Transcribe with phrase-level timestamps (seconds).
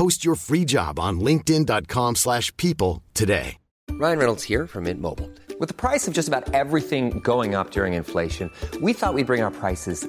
[0.00, 3.58] Post your free job on linkedin.com slash people today.
[3.90, 5.28] Ryan Reynolds here from Mint Mobile.
[5.60, 9.42] With the price of just about everything going up during inflation, we thought we'd bring
[9.42, 10.08] our prices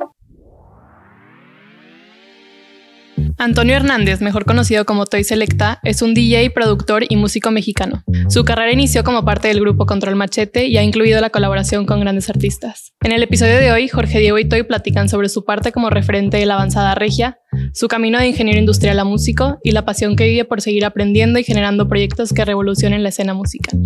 [3.41, 8.03] Antonio Hernández, mejor conocido como Toy Selecta, es un DJ, productor y músico mexicano.
[8.29, 12.01] Su carrera inició como parte del grupo Control Machete y ha incluido la colaboración con
[12.01, 12.93] grandes artistas.
[13.01, 16.37] En el episodio de hoy, Jorge Diego y Toy platican sobre su parte como referente
[16.37, 17.39] de la avanzada regia,
[17.73, 21.39] su camino de ingeniero industrial a músico y la pasión que vive por seguir aprendiendo
[21.39, 23.79] y generando proyectos que revolucionen la escena musical.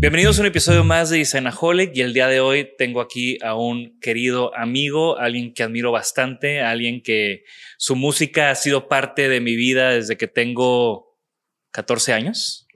[0.00, 3.56] Bienvenidos a un episodio más de Designaholic y el día de hoy tengo aquí a
[3.56, 7.42] un querido amigo, alguien que admiro bastante, alguien que
[7.78, 11.18] su música ha sido parte de mi vida desde que tengo
[11.72, 12.68] 14 años.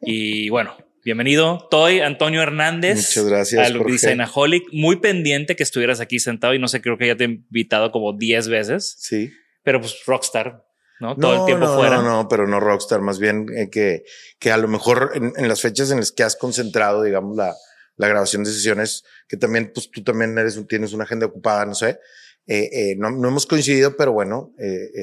[0.00, 2.96] Y bueno, bienvenido, Toy Antonio Hernández.
[2.96, 3.84] Muchas gracias, Al.
[3.84, 4.64] Designaholic.
[4.72, 7.90] Muy pendiente que estuvieras aquí sentado y no sé, creo que ya te he invitado
[7.92, 9.30] como 10 veces, Sí.
[9.62, 10.64] pero pues rockstar,
[11.04, 11.16] ¿no?
[11.16, 11.96] Todo el No, tiempo no, fuera.
[11.98, 14.04] No, no, pero no rockstar, más bien eh, que,
[14.38, 17.54] que a lo mejor en, en las fechas en las que has concentrado, digamos, la,
[17.96, 21.74] la grabación de sesiones, que también, pues tú también eres, tienes una agenda ocupada, no
[21.74, 22.00] sé.
[22.46, 24.52] eh, eh, no, no hemos coincidido, pero bueno,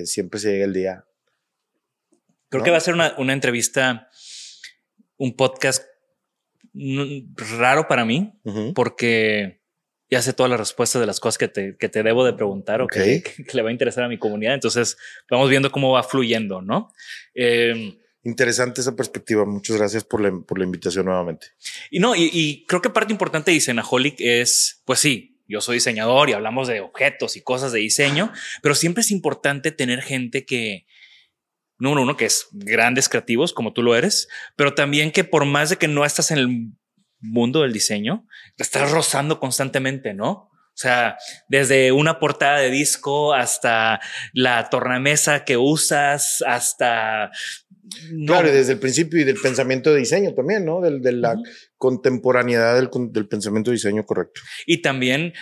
[0.05, 1.05] siempre se llega el día.
[2.49, 4.09] Creo que va a ser una, una entrevista,
[5.17, 5.85] un podcast
[6.73, 8.33] mm, raro para mí,
[8.75, 9.60] porque
[10.11, 12.81] ya sé todas las respuestas de las cosas que te, que te debo de preguntar
[12.81, 13.23] o que,
[13.53, 14.53] le va a interesar a mi comunidad.
[14.53, 14.97] Entonces,
[15.29, 16.93] vamos viendo cómo va fluyendo, ¿no?
[17.33, 19.45] Eh, Interesante esa perspectiva.
[19.45, 21.47] Muchas gracias por la, por la invitación nuevamente.
[21.89, 25.75] y no, y, y creo que parte importante de Diseñaholic es, pues sí, yo soy
[25.75, 30.45] diseñador y hablamos de objetos y cosas de diseño, pero siempre es importante tener gente
[30.45, 30.85] que,
[31.77, 35.69] número uno, que es grandes creativos como tú lo eres, pero también que por más
[35.69, 36.71] de que no estás en el
[37.21, 40.51] mundo del diseño, te estás rozando constantemente, ¿no?
[40.73, 41.17] O sea,
[41.47, 43.99] desde una portada de disco hasta
[44.33, 47.29] la tornamesa que usas, hasta...
[48.11, 50.81] no, Claro, y desde el principio y del pensamiento de diseño también, ¿no?
[50.81, 51.35] Del, de la
[51.77, 54.41] contemporaneidad del, del pensamiento de diseño correcto.
[54.65, 55.33] Y también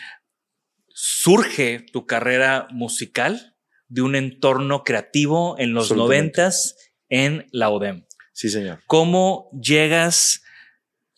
[0.88, 3.56] surge tu carrera musical
[3.88, 6.76] de un entorno creativo en los noventas
[7.08, 8.06] en la ODEM.
[8.34, 8.82] Sí, señor.
[8.88, 10.44] ¿Cómo llegas?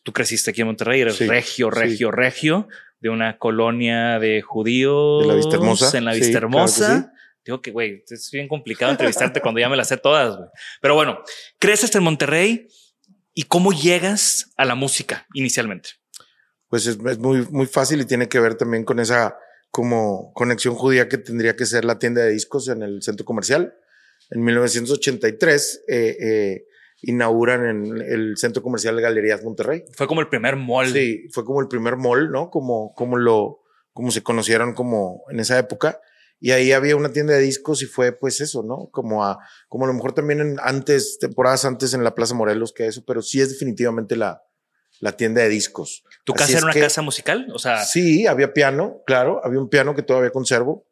[0.04, 1.80] Tú creciste aquí en Monterrey, eres Sí, regio, sí.
[1.80, 2.68] regio, regio,
[3.00, 5.22] de una colonia de judíos.
[5.24, 5.98] De la Vista Hermosa.
[5.98, 7.14] En la Sí, Vista claro que Hermosa.
[7.44, 10.50] Digo que, güey, es bien complicado entrevistarte cuando ya me las sé todas, güey.
[10.82, 11.20] Pero bueno,
[11.60, 12.68] creces en Monterrey
[13.34, 15.90] y cómo llegas a la música inicialmente.
[16.68, 19.38] Pues es, es muy, muy fácil y tiene que ver también con esa
[19.72, 23.74] como conexión judía que tendría que ser la tienda de discos en el centro comercial.
[24.30, 26.66] En 1983 eh, eh,
[27.02, 29.84] inauguran en el centro comercial Galerías Monterrey.
[29.94, 30.92] Fue como el primer mall.
[30.92, 32.50] Sí, fue como el primer mall, ¿no?
[32.50, 33.62] Como, como lo,
[33.94, 36.00] como se conocieron como en esa época.
[36.40, 38.90] Y ahí había una tienda de discos y fue pues eso, ¿no?
[38.92, 42.74] Como a, como a lo mejor también en antes, temporadas antes en la Plaza Morelos
[42.74, 44.42] que eso, pero sí es definitivamente la,
[45.00, 46.04] la tienda de discos.
[46.24, 47.48] ¿Tu casa era una casa musical?
[47.54, 47.84] O sea.
[47.84, 50.88] Sí, había piano, claro, había un piano que todavía conservo.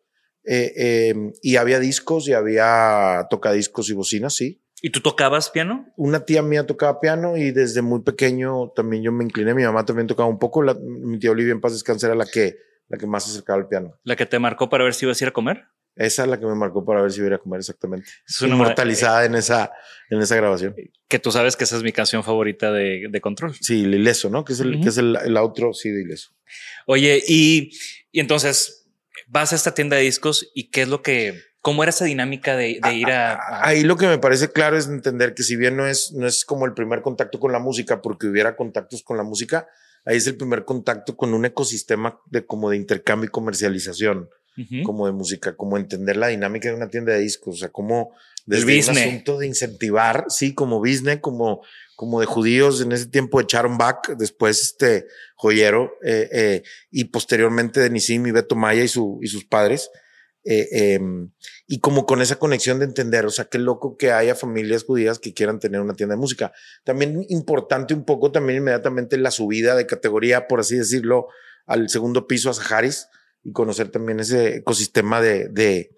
[0.45, 4.61] Eh, eh, y había discos y había tocadiscos y bocinas, sí.
[4.81, 5.91] ¿Y tú tocabas piano?
[5.97, 9.53] Una tía mía tocaba piano y desde muy pequeño también yo me incliné.
[9.53, 10.63] Mi mamá también tocaba un poco.
[10.81, 13.67] mi tía Olivia en paz descanse era la que, la que más se acercaba al
[13.67, 13.99] piano.
[14.03, 15.65] ¿La que te marcó para ver si ibas a ir a comer?
[15.95, 18.09] Esa es la que me marcó para ver si iba a comer exactamente.
[18.25, 19.69] Es una inmortalizada en esa,
[20.09, 20.73] en esa grabación.
[21.09, 23.53] Que tú sabes que esa es mi canción favorita de, de Control.
[23.59, 24.45] Sí, el Ileso, ¿no?
[24.45, 26.31] Que es el, que es el, el outro, sí, de Ileso.
[26.85, 27.71] Oye, y,
[28.13, 28.89] y entonces
[29.27, 32.55] vas a esta tienda de discos y qué es lo que ¿Cómo era esa dinámica
[32.55, 35.85] de, ir a, Ahí lo que me parece claro es entender que si bien no
[35.87, 39.23] es, no es como el primer contacto con la música, porque hubiera contactos con la
[39.23, 39.67] música,
[40.05, 44.29] ahí es el primer contacto con un ecosistema de como de intercambio y comercialización,
[44.83, 48.13] como de música, como entender la dinámica de una tienda de discos, o sea, como
[48.45, 51.61] desde el asunto de incentivar, sí, como business, como,
[51.95, 55.05] como de judíos en ese tiempo echaron back, después este
[55.35, 59.89] joyero, eh, eh, y posteriormente de Nisim y Beto Maya y, su, y sus padres.
[60.45, 61.31] Eh, em,
[61.67, 65.19] y como con esa conexión de entender, o sea, qué loco que haya familias judías
[65.19, 66.53] que quieran tener una tienda de música.
[66.83, 71.27] También importante un poco, también inmediatamente la subida de categoría, por así decirlo,
[71.65, 73.07] al segundo piso a Saharis
[73.43, 75.95] y conocer también ese ecosistema de, de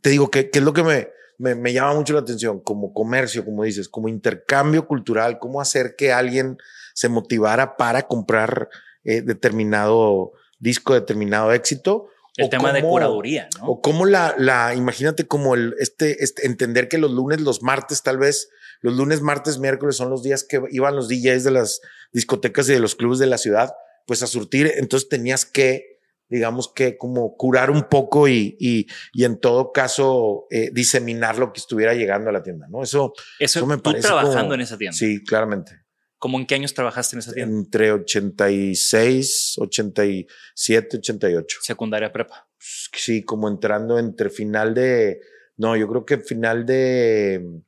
[0.00, 1.08] te digo, que, es lo que me,
[1.38, 5.96] me, me, llama mucho la atención, como comercio, como dices, como intercambio cultural, cómo hacer
[5.96, 6.58] que alguien
[6.94, 8.68] se motivara para comprar
[9.04, 12.08] eh, determinado disco, determinado éxito
[12.38, 13.66] el tema de curaduría, ¿no?
[13.66, 18.02] O cómo la, la, imagínate como el, este, este, entender que los lunes, los martes,
[18.04, 18.48] tal vez,
[18.80, 21.80] los lunes, martes, miércoles son los días que iban los DJs de las
[22.12, 23.74] discotecas y de los clubes de la ciudad,
[24.06, 24.72] pues a surtir.
[24.76, 25.98] Entonces tenías que,
[26.28, 31.52] digamos que como curar un poco y, y, y en todo caso eh, diseminar lo
[31.52, 32.84] que estuviera llegando a la tienda, ¿no?
[32.84, 34.06] Eso, eso, me parece.
[34.06, 34.96] trabajando en esa tienda.
[34.96, 35.87] Sí, claramente.
[36.18, 37.56] ¿Cómo en qué años trabajaste en esa tienda?
[37.56, 41.58] Entre 86, 87, 88.
[41.62, 42.48] Secundaria prepa.
[42.58, 45.20] Sí, como entrando entre final de,
[45.56, 47.62] no, yo creo que final de,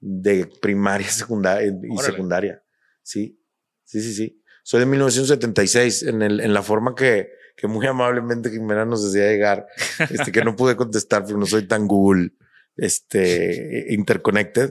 [0.00, 2.62] de primaria secundaria, y secundaria.
[3.02, 3.38] Sí,
[3.84, 4.42] sí, sí, sí.
[4.62, 9.30] Soy de 1976, en, el, en la forma que, que muy amablemente Jimena nos decía
[9.30, 9.66] llegar,
[10.10, 12.30] este, que no pude contestar porque no soy tan Google,
[12.76, 14.70] este, interconnected.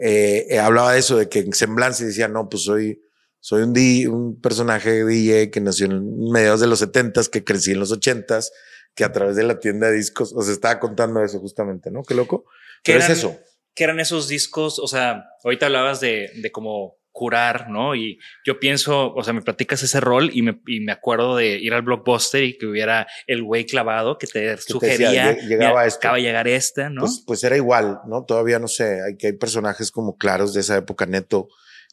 [0.00, 3.02] Eh, eh, hablaba de eso, de que en semblanza decía, no, pues soy,
[3.38, 3.76] soy un,
[4.12, 8.50] un personaje DJ que nació en mediados de los setentas, que crecí en los ochentas,
[8.94, 12.02] que a través de la tienda de discos, os estaba contando eso justamente, ¿no?
[12.02, 12.46] Qué loco.
[12.82, 13.38] ¿Qué es eso?
[13.74, 14.78] ¿Qué eran esos discos?
[14.78, 17.94] O sea, ahorita hablabas de, de como curar, ¿no?
[17.94, 21.58] Y yo pienso, o sea, me platicas ese rol y me, y me acuerdo de
[21.58, 25.36] ir al blockbuster y que hubiera el güey clavado que te sugería.
[25.36, 25.98] llegaba esto.
[25.98, 27.02] Acaba de llegar esta, ¿no?
[27.02, 28.24] Pues, pues, era igual, ¿no?
[28.24, 31.48] Todavía no sé, hay que hay personajes como claros de esa época, neto,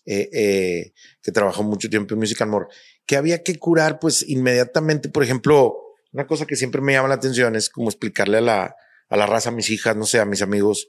[0.06, 2.68] eh, eh, que trabajó mucho tiempo en Music and More,
[3.06, 5.75] que había que curar, pues inmediatamente, por ejemplo,
[6.13, 8.75] una cosa que siempre me llama la atención es como explicarle a la,
[9.09, 10.88] a la raza, a mis hijas, no sé, a mis amigos,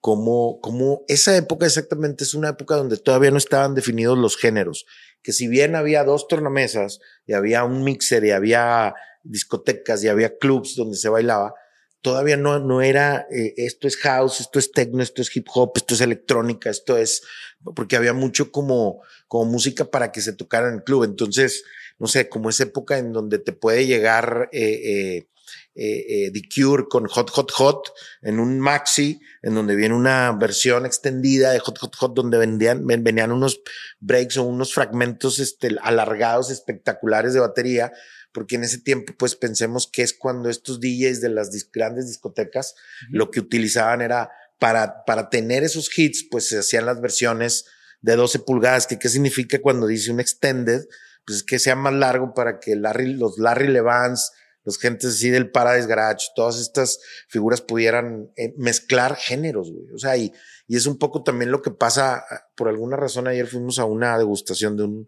[0.00, 4.86] como, como esa época exactamente es una época donde todavía no estaban definidos los géneros,
[5.22, 10.38] que si bien había dos tornamesas y había un mixer y había discotecas y había
[10.38, 11.54] clubs donde se bailaba,
[12.02, 15.72] todavía no, no era eh, esto es house, esto es techno, esto es hip hop,
[15.76, 17.22] esto es electrónica, esto es,
[17.76, 21.04] porque había mucho como, como música para que se tocara en el club.
[21.04, 21.64] Entonces,
[21.98, 25.26] no sé, como esa época en donde te puede llegar eh, eh,
[25.82, 30.30] eh, eh, The Cure con Hot Hot Hot en un maxi, en donde viene una
[30.32, 33.62] versión extendida de Hot Hot Hot, donde vendían, venían unos
[33.98, 37.92] breaks o unos fragmentos este, alargados espectaculares de batería,
[38.30, 42.74] porque en ese tiempo, pues pensemos que es cuando estos DJs de las grandes discotecas
[43.08, 47.64] lo que utilizaban era para, para tener esos hits, pues se hacían las versiones
[48.02, 50.82] de 12 pulgadas, que qué significa cuando dice un extended,
[51.24, 54.32] pues que sea más largo para que Larry, los Larry Levans,
[54.78, 59.90] gentes así del Paradise Garage, todas estas figuras pudieran eh, mezclar géneros, güey.
[59.94, 60.32] O sea, y,
[60.66, 63.84] y es un poco también lo que pasa, ah, por alguna razón ayer fuimos a
[63.84, 65.06] una degustación de un,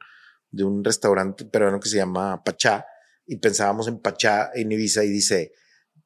[0.50, 2.86] de un restaurante peruano que se llama Pachá
[3.26, 5.52] y pensábamos en Pachá en Ibiza y dice,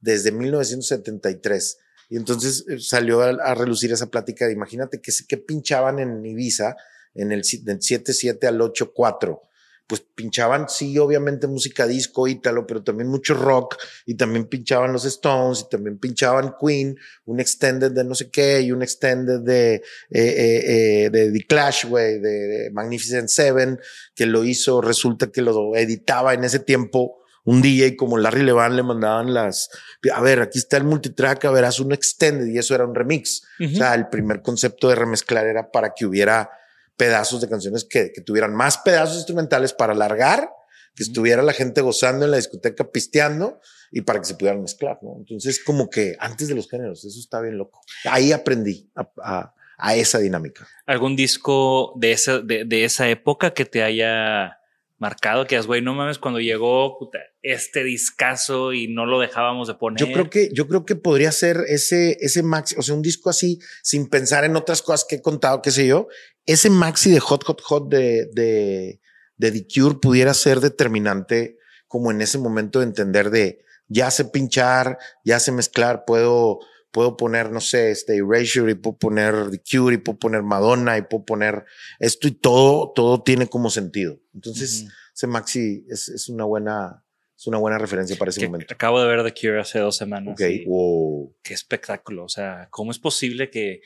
[0.00, 1.78] desde 1973.
[2.08, 6.76] Y entonces eh, salió a, relucir esa plática de imagínate que, que pinchaban en Ibiza
[7.14, 9.40] en el del 7-7 al 8-4
[9.86, 15.04] pues pinchaban, sí, obviamente música disco, ítalo, pero también mucho rock, y también pinchaban los
[15.04, 19.74] Stones, y también pinchaban Queen, un extended de no sé qué, y un extended de,
[19.74, 23.78] eh, eh, eh, de The Clash, güey, de, Magnificent Seven,
[24.14, 28.74] que lo hizo, resulta que lo editaba en ese tiempo un DJ como Larry Levan
[28.74, 29.70] le mandaban las,
[30.12, 32.94] a ver, aquí está el multitrack, a ver, haz un extended y eso era un
[32.94, 33.44] remix.
[33.60, 36.50] O sea, el primer concepto de remezclar era para que hubiera
[36.96, 40.50] pedazos de canciones que, que tuvieran más pedazos instrumentales para alargar,
[40.94, 43.60] que estuviera la gente gozando en la discoteca pisteando
[43.92, 45.16] y para que se pudieran mezclar, ¿no?
[45.18, 47.80] Entonces, como que antes de los géneros, eso está bien loco.
[48.04, 50.66] Ahí aprendí a, a, a esa dinámica.
[50.86, 54.58] ¿Algún disco de esa, de, de esa época que te haya
[54.98, 55.46] marcado?
[55.46, 59.74] Que es, güey, no mames, cuando llegó puta, este discazo y no lo dejábamos de
[59.74, 60.00] poner.
[60.00, 63.28] Yo creo que, yo creo que podría ser ese, ese maxi, o sea, un disco
[63.28, 66.08] así, sin pensar en otras cosas que he contado, qué sé yo.
[66.46, 69.00] Ese maxi de Hot, Hot, Hot de, de,
[69.36, 74.24] de The Cure pudiera ser determinante como en ese momento de entender de ya sé
[74.26, 76.60] pinchar, ya sé mezclar, puedo,
[76.90, 80.98] puedo poner, no sé, este Erasure y puedo poner The Cure y puedo poner Madonna
[80.98, 81.64] y puedo poner
[81.98, 84.18] esto y todo, todo tiene como sentido.
[84.34, 84.92] Entonces, uh -huh.
[85.14, 87.04] ese maxi es, es, una buena,
[87.36, 88.74] es una buena referencia para ese que momento.
[88.74, 90.32] Acabo de ver The Cure hace dos semanas.
[90.32, 91.36] Ok, wow.
[91.42, 92.24] Qué espectáculo.
[92.24, 93.82] O sea, ¿cómo es posible que,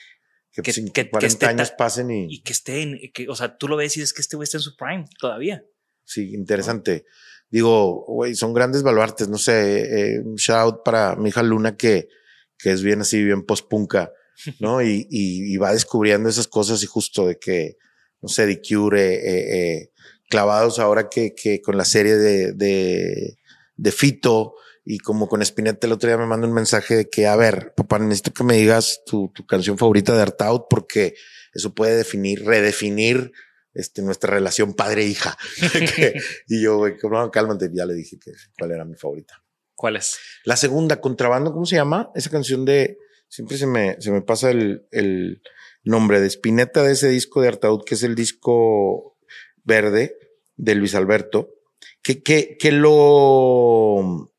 [0.53, 2.35] que, que, que, 40 que años pasen y...
[2.35, 4.45] y que esté en, que, o sea, tú lo ves y es que este güey
[4.45, 5.65] está en su prime todavía.
[6.05, 7.05] Sí, interesante.
[7.05, 7.11] ¿no?
[7.51, 11.77] Digo, güey, son grandes baluartes, no sé, eh, un shout out para mi hija Luna
[11.77, 12.09] que,
[12.57, 14.13] que es bien así, bien post-punka,
[14.61, 14.81] ¿no?
[14.83, 17.77] y, y, y, va descubriendo esas cosas y justo de que,
[18.23, 19.93] no sé, de Cure, eh, eh,
[20.29, 23.39] clavados ahora que, que con la serie de, de,
[23.77, 24.55] de Fito
[24.93, 27.75] y como con Spinetta el otro día me manda un mensaje de que, a ver,
[27.77, 31.15] papá, necesito que me digas tu, tu canción favorita de Art Out porque
[31.55, 33.31] eso puede definir, redefinir
[33.73, 35.39] este, nuestra relación padre-hija.
[36.49, 39.41] y yo, güey, no, cálmate, ya le dije que cuál era mi favorita.
[39.77, 40.19] ¿Cuál es?
[40.45, 42.11] La segunda, Contrabando, ¿cómo se llama?
[42.17, 45.41] Esa canción de, siempre se me, se me pasa el, el
[45.85, 49.17] nombre de Spinetta de ese disco de Artaud, que es el disco
[49.63, 50.19] verde
[50.57, 51.55] de Luis Alberto,
[52.03, 54.31] que, que, que lo,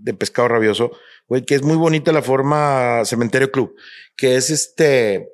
[0.00, 0.92] de Pescado Rabioso,
[1.28, 3.74] güey, que es muy bonita la forma Cementerio Club,
[4.16, 5.28] que es este,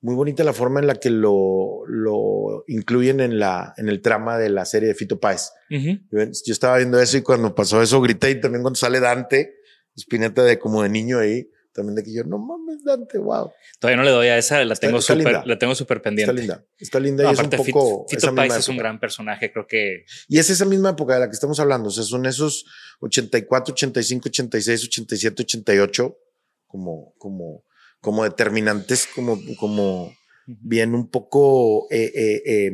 [0.00, 4.38] muy bonita la forma en la que lo, lo incluyen en la, en el trama
[4.38, 5.50] de la serie de Fito Páez.
[5.70, 6.00] Uh -huh.
[6.10, 9.56] yo, estaba viendo eso y cuando pasó eso grité y también cuando sale Dante,
[9.96, 13.52] Spinetta de como de niño ahí, también de que yo, no mames, Dante, wow.
[13.78, 16.32] Todavía no le doy a esa, la tengo súper, la tengo súper pendiente.
[16.32, 17.64] Está linda, está linda no, y es un poco.
[17.64, 20.04] Fito, Fito Páez es un gran personaje, creo que.
[20.28, 22.64] Y es esa misma época de la que estamos hablando, o sea, son esos
[23.00, 26.18] 84, 85, 86, 87, 88,
[26.66, 27.64] como, como,
[28.00, 30.12] como determinantes, como, como
[30.46, 32.72] bien un poco eh, eh, eh,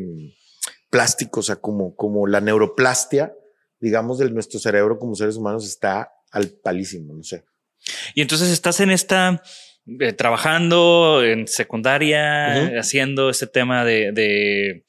[0.90, 3.34] plásticos, o sea, como, como la neuroplastia,
[3.80, 7.44] digamos, de nuestro cerebro como seres humanos está al palísimo, no sé.
[8.14, 9.42] Y entonces estás en esta,
[10.00, 12.80] eh, trabajando en secundaria, uh -huh.
[12.80, 14.84] haciendo este tema de, de,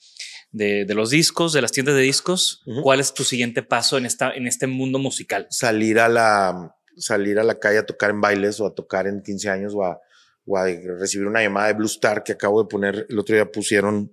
[0.51, 2.61] de, de, los discos, de las tiendas de discos.
[2.65, 2.81] Uh -huh.
[2.81, 5.47] ¿Cuál es tu siguiente paso en, esta, en este mundo musical?
[5.49, 9.21] Salir a la, salir a la calle a tocar en bailes o a tocar en
[9.21, 9.99] 15 años o a,
[10.45, 13.05] o a recibir una llamada de Blue Star que acabo de poner.
[13.09, 14.11] El otro día pusieron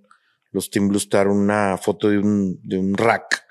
[0.51, 3.43] los Team Blue Star una foto de un, de un rack.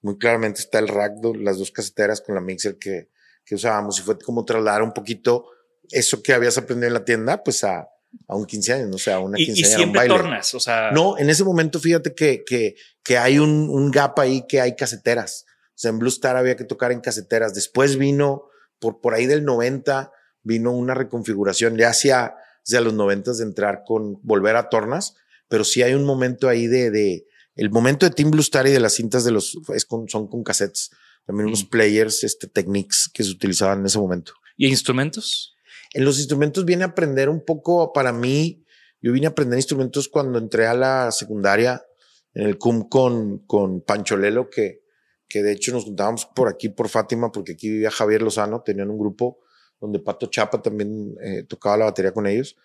[0.00, 3.08] Muy claramente está el rack, las dos caseteras con la mixer que,
[3.48, 5.46] que usábamos y fue como trasladar un poquito
[5.90, 7.88] eso que habías aprendido en la tienda, pues a,
[8.26, 9.68] a un 15 años, o sea, a una quinceañera.
[9.68, 10.14] Y, y siempre un baile.
[10.14, 10.90] tornas, o sea.
[10.90, 14.76] No, en ese momento fíjate que, que, que hay un, un gap ahí que hay
[14.76, 15.46] caseteras.
[15.48, 17.54] O sea, en Blue Star había que tocar en caseteras.
[17.54, 20.12] Después vino, por, por ahí del 90,
[20.42, 22.34] vino una reconfiguración ya hacia,
[22.66, 25.14] hacia los 90 de entrar con volver a tornas,
[25.48, 27.26] pero sí hay un momento ahí de, de
[27.56, 30.28] el momento de Team Blue Star y de las cintas de los, es con, son
[30.28, 30.90] con cassettes
[31.28, 34.32] también unos players, este, techniques que se utilizaban en ese momento.
[34.56, 35.54] ¿Y instrumentos?
[35.92, 38.64] En los instrumentos viene a aprender un poco, para mí,
[39.02, 41.84] yo vine a aprender instrumentos cuando entré a la secundaria
[42.32, 44.80] en el CUM con, con Pancho Lelo, que,
[45.28, 48.88] que de hecho nos juntábamos por aquí, por Fátima, porque aquí vivía Javier Lozano, tenían
[48.88, 49.40] un grupo
[49.82, 52.56] donde Pato Chapa también eh, tocaba la batería con ellos.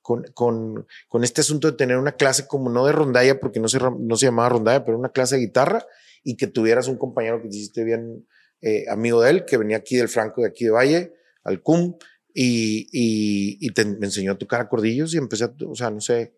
[0.00, 3.68] Con, con, con este asunto de tener una clase como no de rondalla, porque no
[3.68, 5.84] se, no se llamaba rondalla, pero una clase de guitarra
[6.28, 8.26] y que tuvieras un compañero que te hiciste bien
[8.60, 11.14] eh, amigo de él, que venía aquí del Franco, de aquí de Valle,
[11.44, 11.96] al CUM,
[12.34, 16.00] y, y, y te, me enseñó a tocar acordillos y empecé a, o sea, no
[16.00, 16.34] sé,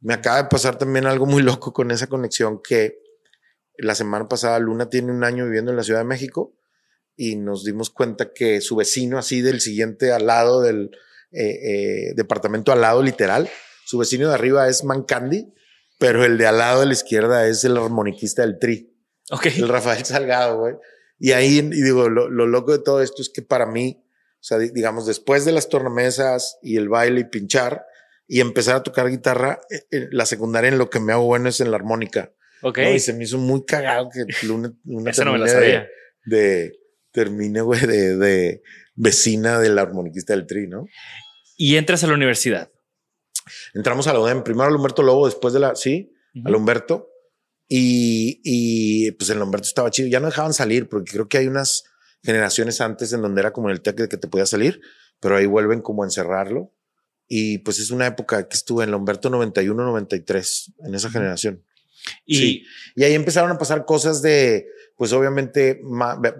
[0.00, 2.98] me acaba de pasar también algo muy loco con esa conexión que
[3.78, 6.58] la semana pasada Luna tiene un año viviendo en la Ciudad de México
[7.16, 10.90] y nos dimos cuenta que su vecino así del siguiente al lado del
[11.30, 13.48] eh, eh, departamento al lado literal,
[13.86, 15.54] su vecino de arriba es Mancandi,
[16.00, 18.89] pero el de al lado de la izquierda es el armoniquista del Tri.
[19.30, 19.52] Okay.
[19.58, 20.74] El Rafael Salgado, güey.
[21.18, 24.42] Y ahí, y digo, lo, lo, loco de todo esto es que para mí, o
[24.42, 27.84] sea, digamos, después de las tornamesas y el baile y pinchar
[28.26, 31.60] y empezar a tocar guitarra, eh, la secundaria en lo que me hago bueno es
[31.60, 32.32] en la armónica.
[32.62, 32.78] Ok.
[32.78, 32.90] ¿no?
[32.90, 35.88] Y se me hizo muy cagado que Luna, Luna Esa no me la sabía.
[36.24, 36.80] De, de
[37.12, 38.62] termine, güey, de, de
[38.94, 40.86] vecina del armoniquista del Tri, ¿no?
[41.56, 42.70] Y entras a la universidad.
[43.74, 47.09] Entramos a la UDEM, primero al Humberto Lobo, después de la, sí, al Humberto.
[47.72, 50.08] Y, y pues el Humberto estaba chido.
[50.08, 51.84] Ya no dejaban salir porque creo que hay unas
[52.24, 54.80] generaciones antes en donde era como el TEC de que te podía salir,
[55.20, 56.74] pero ahí vuelven como a encerrarlo.
[57.28, 61.64] Y pues es una época que estuve en el Humberto 91, 93, en esa generación.
[62.26, 62.64] Y, Sí.
[62.96, 65.80] Y ahí empezaron a pasar cosas de, pues obviamente,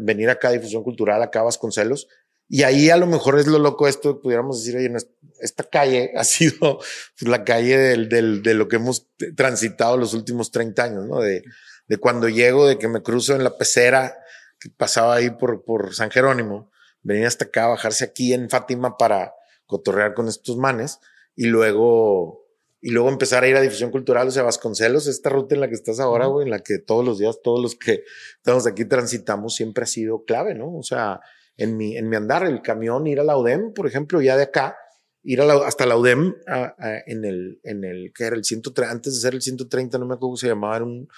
[0.01, 2.09] venir acá a difusión cultural, acá a Vasconcelos.
[2.53, 4.99] Y ahí a lo mejor es lo loco esto, pudiéramos decir, oye, no
[5.41, 6.81] esta calle ha sido
[7.21, 11.21] la calle del, del- de lo que hemos transitado los últimos 30 años, ¿no?
[11.21, 11.45] De,
[11.87, 14.19] de cuando llego, de que me cruzo en la pecera,
[14.59, 16.71] que pasaba ahí por, por San Jerónimo,
[17.03, 19.33] venir hasta acá, bajarse aquí en Fátima para
[19.67, 20.99] cotorrear con estos manes
[21.37, 22.45] y luego
[22.83, 25.69] y luego empezar a ir a difusión cultural, o sea, Vasconcelos, esta ruta en la
[25.69, 28.05] que estás ahora, güey, en la que todos los días, todos los que
[28.37, 30.75] estamos aquí transitamos, siempre ha sido clave, ¿no?
[30.77, 31.21] O sea,
[31.61, 34.45] en mi, en mi andar, el camión, ir a la UDEM, por ejemplo, ya de
[34.45, 34.77] acá,
[35.23, 38.45] ir a la- hasta la UDEM a- a- en el, en el, que era el
[38.45, 41.09] 130, antes de ser el 130, no me acuerdo cómo se llamaba, era un,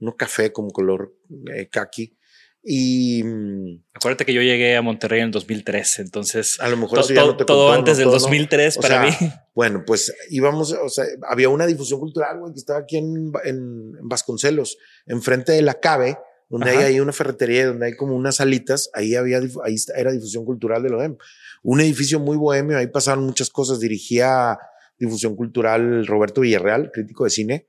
[0.00, 1.14] uno café como color
[1.54, 2.16] eh, kaki.
[2.64, 7.00] Y mm, acuérdate que yo llegué a Monterrey en el 2003, entonces a lo mejor
[7.00, 7.98] to- to- no te todo contó, antes ¿no?
[7.98, 8.20] del Todo, ¿no?
[8.22, 9.32] 2003 O para sea, mí.
[9.54, 13.56] Bueno, pues íbamos, o sea, había una difusión cultural, güey, que estaba aquí en, en,
[14.00, 16.16] en Vasconcelos, enfrente de la Cabe,
[16.52, 16.80] donde Ajá.
[16.80, 20.82] hay ahí una ferretería, donde hay como unas salitas, ahí había, ahí era difusión cultural
[20.82, 21.16] de la OEM.
[21.62, 24.58] Un edificio muy bohemio, ahí pasaron muchas cosas, dirigía
[24.98, 27.68] difusión cultural Roberto Villarreal, crítico de cine,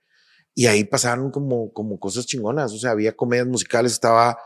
[0.53, 4.37] y ahí pasaron como, como cosas chingonas, o sea, había comedias musicales, estaba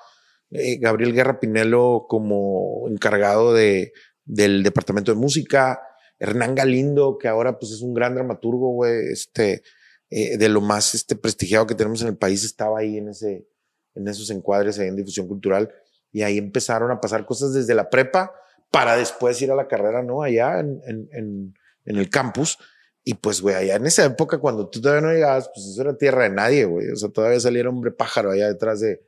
[0.52, 3.92] eh, Gabriel Guerra Pinelo como encargado de,
[4.24, 5.82] del departamento de música,
[6.20, 9.64] Hernán Galindo, que ahora pues es un gran dramaturgo, güey, este,
[10.12, 13.48] eh, de lo más este, prestigiado que tenemos en el país, estaba ahí en, ese,
[13.98, 15.74] en esos encuadres, ahí en difusión cultural,
[16.12, 18.32] y ahí empezaron a pasar cosas desde la prepa
[18.72, 20.24] para después ir a la carrera, ¿no?
[20.24, 21.54] Allá en, en,
[21.86, 22.58] el campus.
[23.04, 25.98] Y pues, güey, allá en esa época, cuando tú todavía no llegabas, pues eso era
[25.98, 26.90] tierra de nadie, güey.
[26.90, 29.02] O sea, todavía salía el hombre pájaro allá detrás de,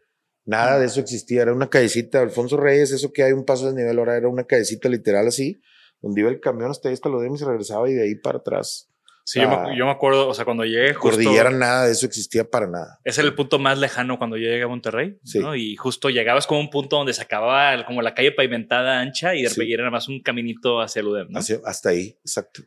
[0.49, 3.75] Nada de eso existía, era una callecita, Alfonso Reyes, eso que hay un paso de
[3.75, 5.61] nivel ahora era una callecita literal así,
[6.01, 8.15] donde iba el camión hasta ahí, hasta lo de y se regresaba y de ahí
[8.15, 8.88] para atrás.
[9.31, 11.17] Sí, yo, me, yo me acuerdo, o sea, cuando llegué justo...
[11.17, 12.99] Cordillera, nada de eso existía para nada.
[13.03, 15.37] Ese era el punto más lejano cuando yo llegué a Monterrey, Sí.
[15.37, 15.55] ¿no?
[15.55, 19.43] Y justo llegabas como un punto donde se acababa como la calle pavimentada ancha y
[19.43, 19.53] de Sí.
[19.55, 21.37] repente era más un caminito hacia el UDEM, ¿no?
[21.39, 22.63] Así- hasta ahí, exacto.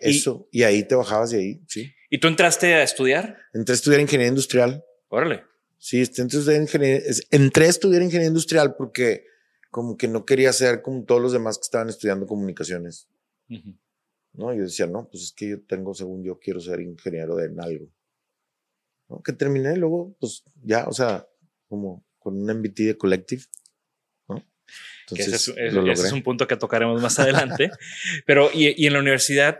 [0.00, 1.92] Y- Eso, y, ahí te bajabas de ahí, sí.
[2.10, 3.36] ¿Y tú entraste a estudiar?
[3.54, 4.82] Entré a estudiar ingeniería industrial.
[5.10, 5.44] Órale.
[5.78, 9.26] Sí, este, entré a estudiar ingeniería, entré a estudiar ingeniería industrial porque
[9.70, 13.06] como que no quería ser como todos los demás que estaban estudiando comunicaciones.
[13.48, 13.76] Ujú.
[14.32, 14.54] ¿No?
[14.54, 17.60] Yo decía, no, pues es que yo tengo, según yo, quiero ser ingeniero de en
[17.60, 17.86] algo.
[19.08, 19.22] ¿no?
[19.22, 21.26] Que terminé luego, pues ya, o sea,
[21.68, 23.42] como con un MBT de Collective,
[24.28, 24.44] ¿no?
[25.08, 27.70] Que ese, es, Entonces, lo ese es un punto que tocaremos más adelante.
[28.26, 29.58] Pero, y, y en la universidad,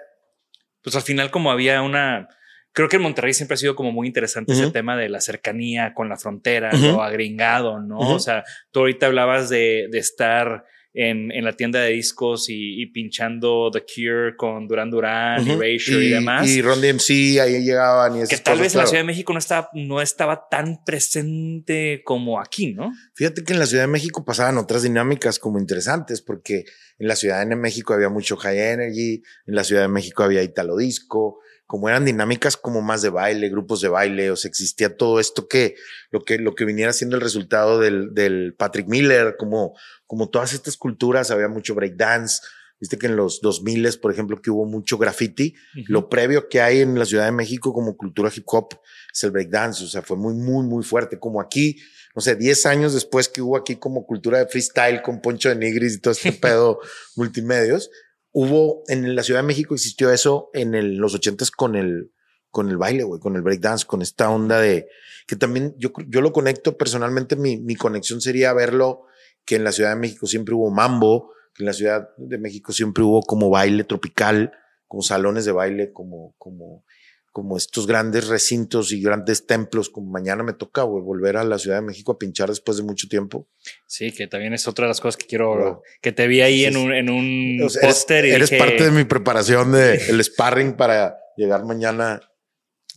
[0.82, 2.28] pues al final, como había una.
[2.72, 4.72] Creo que en Monterrey siempre ha sido como muy interesante ese Ujú.
[4.72, 6.86] tema de la cercanía con la frontera, Ujú.
[6.86, 7.98] lo agringado, ¿no?
[7.98, 8.12] Ujú.
[8.12, 12.82] O sea, tú ahorita hablabas de, de estar en, en la tienda de discos y,
[12.82, 15.62] y pinchando The Cure con Duran Duran y Ujú.
[15.62, 16.48] Erasure y, demás.
[16.48, 18.86] Y Ron DMC, ahí llegaban y que esas tal cosas, vez en la.
[18.86, 22.92] Ciudad de México no estaba, no estaba tan presente como aquí, ¿no?
[23.14, 26.64] Fíjate que en la Ciudad de México pasaban otras dinámicas como interesantes, porque
[26.98, 30.42] en la Ciudad de México había mucho high energy, en la Ciudad de México había
[30.42, 31.38] italo disco,
[31.70, 35.46] como eran dinámicas como más de baile, grupos de baile, o sea, existía todo esto
[35.46, 35.76] que
[36.10, 40.52] lo que, lo que viniera siendo el resultado del, del Patrick Miller, como, como todas
[40.52, 42.42] estas culturas, había mucho breakdance.
[42.80, 45.54] Viste que en los 2000, por ejemplo, que hubo mucho graffiti.
[45.86, 48.80] Lo previo que hay en la Ciudad de México como cultura hip hop
[49.14, 49.84] es el breakdance.
[49.84, 51.20] O sea, fue muy, muy, muy fuerte.
[51.20, 51.78] Como aquí,
[52.16, 55.54] no sé, 10 años después que hubo aquí como cultura de freestyle con Poncho de
[55.54, 56.80] Nigris y todo este pedo
[57.14, 57.90] multimedios,
[58.32, 62.12] hubo en la Ciudad de México existió eso en los ochentas con el,
[62.50, 64.88] con el baile, güey, con el breakdance, con esta onda de
[65.26, 67.36] que también yo, yo lo conecto personalmente.
[67.36, 69.02] Mi, mi conexión sería verlo
[69.44, 72.72] que en la Ciudad de México siempre hubo mambo, que en la Ciudad de México
[72.72, 74.52] siempre hubo como baile tropical,
[74.86, 76.84] como salones de baile, como, como,
[77.32, 81.76] como estos grandes recintos y grandes templos, como mañana me toca volver a la Ciudad
[81.76, 83.48] de México a pinchar después de mucho tiempo.
[83.86, 85.82] Sí, que también es otra de las cosas que quiero, Wow.
[86.02, 88.84] que te vi ahí Sí, en un, en un O sea, eres, póster eres parte
[88.84, 92.20] de mi preparación de el sparring para llegar mañana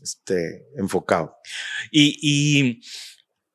[0.01, 1.37] este, enfocado.
[1.91, 2.81] Y, y,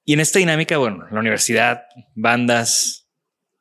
[0.05, 1.83] y en esta dinámica, bueno, la universidad,
[2.15, 3.09] bandas,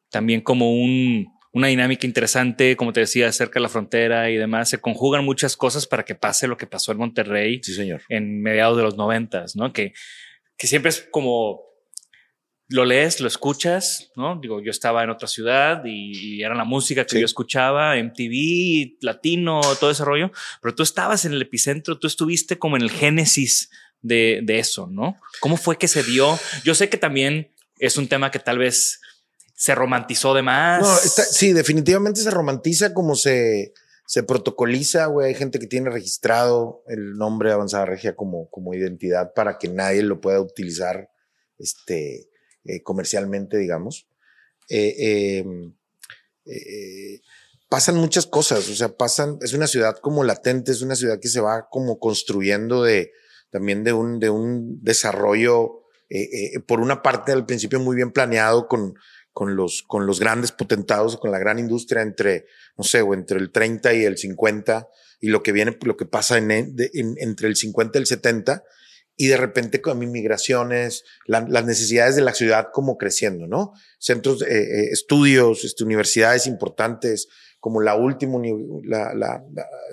[0.10, 1.28] también como un,
[1.58, 5.58] una dinámica interesante, como te decía, cerca de la frontera y demás, se conjugan muchas
[5.58, 8.02] cosas para que pase lo que pasó en Monterrey Sí, señor.
[8.10, 9.74] en mediados de los noventas, ¿no?
[9.74, 9.94] Que,
[10.58, 11.68] que siempre es como
[12.70, 14.40] lo lees, lo escuchas, ¿no?
[14.42, 19.62] Digo, yo estaba en otra ciudad y, era la música que yo escuchaba, MTV, latino,
[19.80, 23.70] todo ese rollo, pero tú estabas en el epicentro, tú estuviste como en el génesis
[24.02, 25.18] de, de eso, ¿no?
[25.40, 26.38] ¿Cómo fue que se dio?
[26.64, 29.00] Yo sé que también es un tema que tal vez
[29.58, 30.82] se romantizó de más.
[30.82, 33.74] No, sí, definitivamente se romantiza como se,
[34.06, 35.30] se protocoliza, güey.
[35.30, 39.68] Hay gente que tiene registrado el nombre de Avanzada Regia como, como identidad para que
[39.68, 41.10] nadie lo pueda utilizar
[41.58, 42.30] este,
[42.66, 44.08] eh, comercialmente, digamos.
[44.70, 45.74] Eh, em,
[46.46, 47.22] eh,
[47.68, 51.30] pasan muchas cosas, o sea, pasan, es una ciudad como latente, es una ciudad que
[51.30, 53.12] se va como construyendo de,
[53.50, 55.82] también de un, de un desarrollo,
[56.68, 58.94] por una parte al principio muy bien planeado con,
[59.38, 63.38] con los, con los grandes potentados, con la gran industria entre, no sé, o entre
[63.38, 64.90] el 30 y el 50,
[65.22, 68.64] y lo que viene, lo que pasa en, entre el 50 y el 70,
[69.16, 73.74] y de repente con inmigraciones, las necesidades de la ciudad como creciendo, ¿no?
[74.00, 77.28] Centros, eh, eh, estudios, este, universidades importantes,
[77.60, 78.40] como la última,
[78.86, 79.44] la, la,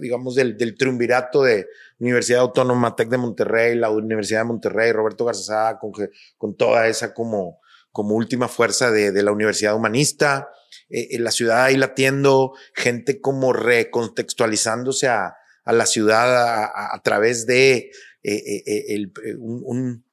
[0.01, 1.67] digamos, del, del, triunvirato de
[1.99, 5.93] Universidad Autónoma TEC de Monterrey, la Universidad de Monterrey, Roberto Garzazada, con,
[6.39, 7.61] con toda esa como,
[7.95, 10.49] como última fuerza de, de la Universidad Humanista,
[10.91, 17.47] eh, la ciudad ahí latiendo, gente como recontextualizándose a, a la ciudad a, a través
[17.47, 17.93] de
[18.27, 20.05] eh, eh, eh, el, un,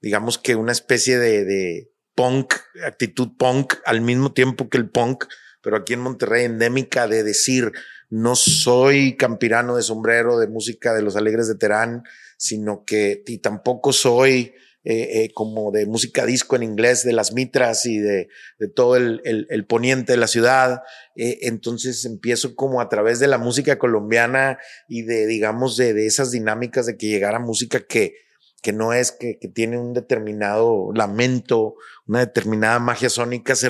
[0.00, 5.26] digamos que una especie de, de, punk, actitud punk al mismo tiempo que el punk,
[5.62, 7.70] pero aquí en Monterrey endémica de decir,
[8.10, 12.02] no soy campirano de sombrero de música de los alegres de Terán,
[12.38, 14.54] sino que y tampoco soy
[14.90, 18.30] eh, eh, como de música disco en inglés de las mitras y de,
[18.74, 20.80] todo el, poniente de la ciudad.
[21.14, 24.56] Eh, entonces empiezo como a través de la música colombiana
[24.88, 28.14] y de, digamos, de, esas dinámicas de que llegara música que,
[28.62, 31.74] que no es que, tiene un determinado lamento,
[32.06, 33.68] una determinada magia sónica, se,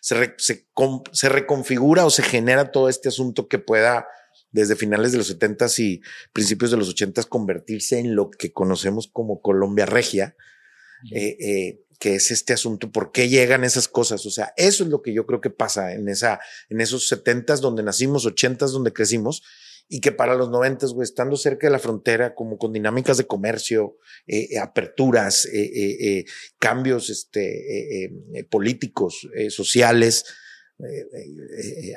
[0.00, 0.34] se,
[1.12, 4.06] se, reconfigura o se genera todo este asunto que pueda
[4.50, 6.00] desde finales de los setentas y
[6.32, 10.34] principios de los ochentas convertirse en lo que conocemos como Colombia Regia,
[11.12, 14.26] eh, eh, que es este asunto, ¿por qué llegan esas cosas?
[14.26, 17.60] O sea, eso es lo que yo creo que pasa en, esa, en esos setentas
[17.60, 19.42] donde nacimos, ochentas donde crecimos,
[19.88, 23.26] y que para los noventas, güey, estando cerca de la frontera, como con dinámicas de
[23.26, 26.24] comercio, eh, eh aperturas, eh,
[26.58, 28.10] cambios este,
[28.50, 30.24] políticos, sociales.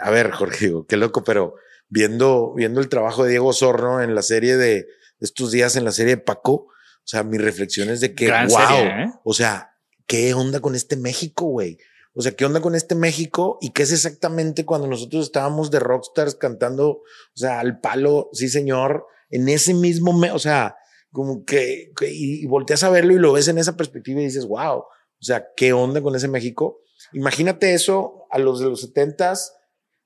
[0.02, 1.56] a ver, Jorge, qué loco, pero
[1.90, 4.88] viendo, viendo el trabajo de Diego Osorno en la serie de
[5.20, 6.70] estos días, en la serie de Paco,
[7.08, 9.14] o sea, mi reflexión es de que, wow, ¿eh?
[9.24, 11.78] o sea, ¿qué onda con este México, güey?
[12.14, 13.58] O sea, ¿qué onda con este México?
[13.62, 18.50] Y qué es exactamente cuando nosotros estábamos de rockstars cantando, o sea, al palo, sí,
[18.50, 20.76] señor, en ese mismo, me o sea,
[21.14, 24.80] como que, y, volteas a verlo y lo ves en esa perspectiva y dices, wow,
[24.80, 26.82] o sea, ¿qué onda con ese México?
[27.14, 29.56] Imagínate eso a los de los setentas,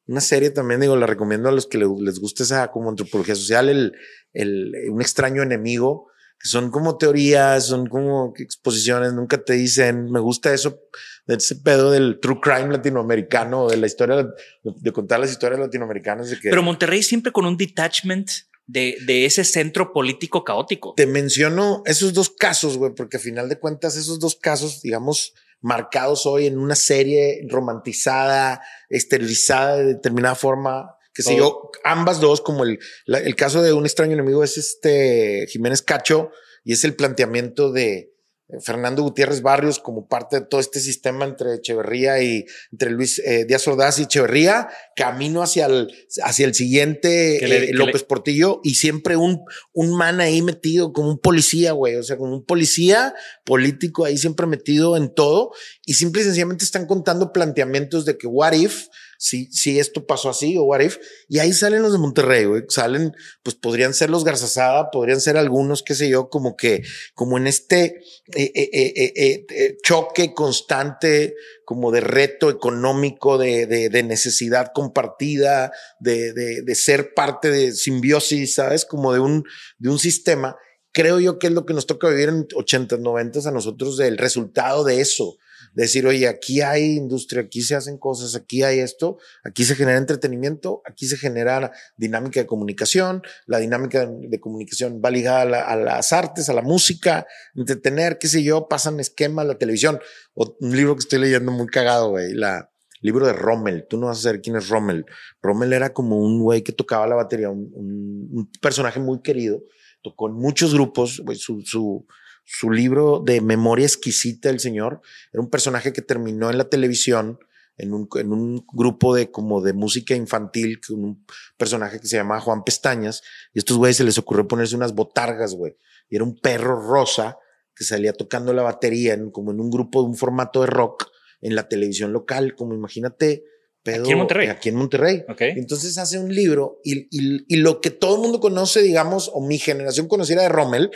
[0.06, 3.70] una serie también, digo, la recomiendo a los que les guste esa como antropología social,
[3.70, 3.94] el,
[4.34, 6.11] el, un extraño enemigo,
[6.42, 10.80] que son como teorías, son como exposiciones, nunca te dicen, me gusta eso,
[11.28, 14.28] de ese pedo del true crime latinoamericano, de la historia,
[14.64, 16.30] de contar las historias latinoamericanas.
[16.30, 18.30] De que, Pero Monterrey siempre con un detachment
[18.68, 20.94] de, de, ese centro político caótico.
[20.96, 25.34] Te menciono esos dos casos, güey, porque a final de cuentas esos dos casos, digamos,
[25.62, 30.96] marcados hoy en una serie romantizada, esterilizada de determinada forma.
[31.14, 35.82] Que yo, ambas dos, como el, el caso de un extraño enemigo es este Jiménez
[35.82, 36.32] Cacho
[36.64, 38.12] y es el planteamiento de,
[38.60, 43.46] Fernando Gutiérrez Barrios como parte de todo este sistema entre Echeverría y entre Luis eh,
[43.46, 45.88] Díaz Ordaz y Echeverría, camino hacia el,
[46.24, 49.42] hacia el siguiente eh, López Portillo y siempre un,
[49.74, 53.14] un man ahí metido como un policía, güey, o sea, como un policía
[53.46, 55.52] político ahí siempre metido en todo
[55.86, 58.88] y simple y sencillamente están contando planteamientos de que what if
[59.22, 60.98] si, si esto pasó así o what if.
[61.30, 62.64] Y ahí salen los de Monterrey, güey.
[62.70, 66.82] Salen, pues podrían ser los Garzazada, podrían ser algunos, qué sé yo, como que,
[67.14, 68.02] como en este
[68.36, 76.34] eh, eh, eh, choque constante, como de reto económico, de, de, de necesidad compartida, de,
[76.34, 78.86] de, ser parte de simbiosis, ¿sabes?
[78.86, 79.44] Como de un,
[79.78, 80.58] de un sistema
[80.94, 84.18] creo yo que es lo que nos toca vivir en 80, 90 a nosotros del
[84.18, 85.38] resultado de eso
[85.74, 89.98] decir, oye, aquí hay industria, aquí se hacen cosas, aquí hay esto, aquí se genera
[89.98, 96.14] entretenimiento, aquí se genera dinámica de comunicación, la dinámica de, comunicación va ligada a, las
[96.14, 100.00] artes, a la música, entretener, qué sé yo, pasan esquemas, la televisión.
[100.34, 102.70] O un libro que estoy leyendo muy cagado, güey, la
[103.02, 103.88] libro de Rommel.
[103.90, 105.06] Tú no vas a saber quién es Rommel.
[105.42, 109.64] Rommel era como un güey que tocaba la batería, un, un, personaje muy querido,
[110.04, 112.06] tocó en muchos grupos, su, su
[112.44, 115.02] su libro de memoria exquisita del señor.
[115.32, 117.40] Era un personaje que terminó en la televisión
[117.78, 121.26] en un, en un grupo de como de música infantil, con un
[121.58, 123.24] personaje que se llamaba Juan Pestañas,
[123.54, 125.76] y estos güeyes se les ocurrió ponerse unas botargas, güey.
[126.10, 127.38] Y era un perro rosa
[127.76, 131.08] que salía tocando la batería en, como en un grupo de un formato de rock
[131.42, 133.46] en la televisión local, como imagínate.
[133.84, 134.48] Pedo, Aquí en Monterrey.
[134.50, 135.24] Aquí en Monterrey.
[135.40, 139.42] Entonces hace un libro y, y, y lo que todo el mundo conoce, digamos, o
[139.42, 140.92] mi generación conociera de Rommel,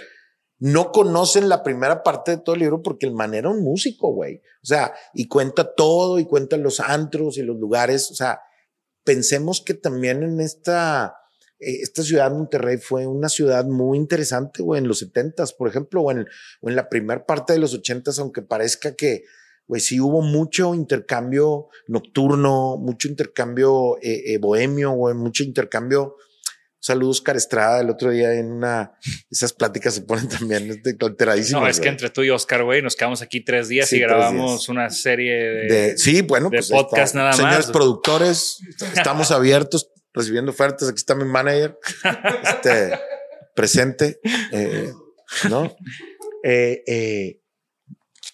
[0.59, 4.13] no conocen la primera parte de todo el libro porque el man era un músico,
[4.13, 4.41] güey.
[4.63, 8.09] O sea, y cuenta todo y cuenta los antros y los lugares.
[8.11, 8.39] O sea,
[9.03, 11.15] pensemos que también en esta,
[11.59, 16.01] eh, esta ciudad Monterrey fue una ciudad muy interesante, güey, en los setentas, por ejemplo,
[16.01, 16.25] o en,
[16.61, 19.23] o en la primera parte de los ochentas, aunque parezca que,
[19.67, 26.15] güey, sí hubo mucho intercambio nocturno, mucho intercambio eh, eh, bohemio, güey, mucho intercambio.
[26.85, 28.91] Saludos, Oscar Estrada, el otro día en una,
[29.31, 31.61] esas pláticas se ponen también alteradísimas.
[31.63, 34.01] No, es que entre tú y Oscar, güey, nos quedamos aquí tres días Sí, y
[34.01, 34.69] grabamos días.
[34.69, 35.65] una serie de.
[35.65, 37.71] de, sí, bueno, de pues podcast nada Señores más.
[37.71, 38.59] productores,
[38.95, 40.87] estamos abiertos, recibiendo ofertas.
[40.87, 41.75] Aquí está mi manager,
[42.43, 42.99] este
[43.55, 44.19] presente,
[44.51, 44.93] eh,
[45.49, 45.75] ¿no?
[46.43, 47.41] Eh, eh,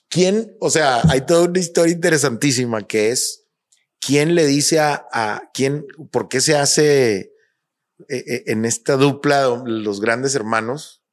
[0.10, 0.58] ¿Quién?
[0.60, 3.46] O sea, hay toda una historia interesantísima que es
[4.02, 7.31] quién le dice a, a quién, por qué se hace
[8.10, 11.04] eh, en esta dupla los grandes hermanos.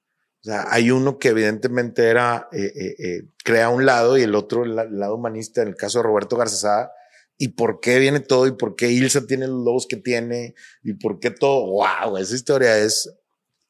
[0.41, 4.35] O sea, hay uno que evidentemente era, eh, eh, eh, crea un lado y el
[4.35, 6.93] otro el, el lado humanista, en el caso de Roberto Garzazada.
[7.37, 8.47] ¿Y por qué viene todo?
[8.47, 10.55] ¿Y por qué Ilsa tiene los lobos que tiene?
[10.83, 11.67] ¿Y por qué todo?
[11.67, 12.17] ¡Wow!
[12.19, 13.13] Esa historia es...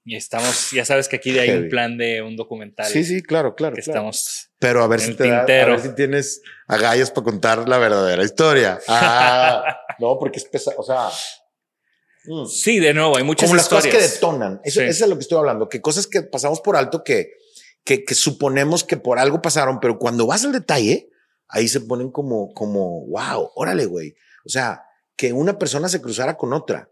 [0.05, 1.65] Y estamos, ya sabes que aquí hay Heavy.
[1.65, 2.87] un plan de un documental.
[2.87, 3.77] Sí, sí, claro, claro.
[3.77, 3.99] Que claro.
[4.11, 4.51] estamos.
[4.59, 8.25] Pero a ver si te da- a ver si tienes agallas para contar la verdadera
[8.25, 8.79] historia.
[8.89, 9.63] Ah,
[9.99, 10.77] no, porque es pesado.
[10.79, 11.09] O sea,
[12.29, 12.47] mm.
[12.47, 14.61] Sí, de nuevo, hay muchas como las cosas que detonan.
[14.65, 14.87] Eso, Sí.
[14.87, 17.33] eso es lo que estoy hablando, que cosas que pasamos por alto que,
[17.85, 21.11] que, que suponemos que por algo pasaron, pero cuando vas al detalle,
[21.49, 24.15] ahí se ponen como, como, wow, órale, güey.
[24.45, 24.83] O sea,
[25.17, 26.91] que una persona se cruzara con otra.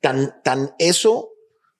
[0.00, 1.30] Tan, tan eso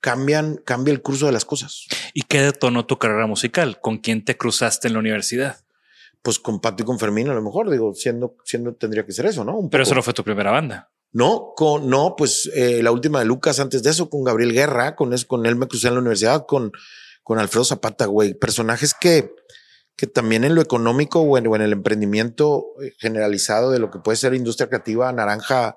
[0.00, 1.86] cambian, cambia el curso de las cosas.
[2.14, 3.80] ¿Y qué detonó tu carrera musical?
[3.80, 5.60] ¿Con quién te cruzaste en la universidad?
[6.22, 9.26] Pues con Pato y con Fermín, a lo mejor, digo, siendo, siendo, tendría que ser
[9.26, 9.56] eso, ¿no?
[9.56, 9.88] Un Pero poco.
[9.88, 10.90] eso no fue tu primera banda.
[11.12, 14.94] No, con, no, pues eh, la última de Lucas antes de eso, con Gabriel Guerra,
[14.94, 16.72] con eso, con él me crucé en la universidad, con,
[17.22, 18.34] con Alfredo Zapata, güey.
[18.34, 19.34] Personajes que,
[19.96, 23.90] que también en lo económico o en, o en el emprendimiento eh, generalizado de lo
[23.90, 25.76] que puede ser industria creativa naranja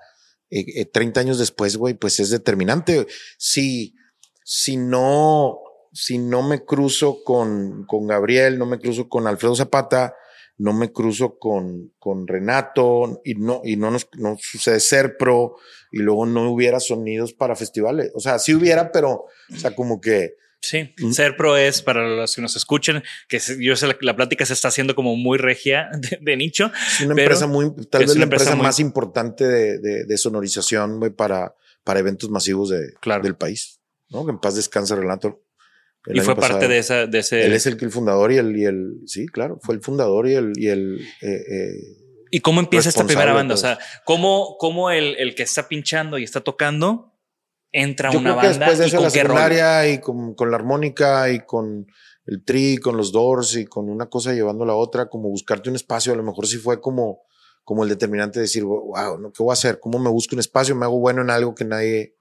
[0.50, 3.08] eh, eh, 30 años después, güey, pues es determinante.
[3.39, 3.96] Si,
[4.43, 5.60] si no,
[5.91, 10.15] si no me cruzo con, con Gabriel, no me cruzo con Alfredo Zapata,
[10.58, 15.56] no me cruzo con, con Renato y no, y no nos no sucede ser pro
[15.92, 18.12] y luego no hubiera sonidos para festivales.
[18.16, 20.36] O sea, sí hubiera, pero, o sea, como que
[20.66, 21.12] Sí, Mm.
[21.12, 24.54] Ser Pro es para los que nos escuchen, que yo sé la, la plática se
[24.54, 26.72] está haciendo como muy regia de, de nicho.
[26.88, 31.54] es una empresa muy, tal vez la empresa más importante de, de, de sonorización, para,
[31.84, 33.24] para eventos masivos de, Claro.
[33.24, 33.82] del país.
[34.10, 34.24] ¿no?
[34.26, 35.44] Que en paz descanse Renato.
[36.06, 36.70] El y fue parte pasado.
[36.70, 37.46] de esa, de ese.
[37.46, 40.36] Él es el, el fundador y el, y el, sí, claro, fue el fundador y
[40.36, 41.74] el, y el, eh, eh,
[42.30, 43.54] ¿Y cómo empieza esta primera banda?
[43.54, 47.13] O sea, ¿cómo, cómo el, el que está pinchando y está tocando
[47.72, 50.00] entra a Yo una creo que banda después de y eso con la secundaria y
[50.00, 51.86] con, con la armónica y con
[52.26, 55.70] el tri, con los doors y con una cosa llevando a la otra, como buscarte
[55.70, 57.22] un espacio, a lo mejor sí fue como,
[57.63, 59.32] como el determinante de decir, wow, ¿no?
[59.32, 59.80] ¿qué voy a hacer?
[59.80, 60.76] ¿Cómo me busco un espacio?
[60.76, 62.16] ¿Me hago bueno en algo que nadie,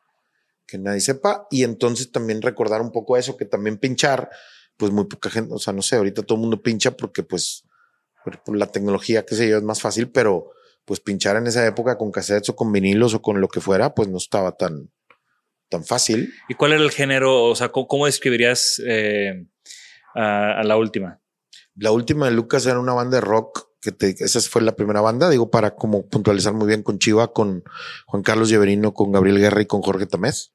[0.67, 1.47] que nadie sepa?
[1.51, 4.31] Y entonces también recordar un poco eso, que también pinchar,
[4.77, 7.65] pues muy poca gente, o sea, no sé, ahorita todo el mundo pincha porque pues
[8.25, 10.51] por, la tecnología, qué sé yo, es más fácil, pero
[10.85, 13.95] pues pinchar en esa época con cassettes o con vinilos o con lo que fuera,
[13.95, 14.91] pues no estaba tan,
[15.69, 16.33] tan fácil.
[16.49, 17.45] ¿Y cuál era el género?
[17.45, 19.47] O sea, ¿cómo, cómo describirías eh,
[20.15, 21.21] a, a la última?
[21.75, 25.01] La última de Lucas era una banda de rock, que te- esa fue la primera
[25.01, 27.65] banda, digo, para como puntualizar muy bien con Chiva, con
[28.07, 30.52] Juan Carlos Lleverino, con Gabriel Guerra y con Jorge Tamés.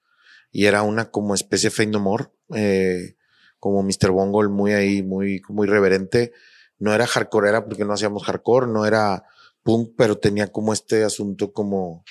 [0.58, 3.16] Y era una como especie de Fade No More, eh,
[3.60, 4.10] como Mr.
[4.10, 6.34] Bongo, muy ahí, muy, muy reverente.
[6.80, 9.24] No era hardcore, era porque no hacíamos hardcore, no era
[9.62, 12.04] punk, pero tenía como este asunto como,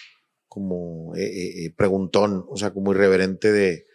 [0.46, 3.88] como eh, eh, eh, preguntón, o sea, como irreverente de,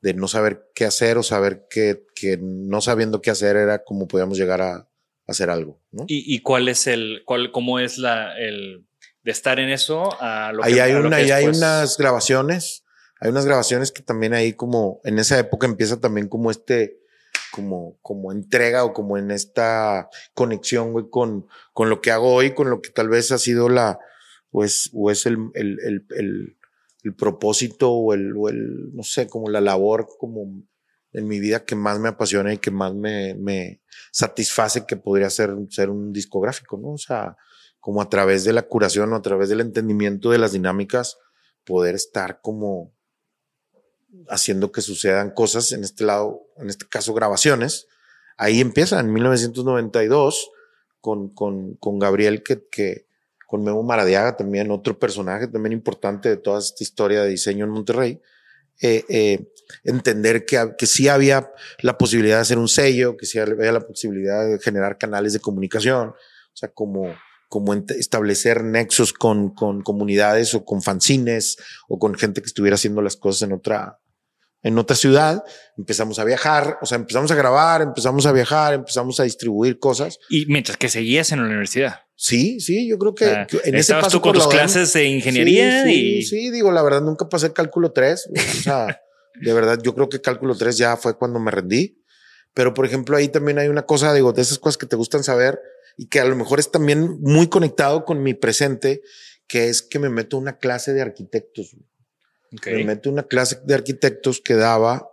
[0.00, 4.06] de no saber qué hacer o saber que, que no sabiendo qué hacer era como
[4.06, 4.88] podíamos llegar a,
[5.26, 5.82] hacer algo.
[5.90, 6.04] ¿no?
[6.06, 8.86] ¿Y, y cuál es el, cuál, cómo es la, el
[9.24, 11.46] de estar en eso a lo ahí que hay, a lo una, que ahí hay
[11.46, 12.84] unas grabaciones,
[13.20, 17.00] hay unas grabaciones que también ahí como en esa época empieza también como este,
[17.50, 22.54] como, como entrega o como en esta conexión, güey, con, con lo que hago hoy,
[22.54, 23.98] con lo que tal vez ha sido la,
[24.50, 26.56] pues, o es el, el, el, el,
[27.02, 30.46] el propósito o el, o el, no sé, como la labor como
[31.12, 33.80] en mi vida que más me apasiona y que más me, me
[34.12, 36.92] satisface que podría ser, ser un discográfico, ¿no?
[36.92, 37.36] O sea,
[37.80, 41.18] como a través de la curación o a través del entendimiento de las dinámicas,
[41.64, 42.92] poder estar como
[44.28, 47.86] haciendo que sucedan cosas, en este lado, en este caso grabaciones.
[48.36, 50.50] Ahí empieza en 1992
[51.00, 53.06] con, con, con Gabriel, que, que,
[53.46, 57.70] con Memo Maradiaga también, otro personaje también importante de toda esta historia de diseño en
[57.70, 58.20] Monterrey.
[58.80, 59.52] Eh, eh,
[59.84, 63.80] entender que, que sí había la posibilidad de hacer un sello, que sí había la
[63.80, 67.14] posibilidad de generar canales de comunicación, o sea, como,
[67.48, 71.56] como establecer nexos con, con comunidades o con fanzines
[71.88, 73.98] o con gente que estuviera haciendo las cosas en otra,
[74.62, 75.42] en otra ciudad,
[75.76, 80.18] empezamos a viajar, o sea, empezamos a grabar, empezamos a viajar, empezamos a distribuir cosas.
[80.28, 82.02] Y mientras que seguías en la universidad.
[82.14, 86.16] Sí, sí, yo creo que, en ese paso tú con tus clases de ingeniería sí,
[86.16, 89.00] y sí, digo, la verdad nunca pasé cálculo 3, o sea,
[89.40, 92.02] de verdad yo creo que cálculo 3 ya fue cuando me rendí.
[92.54, 95.22] Pero por ejemplo, ahí también hay una cosa, digo, de esas cosas que te gustan
[95.22, 95.60] saber
[95.98, 99.02] y que a lo mejor es también muy conectado con mi presente,
[99.48, 101.76] que es que me meto a una clase de arquitectos.
[102.64, 105.10] Me meto una clase de arquitectos que daba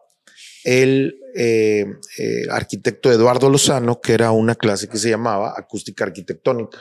[0.63, 1.85] el eh,
[2.19, 6.77] eh, arquitecto Eduardo Lozano, que era una clase que se llamaba acústica arquitectónica.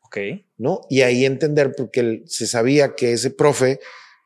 [0.00, 0.16] Ok.
[0.56, 0.80] ¿No?
[0.88, 3.80] Y ahí entender, porque se sabía que ese profe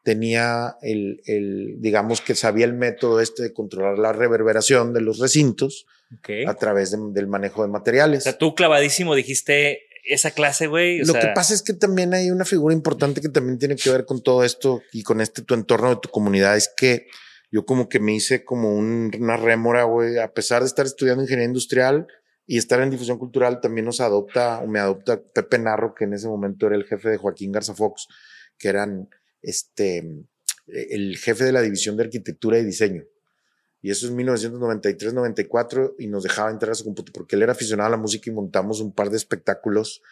[0.06, 5.18] tenía el, el, digamos que sabía el método este de controlar la reverberación de los
[5.18, 5.84] recintos
[6.46, 8.20] a través del manejo de materiales.
[8.20, 10.98] O sea, tú clavadísimo dijiste, esa clase, güey.
[10.98, 14.04] Lo que pasa es que también hay una figura importante que también tiene que ver
[14.04, 16.56] con todo esto y con este tu entorno de tu comunidad.
[16.56, 17.08] Es que
[17.50, 20.18] yo como que me hice como una rémora, güey.
[20.18, 22.06] A pesar de estar estudiando ingeniería industrial
[22.46, 26.12] y estar en difusión cultural, también nos adopta o me adopta Pepe Narro, que en
[26.12, 28.06] ese momento era el jefe de Joaquín Garza Fox,
[28.56, 29.08] que eran
[29.46, 30.04] este,
[30.66, 33.04] el jefe de la división de arquitectura y diseño.
[33.80, 37.86] Y eso es 1993-94 y nos dejaba entrar a su computadora porque él era aficionado
[37.86, 40.02] a la música y montamos un par de espectáculos.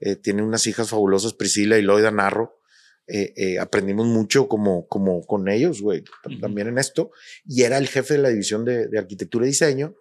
[0.00, 2.60] Eh, tiene unas hijas fabulosas, Priscila y Loida Narro.
[3.06, 6.04] Eh, eh, aprendimos mucho como, como con ellos, güey,
[6.38, 7.12] también en esto.
[7.46, 9.94] Y era el jefe de la división de, de, arquitectura y diseño,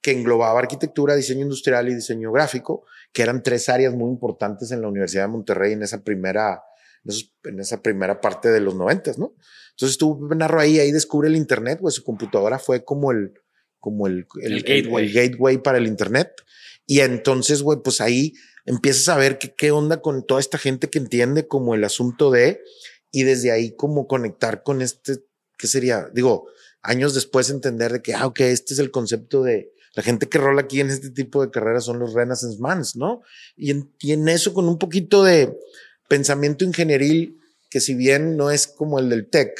[0.00, 4.80] que englobaba arquitectura, diseño industrial y diseño gráfico, que eran tres áreas muy importantes en
[4.80, 6.62] la Universidad de Monterrey en esa primera,
[7.44, 9.34] en esa primera parte de los noventas, ¿no?
[9.70, 13.32] Entonces Pepe Narro ahí, ahí descubre el Internet, pues su computadora fue como el,
[13.78, 15.06] como el, el, gateway.
[15.06, 15.58] el, gateway.
[15.58, 16.32] para el Internet.
[16.86, 18.34] Y entonces, güey, pues ahí
[18.66, 22.30] empiezas a ver qué, qué onda con toda esta gente que entiende como el asunto
[22.30, 22.60] de,
[23.10, 25.20] y desde ahí como conectar con este,
[25.56, 26.08] ¿qué sería?
[26.12, 26.48] Digo,
[26.82, 30.38] años después entender de que, ah, ok, este es el concepto de, la gente que
[30.38, 33.22] rola aquí en este tipo de carreras son los Renaissance Mans, ¿no?
[33.56, 35.58] Y en, y en eso con un poquito de
[36.10, 39.52] pensamiento ingenieril, que si bien no es como el del TEC,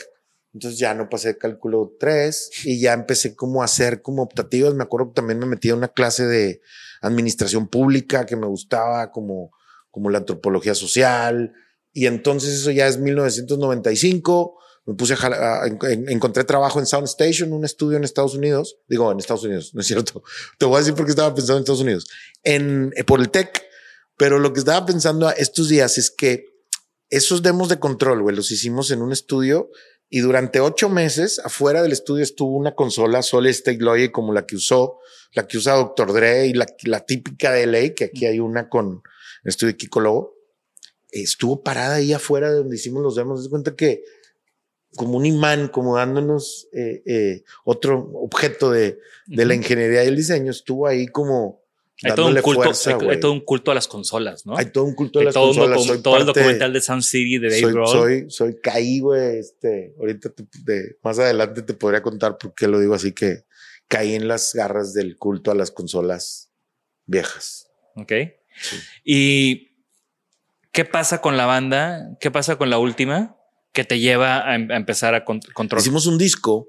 [0.52, 4.74] entonces ya no pasé cálculo 3 y ya empecé como a hacer como optativas.
[4.74, 6.60] Me acuerdo que también me metí a una clase de
[7.02, 9.52] administración pública que me gustaba como,
[9.92, 11.52] como la antropología social.
[11.92, 14.58] Y entonces eso ya es 1995.
[14.86, 15.66] Me puse a,
[16.08, 18.76] encontré trabajo en Sound Station, un estudio en Estados Unidos.
[18.88, 20.24] Digo, en Estados Unidos, no es cierto.
[20.58, 22.08] Te voy a decir porque estaba pensando en Estados Unidos.
[22.42, 23.69] En, eh, por el TEC.
[24.20, 26.44] Pero lo que estaba pensando estos días es que
[27.08, 29.70] esos demos de control, güey, los hicimos en un estudio
[30.10, 34.44] y durante ocho meses, afuera del estudio estuvo una consola Solid State Logic como la
[34.44, 34.98] que usó,
[35.32, 36.12] la que usa Dr.
[36.12, 39.00] Dre y la, la típica de LA, que aquí hay una con
[39.42, 40.34] el estudio de Kiko Lobo.
[41.10, 43.42] Estuvo parada ahí afuera de donde hicimos los demos.
[43.42, 44.04] Se cuenta que
[44.96, 50.16] como un imán, como dándonos eh, eh, otro objeto de, de la ingeniería y el
[50.16, 51.60] diseño, estuvo ahí como
[52.02, 52.72] hay todo, un culto,
[53.10, 54.56] hay, todo un culto a las consolas, ¿no?
[54.56, 55.84] Hay todo un culto a las consolas.
[55.84, 57.86] soy todo el documental de Sound City de Dave soy.
[57.86, 59.38] Soy, soy caí, güey.
[59.38, 60.32] Este, ahorita
[61.02, 63.44] más adelante te podría contar por qué lo digo así que
[63.88, 66.50] caí en las garras del culto a las consolas
[67.04, 67.68] viejas.
[67.96, 68.12] Ok.
[69.04, 69.72] ¿Y
[70.72, 72.16] qué pasa con la banda?
[72.18, 73.36] ¿Qué pasa con la última
[73.72, 75.80] que te lleva a, em, a empezar a controlar?
[75.80, 76.68] Hicimos un disco,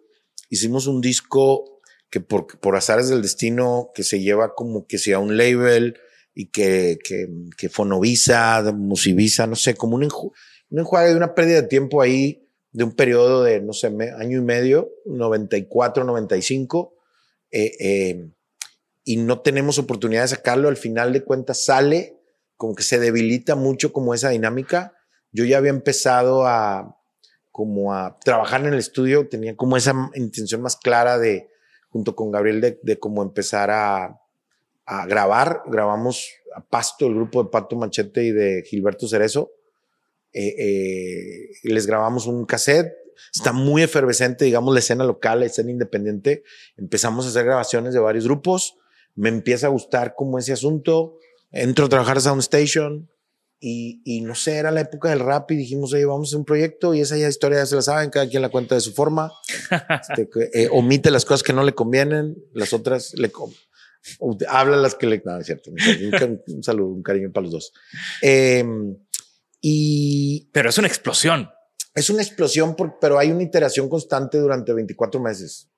[0.50, 1.71] hicimos un disco
[2.12, 5.98] que por, por azares del destino, que se lleva como que sea un label
[6.36, 11.62] y que, que, que Fonovisa, Musivisa, no sé, como un, un enjuague de una pérdida
[11.62, 16.94] de tiempo ahí, de un periodo de, no sé, año y medio, 94, 95,
[17.50, 18.30] eh, eh,
[19.06, 22.20] y no tenemos oportunidad de sacarlo, al final de cuentas sale,
[22.58, 24.94] como que se debilita mucho como esa dinámica.
[25.32, 26.98] Yo ya había empezado a
[27.52, 31.51] como a trabajar en el estudio, tenía como esa intención más clara de,
[31.92, 34.20] junto con Gabriel de, de cómo empezar a,
[34.86, 35.62] a, grabar.
[35.68, 39.52] Grabamos a Pasto, el grupo de Pato Machete y de Gilberto Cerezo.
[40.34, 43.02] Eh, eh, les grabamos un cassette
[43.34, 46.44] está muy efervescente, digamos, la escena local, la escena independiente.
[46.78, 48.78] Empezamos a hacer grabaciones de varios grupos.
[49.16, 51.18] Me empieza a gustar como ese asunto.
[51.52, 53.10] Entro a trabajar a Soundstation
[53.64, 56.40] y, y no sé, era la época del rap y dijimos, oye, vamos a hacer
[56.40, 58.82] un proyecto y esa ya historia ya se la saben, cada quien la cuenta de
[58.82, 59.32] su forma.
[60.02, 63.32] Este, eh, omite las cosas que no le convienen, las otras le
[64.50, 65.22] habla las que le.
[65.24, 65.70] No, es cierto.
[65.70, 65.78] Un,
[66.24, 67.74] un- un saludo, un cariño para los dos.
[68.24, 68.66] Eh,
[69.62, 71.50] y Pero es una explosión.
[71.94, 75.70] es una explosión, por- pero hay una iteración constante durante 24 meses.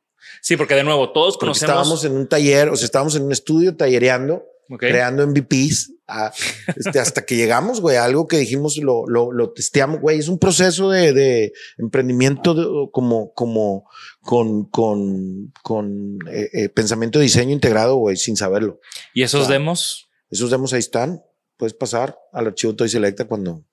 [0.42, 1.70] Sí, porque de nuevo, todos Porque conocemos.
[1.72, 4.80] estábamos en un taller, o sea, estábamos en un estudio tallereando, Ok.
[4.80, 6.32] creando MVPs, a-
[6.76, 10.39] este, hasta que llegamos, güey, algo que dijimos, lo, lo, lo testeamos, güey, es un
[10.39, 13.89] proceso de, de emprendimiento de- como, como
[14.22, 18.80] con, con, con eh, eh, pensamiento de diseño integrado, güey, sin saberlo.
[19.14, 19.53] Y esos Claro.
[19.53, 21.22] demos Esos demos ahí están.
[21.57, 23.64] Puedes pasar al archivo Toy Selecta cuando.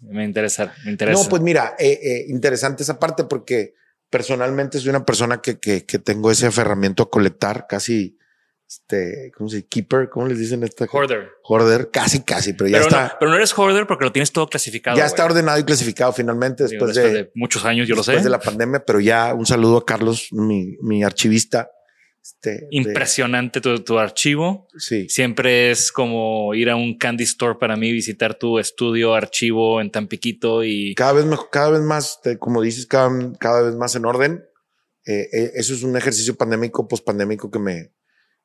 [0.00, 0.72] me interesa.
[0.84, 1.22] Me interesa.
[1.22, 3.74] No, pues mira, eh, eh, interesante esa parte porque
[4.08, 8.16] personalmente soy una persona que, que, que tengo ese aferramiento a colectar, casi,
[8.70, 9.68] este, ¿cómo se dice?
[9.68, 10.84] Keeper, ¿cómo les dicen esta?
[10.90, 11.28] Hoarder.
[11.42, 13.02] Hoarder, casi, casi, pero ya Pero, está.
[13.08, 14.96] no, pero no eres hoarder porque lo tienes todo clasificado.
[14.96, 15.32] ya está güey.
[15.32, 18.12] ordenado y clasificado finalmente Digo, después, después de, de, muchos años, yo lo sé.
[18.12, 21.68] después de la pandemia, pero ya un saludo a Carlos, mi, mi archivista.
[22.22, 24.68] Este, de- Impresionante tu, tu archivo.
[24.78, 25.08] sí.
[25.08, 29.90] Siempre es como ir a un candy store para mí, visitar tu estudio, archivo en
[29.90, 33.10] Tampiquito y cada vez mejor, cada vez más, te- como dices, cada,
[33.40, 34.44] cada vez más en orden.
[35.06, 37.90] Eh, eh, eso es un ejercicio pandémico, pospandémico que me,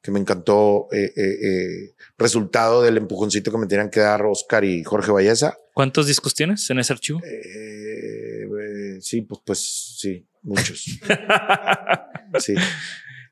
[0.05, 0.87] que me encantó.
[0.91, 5.57] eh, eh, eh, resultado del empujoncito que me tenían que dar Oscar y Jorge Valleza.
[5.73, 7.19] ¿cuántos discos tienes en ese archivo?
[7.25, 10.85] Eh, sí, pues, pues sí, muchos.
[12.39, 12.53] sí.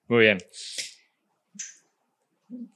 [0.07, 0.37] Muy bien.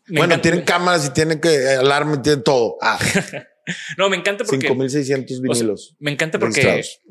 [0.06, 2.78] Me bueno, encanta- tienen cámaras y tienen que alarma, y tienen todo.
[2.82, 2.98] Ah,
[3.98, 5.96] No, me encanta porque 5600 vinilos.
[6.00, 7.02] me encanta porque registrados.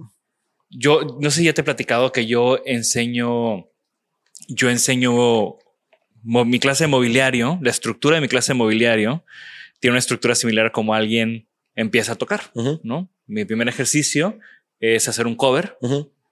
[0.71, 3.69] yo no sé si ya te he platicado que yo enseño,
[4.49, 5.59] yo enseño
[6.45, 9.25] mi clase de mobiliario, la estructura de mi clase de mobiliario
[9.81, 12.51] tiene una estructura similar a como alguien empieza a tocar,
[12.83, 13.09] ¿no?
[13.27, 14.39] Mi primer ejercicio
[14.81, 15.77] es hacer un cover,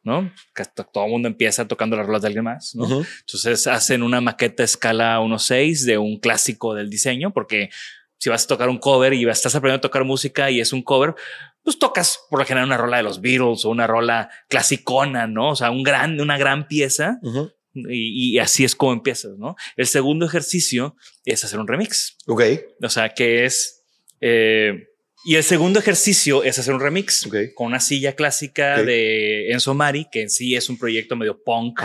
[0.03, 0.33] ¿no?
[0.55, 2.85] Que to- todo el mundo empieza tocando las rolas de alguien más, ¿no?
[2.85, 3.05] ujú.
[3.21, 7.71] Entonces hacen una maqueta a escala 1.6 de un clásico del diseño, porque
[8.19, 10.83] si vas a tocar un cover y estás aprendiendo a tocar música y es un
[10.83, 11.15] cover,
[11.63, 15.51] pues tocas por lo general una rola de los Beatles o una rola clasicona, ¿no?
[15.51, 17.19] O sea, un gran, una gran pieza.
[17.75, 19.57] Y, y así es como empiezas, ¿no?
[19.77, 22.43] El segundo ejercicio es hacer un remix, Ok,
[22.83, 23.83] o sea, que es...
[24.21, 24.89] eh,
[25.27, 28.85] y el segundo ejercicio es hacer un remix con una silla clásica Ok.
[28.87, 31.81] de Enzo Mari, que en sí es un proyecto medio punk,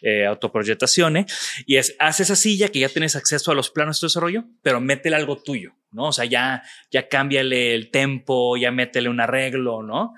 [0.00, 1.26] eh, autoproyectazione
[1.66, 4.80] y es haz esa silla que ya tienes acceso a los planos de desarrollo, pero
[4.80, 6.04] métele algo tuyo, ¿no?
[6.04, 10.14] O sea, ya, ya cámbiale el tempo, ya métele un arreglo, ¿no?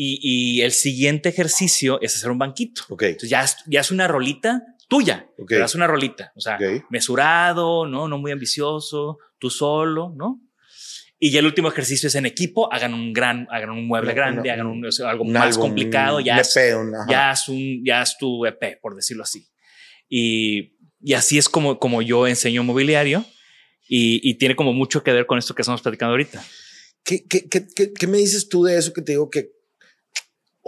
[0.00, 2.82] Y, y el siguiente ejercicio es hacer un banquito.
[2.88, 3.02] Ok.
[3.02, 5.46] Entonces ya, es- ya es una rolita tuya, Ok.
[5.48, 6.84] pero es una rolita, o sea, Ok.
[6.90, 8.06] mesurado, ¿no?
[8.06, 10.40] No muy ambicioso, tú solo, ¿no?
[11.18, 14.42] Y ya el último ejercicio es en equipo, hagan un gran, hagan un mueble grande,
[14.42, 17.32] una- hagan un, o sea, algo Un más álbum, complicado, ya es- EP, un- ya
[17.32, 19.48] es un, ya es tu EP, por decirlo así.
[20.08, 23.24] Y, y así es como, como yo enseño mobiliario
[23.88, 26.44] y, y tiene como mucho que ver con esto que estamos platicando ahorita.
[27.02, 29.57] ¿Qué, qué, qué, qué- qué me dices tú de eso que te digo que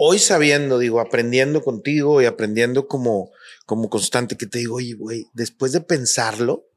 [0.03, 3.29] hoy sabiendo, digo, aprendiendo contigo y aprendiendo como,
[3.67, 6.67] como constante, que te digo, oye, güey, después de pensarlo,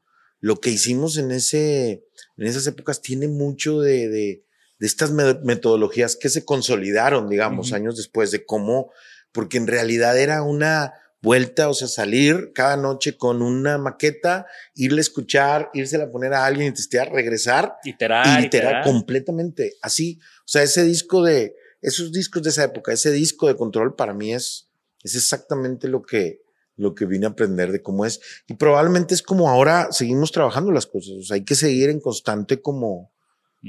[0.41, 2.05] lo que hicimos en, ese,
[2.37, 4.45] en esas épocas tiene mucho de, de,
[4.77, 8.91] de estas me- metodologías que se consolidaron, digamos, años después, de cómo,
[9.31, 14.45] porque en realidad era una vuelta, o sea, salir cada noche con una maqueta,
[14.75, 18.83] irle a escuchar, irse a poner a alguien y testear, regresar Iterar, y literal, iterar.
[18.83, 20.19] completamente así.
[20.41, 21.55] O sea, ese disco de,
[21.87, 24.69] esos discos de esa época, ese disco de control para mí es,
[25.03, 26.41] es exactamente lo que,
[26.75, 28.19] lo que vine a aprender de cómo es.
[28.47, 31.11] Y probablemente es como ahora seguimos trabajando las cosas.
[31.19, 33.11] O sea, hay que seguir en constante como,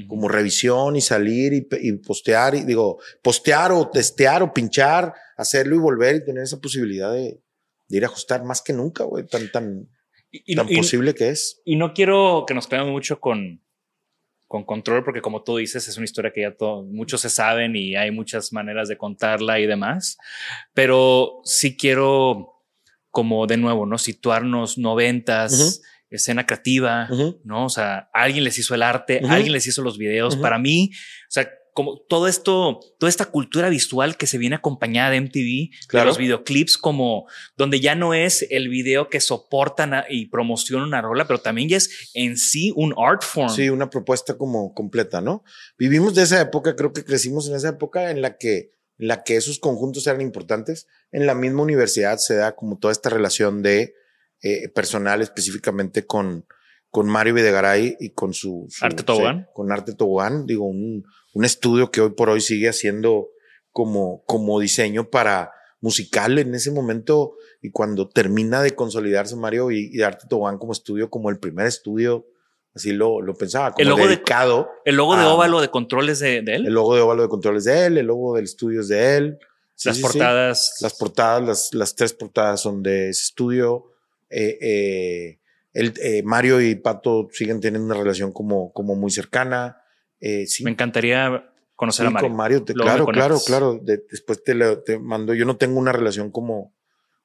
[0.07, 5.75] como revisión y salir y, y postear y digo, postear o testear o pinchar, hacerlo
[5.75, 7.41] y volver y tener esa posibilidad de,
[7.87, 9.89] de ir a ajustar más que nunca, güey, tan, tan,
[10.29, 11.61] y- tan y- posible que es.
[11.65, 13.61] y no quiero que nos quedemos mucho con,
[14.47, 17.95] con control, porque como tú dices, es una historia que ya muchos se saben y
[17.95, 20.17] hay muchas maneras de contarla y demás.
[20.73, 22.63] Pero sí quiero,
[23.11, 23.97] como de nuevo, ¿no?
[23.97, 27.09] Situarnos noventas, escena creativa.
[27.43, 27.65] ¿no?
[27.65, 30.37] O sea, alguien les hizo el arte, alguien les hizo los videos.
[30.37, 35.11] Para mí, o sea, como todo esto, toda esta cultura visual que se viene acompañada
[35.11, 36.05] de MTV, Claro.
[36.05, 41.03] de los videoclips, como donde ya no es el video que soportan y promocionan una
[41.03, 43.49] rola, pero también ya es en sí un art form.
[43.53, 45.43] Sí, una propuesta como completa, ¿no?
[45.77, 49.23] Vivimos de esa época, creo que crecimos en esa época en la que en la
[49.23, 50.87] que esos conjuntos eran importantes.
[51.11, 53.93] En la misma universidad se da como toda esta relación de
[54.41, 56.47] eh, personal específicamente con,
[56.89, 59.41] con Mario Videgaray y con su, su- Arte Tobogán.
[59.41, 63.29] sí, con Arte Tobogán, digo, un, un estudio que hoy por hoy sigue haciendo
[63.71, 69.89] como, como diseño para musical en ese momento y cuando termina de consolidarse Mario y,
[69.93, 72.25] y Arte Tobogán como estudio, como el primer estudio,
[72.73, 74.69] así lo, lo pensaba, como El logo de- dedicado.
[74.85, 76.65] El logo de óvalo de controles de, de él.
[76.67, 79.37] El logo de óvalo de controles de él, el logo del estudio es de él.
[79.75, 80.77] Sí, las sí, portadas.
[80.81, 83.91] Las portadas, las, las tres portadas son de ese estudio.
[84.31, 85.39] Eh, eh,
[85.79, 89.81] el, eh, Mario y Pato siguen teniendo una relación como, como muy cercana.
[90.19, 92.29] Eh, sí, Me encantaría conocer sí, a Mario.
[92.29, 92.63] con Mario.
[92.63, 93.79] te- claro, claro, claro.
[93.81, 95.33] De- después te, lo- te mando.
[95.33, 96.73] Yo no tengo una relación como,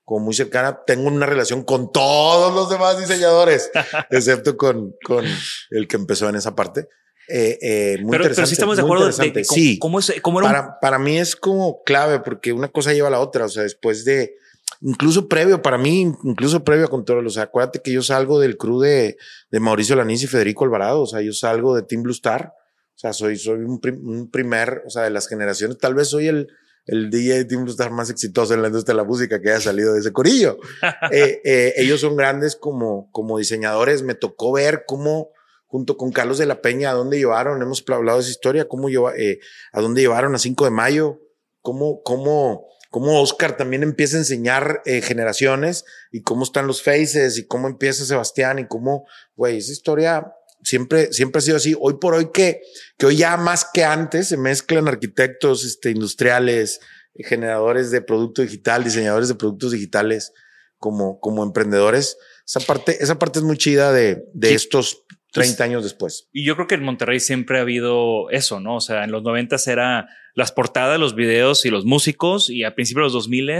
[0.04, 0.80] como muy cercana.
[0.86, 3.70] Tengo una relación con todos los demás diseñadores,
[4.10, 5.24] excepto con, con
[5.70, 6.88] el que empezó en esa parte.
[7.28, 9.40] Eh, eh, muy Pero, pero interesante, sí estamos de acuerdo de, interesante.
[9.40, 12.52] de cómo, sí, cómo, es- cómo era un- para, para mí es como clave porque
[12.52, 13.46] una cosa lleva a la otra.
[13.46, 14.34] O sea, después de,
[14.80, 18.56] incluso previo, para mí, incluso previo a Control, o sea, acuérdate que yo salgo del
[18.56, 19.16] crew de,
[19.50, 21.02] de Mauricio Lanís y Federico Alvarado.
[21.02, 22.54] O sea, yo salgo de Team Blue Star.
[22.94, 26.08] O sea, soy, soy un, prim- un primer, o sea, de las generaciones, tal vez
[26.08, 26.48] soy el,
[26.86, 29.50] el DJ de Team Blue Star más exitoso en la industria de la música que
[29.50, 30.58] haya salido de ese corillo.
[31.10, 34.02] Eh, eh, ellos son grandes como, como diseñadores.
[34.02, 35.30] Me tocó ver cómo,
[35.66, 38.88] junto con Carlos de la Peña, a dónde llevaron, hemos hablado de esa historia, cómo
[38.88, 39.40] lleva, eh,
[39.72, 41.20] a dónde llevaron a 5 de mayo,
[41.60, 47.38] cómo, cómo, cómo Oscar también empieza a enseñar eh, generaciones y cómo están los faces
[47.38, 50.32] y cómo empieza Sebastián y cómo, güey, esa historia
[50.62, 51.74] siempre, siempre ha sido así.
[51.80, 52.60] Hoy por hoy que,
[52.98, 56.80] que hoy ya más que antes se mezclan arquitectos, este, industriales,
[57.16, 60.32] generadores de producto digital, diseñadores de productos digitales
[60.76, 62.18] como, como emprendedores.
[62.46, 64.54] Esa parte, esa parte es muy chida de, de Sí.
[64.54, 66.28] estos 30 Pues- años después.
[66.32, 68.76] Y yo creo que en Monterrey siempre ha habido eso, ¿no?
[68.76, 72.74] O sea, en los noventas era las portadas, los videos y los músicos y a
[72.74, 73.50] principios de los 2000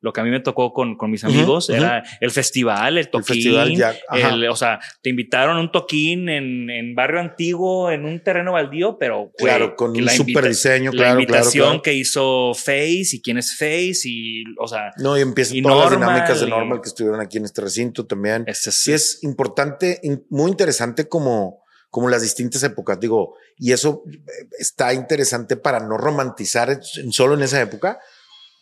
[0.00, 1.78] lo que a mí me tocó con, con mis amigos ujú.
[1.78, 3.24] era el festival, el toquín.
[3.36, 4.34] festival ya, ajá.
[4.34, 8.52] el- o sea, te invitaron a un toquín en, en barrio antiguo, en un terreno
[8.52, 11.82] baldío, pero Claro, con un la super diseño, La claro, claro, invitación claro.
[11.82, 15.78] que hizo Face y quién es Face y, o sea, No, y empiezan y todas
[15.78, 18.44] las Normal, dinámicas de y- Normal que estuvieron aquí en este recinto también.
[18.46, 21.63] este es, sí es importante, muy interesante como,
[21.94, 27.42] como las distintas épocas, digo, y eso eh, está interesante para no romantizar solo en
[27.42, 28.00] esa época,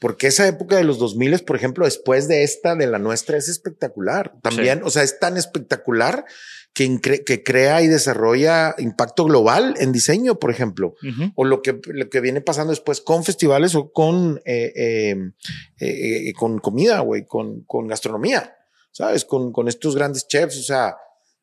[0.00, 3.48] porque esa época de los 2000, por ejemplo, después de esta, de la nuestra, es
[3.48, 4.34] espectacular.
[4.42, 6.26] También, o sea, es tan espectacular
[6.74, 10.94] que, que crea y desarrolla impacto global en diseño, por ejemplo
[11.34, 15.16] o lo que, lo que viene pasando después con festivales o con, eh, eh,
[15.78, 18.56] eh, eh, con comida, güey, con, con gastronomía,
[18.90, 19.24] ¿sabes?
[19.24, 20.96] Con, con estos grandes chefs, o sea,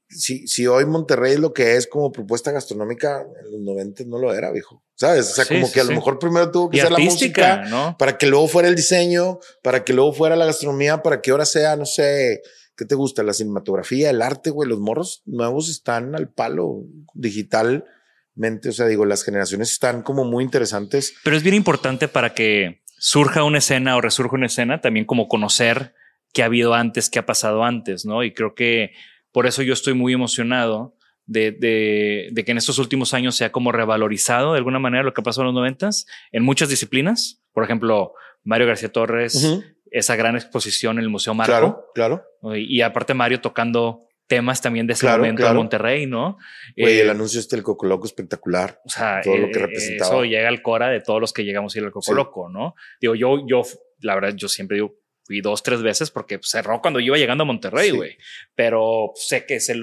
[0.09, 4.17] si, si hoy Monterrey es lo que es como propuesta gastronómica, en los 90 no
[4.17, 5.29] lo era, viejo, ¿sabes?
[5.29, 6.97] O sea, Sí, como sí, que a lo mejor primero tuvo que Y ser la
[6.97, 7.95] música, ¿no?
[7.97, 11.45] para que luego fuera el diseño, para que luego fuera la gastronomía, para que ahora
[11.45, 12.41] sea, no sé,
[12.75, 13.21] ¿qué te gusta?
[13.21, 16.83] La cinematografía, el arte, güey, los morros nuevos están al palo
[17.13, 21.13] digitalmente, o sea, digo, las generaciones están como muy interesantes.
[21.23, 25.27] Pero es bien importante para que surja una escena o resurja una escena, también como
[25.27, 25.93] conocer
[26.33, 28.23] qué ha habido antes, qué ha pasado antes, ¿no?
[28.23, 28.91] Y creo que
[29.31, 33.45] por eso yo estoy muy emocionado de, de, de que en estos últimos años se
[33.45, 37.41] ha como revalorizado de alguna manera lo que pasó en los noventas en muchas disciplinas.
[37.53, 38.13] Por ejemplo,
[38.43, 39.61] Mario García Torres,
[39.91, 41.51] esa gran exposición en el Museo Marco.
[41.93, 42.55] Claro, claro.
[42.57, 45.51] Y, y aparte Mario tocando temas también de ese Claro, momento claro.
[45.53, 46.37] en Monterrey, ¿no?
[46.77, 48.79] Güey, Eh, el anuncio este del Cocoloco espectacular.
[48.85, 50.09] o sea, todo lo que eh, representaba.
[50.11, 52.11] Eso llega al cora de todos los que llegamos a ir al Coco Sí.
[52.51, 52.75] ¿no?
[53.01, 53.63] Digo, yo, yo,
[54.01, 54.95] la verdad, yo siempre digo,
[55.29, 57.95] fui dos, tres veces porque cerró cuando yo iba llegando a Monterrey, Sí.
[57.95, 58.17] güey.
[58.55, 59.75] Pero sé que sé,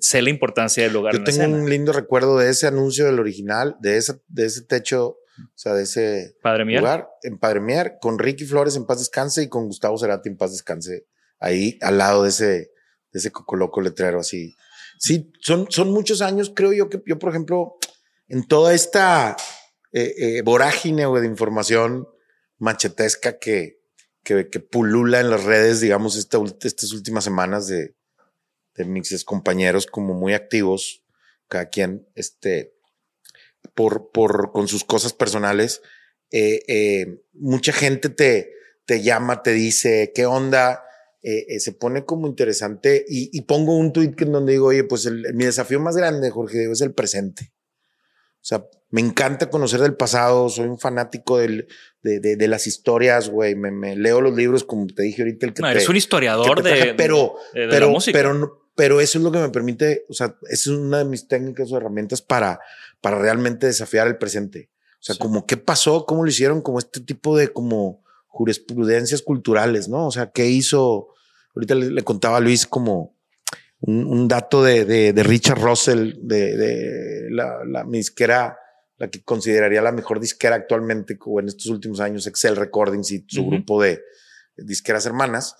[0.00, 1.56] sé la importancia del lugar Yo tengo escena.
[1.56, 5.18] un lindo recuerdo de ese anuncio del original, de ese, de ese techo, o
[5.56, 9.48] sea, de ese Padre lugar en Padre Mier, con Ricky Flores en paz descanse y
[9.48, 11.06] con Gustavo Cerati en paz descanse,
[11.40, 12.70] ahí al lado de ese, de
[13.18, 14.54] ese cocoloco letrero así.
[15.00, 17.74] Sí, son, son muchos años, creo yo que yo, por ejemplo,
[18.28, 19.36] en toda esta
[19.92, 22.06] eh, eh, vorágine de información
[22.58, 23.80] machetesca que,
[24.26, 27.94] que, pulula en las redes, digamos, esta, estas últimas semanas de,
[28.74, 31.04] de mis compañeros como muy activos,
[31.46, 32.74] cada quien, este,
[33.74, 35.80] por, por, con sus cosas personales,
[36.32, 38.52] eh, eh, mucha gente te,
[38.84, 40.82] te llama, te dice, ¿qué onda?
[41.22, 45.44] Eh, se pone como interesante y, pongo un tweet en donde digo, oye, pues mi
[45.44, 47.52] desafío más grande, Jorge, es el presente.
[48.46, 51.66] O sea, me encanta conocer del pasado, soy un fanático del,
[52.02, 55.46] de, de, de las historias, güey, me, me leo los libros, como te dije ahorita,
[55.46, 58.16] el que No, te- eres un historiador de, pero, de- de la pero, música.
[58.76, 61.72] pero eso es lo que me permite, o sea, esa es una de mis técnicas
[61.72, 62.60] o herramientas para,
[63.00, 64.70] para realmente desafiar el presente.
[65.00, 69.88] O sea, como qué pasó, cómo lo hicieron, como este tipo de como jurisprudencias culturales,
[69.88, 70.06] ¿no?
[70.06, 71.08] O sea, qué hizo.
[71.56, 73.15] Ahorita le, le contaba a Luis como
[73.86, 78.58] un, un dato de, de, de, Richard Russell, de, de la, la disquera,
[78.98, 83.24] la que consideraría la mejor disquera actualmente, o en estos últimos años, Excel Recordings y
[83.28, 83.50] su uh -huh.
[83.50, 84.00] grupo de
[84.56, 85.54] disqueras hermanas.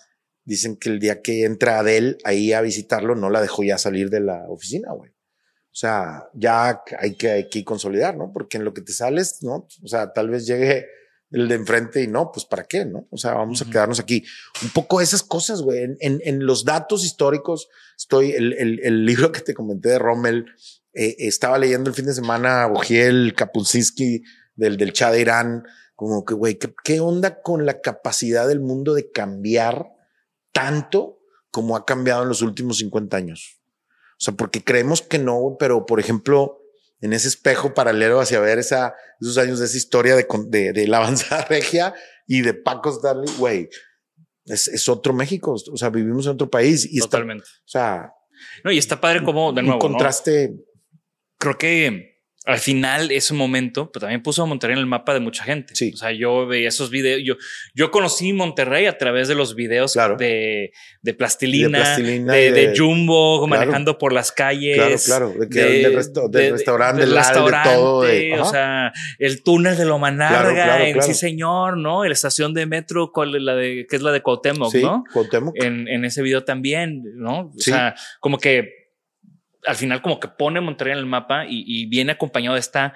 [0.44, 4.10] Dicen que el día que entra Adele ahí a visitarlo, no la dejó ya salir
[4.10, 5.10] de la oficina, güey.
[5.10, 8.32] O sea, ya hay que, hay que consolidar, ¿no?
[8.32, 9.66] Porque en lo que te sales, ¿no?
[9.82, 10.86] O sea, tal vez llegue
[11.30, 13.06] el de enfrente y no, pues para qué, ¿no?
[13.10, 13.68] O sea, vamos uh -huh.
[13.68, 14.24] a quedarnos aquí.
[14.62, 15.82] Un poco esas cosas, güey.
[15.82, 19.98] En, en, en, los datos históricos, estoy, el, el, el, libro que te comenté de
[19.98, 20.46] Rommel,
[20.92, 24.22] eh, estaba leyendo el fin de semana Ogiel Kapuscinski
[24.54, 25.64] del, del Shah de Irán,
[25.94, 29.92] como que, güey, ¿qué, ¿qué onda con la capacidad del mundo de cambiar
[30.52, 31.18] tanto
[31.50, 33.60] como ha cambiado en los últimos 50 años?
[34.12, 36.62] O sea, porque creemos que no, pero por ejemplo,
[37.00, 40.88] en ese espejo paralelo hacia ver esa, esos años de esa historia de, de, de
[40.88, 41.94] la avanzada regia
[42.26, 43.68] y de Paco Stanley, güey,
[44.46, 45.52] es, es, otro México.
[45.52, 47.44] O sea, vivimos en otro país y Totalmente.
[47.44, 48.12] Está, o sea,
[48.64, 49.76] no, y está padre como de nuevo.
[49.76, 50.50] Un contraste.
[50.50, 50.60] ¿no?
[51.38, 52.15] Creo que
[52.46, 55.74] al final ese momento, pero también puso a Monterrey en el mapa de mucha gente.
[55.74, 55.90] Sí.
[55.92, 57.20] O sea, yo veía esos videos.
[57.24, 57.34] Yo,
[57.74, 60.16] yo conocí Monterrey a través de los videos claro.
[60.16, 60.72] de,
[61.02, 63.60] de, plastilina, de, plastilina de, de, de Jumbo, claro.
[63.60, 64.76] manejando por las calles.
[65.06, 65.46] Claro, claro.
[65.48, 68.42] Del, resto, del restaurante, del restaurante, de todo.
[68.42, 72.04] o sea, el túnel de Loma Larga, en Sí Señor, ¿no?
[72.04, 75.02] La estación de metro, ¿cuál es la de, que es la de Cuauhtémoc, sí, ¿no?
[75.12, 75.60] Cuauhtémoc.
[75.60, 77.48] En, en ese video también, ¿no?
[77.48, 77.72] O sí.
[77.72, 78.85] sea, como que
[79.66, 82.94] al final como que pone Monterrey en el mapa y, viene acompañado de esta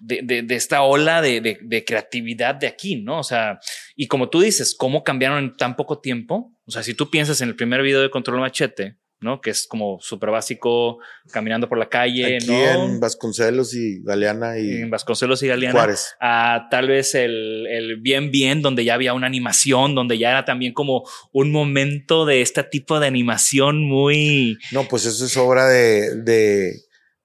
[0.00, 3.20] de, esta ola de, de, creatividad de aquí, ¿no?
[3.20, 3.60] O sea,
[3.94, 6.52] y como tú dices, cómo cambiaron en tan poco tiempo.
[6.66, 9.40] O sea, si tú piensas en el primer video de Control Machete, ¿no?
[9.40, 10.98] Que es como súper básico,
[11.32, 12.84] caminando por la calle, aquí ¿no?
[12.84, 14.82] En Vasconcelos y Galeana y.
[14.82, 15.72] En Vasconcelos y Galeana.
[15.78, 16.14] Juárez.
[16.20, 20.44] A tal vez el, el Bien Bien, donde ya había una animación, donde ya era
[20.44, 24.58] también como un momento de este tipo de animación muy.
[24.72, 26.22] No, pues eso es obra de.
[26.22, 26.72] de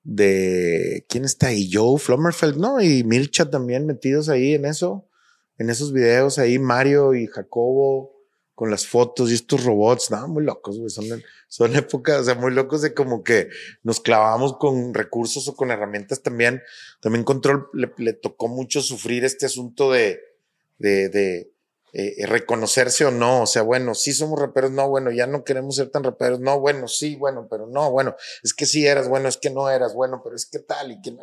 [0.01, 2.81] de quién está ahí, Joe Flummerfeld, ¿no?
[2.81, 5.07] Y Milcha también metidos ahí en eso,
[5.57, 8.18] en esos videos ahí, Mario y Jacobo
[8.59, 11.05] con las fotos y estos robots, no, muy locos, güey, son,
[11.47, 13.47] son épocas, o sea, muy locos de como que
[13.83, 16.61] nos clavamos con recursos o con herramientas también.
[16.99, 20.19] También Control le, tocó mucho sufrir este asunto de,
[20.77, 21.53] de,
[21.93, 23.43] eh, reconocerse o no.
[23.43, 26.59] O sea, bueno, sí somos raperos, no, bueno, ya no queremos ser tan raperos, no,
[26.59, 29.93] bueno, sí, bueno, pero no, bueno, es que sí eras, bueno, es que no eras,
[29.93, 31.15] bueno, pero es que tal y que.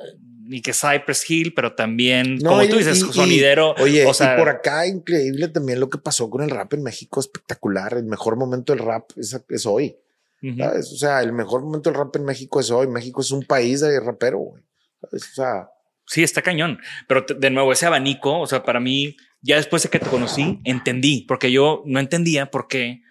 [0.48, 3.74] Y que Cypress Hill, pero también, no, como y, tú dices, y, sonidero.
[3.78, 6.72] Y, oye, o sea, y por acá, increíble también lo que pasó con el rap
[6.74, 7.94] en México, espectacular.
[7.94, 9.96] El mejor momento del rap es, es hoy.
[10.42, 10.58] Uh -huh.
[10.58, 10.92] ¿sabes?
[10.92, 12.86] O sea, el mejor momento del rap en México es hoy.
[12.86, 14.62] México es un país de rapero, güey.
[15.00, 15.70] O sea.
[16.06, 16.78] Sí, está cañón.
[17.08, 20.60] Pero de nuevo, ese abanico, o sea, para mí, ya después de que te conocí,
[20.64, 23.02] entendí, porque yo no entendía por qué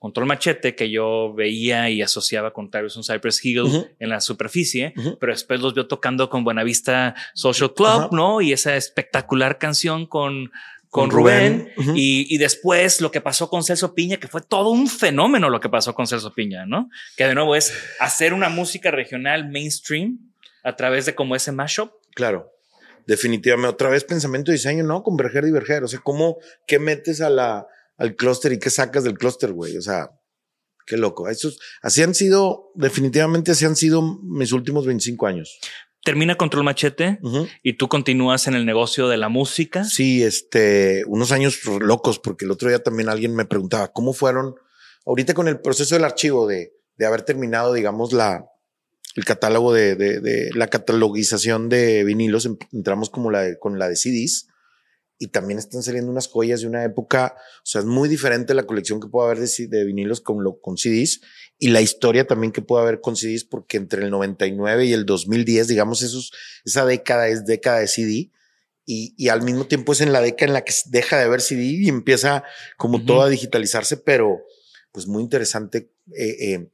[0.00, 3.90] Control Machete, que yo veía y asociaba con Tyson Cypress Hill uh -huh.
[3.98, 5.18] en la superficie, uh -huh.
[5.20, 8.08] pero después los vio tocando con Buenavista Social Club.
[8.10, 8.40] ¿no?
[8.40, 10.52] Y esa espectacular canción con,
[10.88, 11.70] con, Rubén.
[11.94, 15.60] Y, y, después lo que pasó con Celso Piña, que fue todo un fenómeno lo
[15.60, 16.88] que pasó con Celso Piña, ¿no?
[17.18, 20.18] Que de nuevo es hacer una música regional mainstream
[20.64, 21.92] a través de como ese mashup.
[22.14, 22.50] Claro
[23.06, 25.82] definitivamente otra vez pensamiento y diseño, no, converger, diverger.
[25.82, 27.66] O sea, ¿cómo, qué metes a la,
[28.00, 29.76] al clúster y qué sacas del clúster, güey?
[29.76, 30.10] O sea,
[30.86, 31.28] qué loco.
[31.28, 35.60] Esos, así han sido, definitivamente así han sido mis últimos 25 años.
[36.02, 37.48] Termina Control Machete uh -huh.
[37.62, 39.84] y tú continúas en el negocio de la música.
[39.84, 44.54] Sí, este, unos años locos, porque el otro día también alguien me preguntaba cómo fueron,
[45.04, 48.46] ahorita con el proceso del archivo de, de haber terminado, digamos, la,
[49.14, 53.90] el catálogo de, de, de, la catalogización de vinilos, entramos como la de, con la
[53.90, 54.49] de CDs
[55.22, 58.62] y también están saliendo unas joyas de una época, o sea, es muy diferente la
[58.62, 61.20] colección que puede haber de, de vinilos con, lo, con CDs
[61.58, 65.04] y la historia también que puede haber con CDs porque entre el 99 y el
[65.04, 66.32] 2010, digamos, esos,
[66.64, 68.30] esa década es década de CD
[68.86, 71.42] y, y al mismo tiempo es en la década en la que deja de haber
[71.42, 72.42] CD y empieza
[72.78, 73.06] como uh -huh.
[73.06, 74.40] todo a digitalizarse, pero
[74.90, 75.92] pues muy interesante.
[76.16, 76.70] Eh, eh,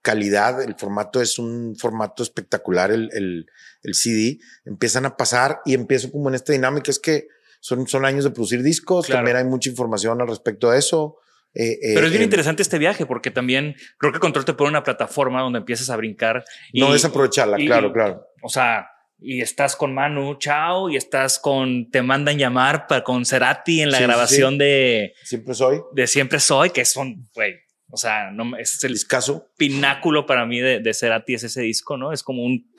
[0.00, 3.46] calidad, el formato es un formato espectacular, el, el,
[3.82, 7.28] el, CD, empiezan a pasar y empiezo como en esta dinámica, es que
[7.60, 9.18] son, son años de producir discos, claro.
[9.18, 11.18] también hay mucha información al respecto de eso.
[11.54, 14.54] Eh, eh, Pero es bien eh, interesante este viaje porque también creo que Control te
[14.54, 16.44] pone una plataforma donde empiezas a brincar.
[16.72, 18.24] Y, no desaprovecharla, y, claro, claro.
[18.42, 18.88] O sea,
[19.18, 23.90] y estás con Manu Chao y estás con Te mandan llamar para, con Cerati en
[23.90, 24.58] la sí, grabación sí.
[24.58, 25.80] de Siempre Soy.
[25.92, 27.56] De Siempre Soy, que son, güey,
[27.90, 29.50] o sea, no, es el Discaso.
[29.56, 32.12] pináculo para mí de, de Cerati, es ese disco, ¿no?
[32.12, 32.72] Es como un,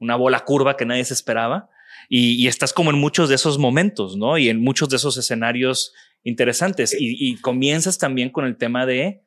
[0.00, 1.68] una bola curva que nadie se esperaba.
[2.08, 4.38] Y, y, estás como en muchos de esos momentos, ¿no?
[4.38, 5.92] Y en muchos de esos escenarios
[6.22, 6.94] interesantes.
[6.98, 9.24] Y, y comienzas también con el tema de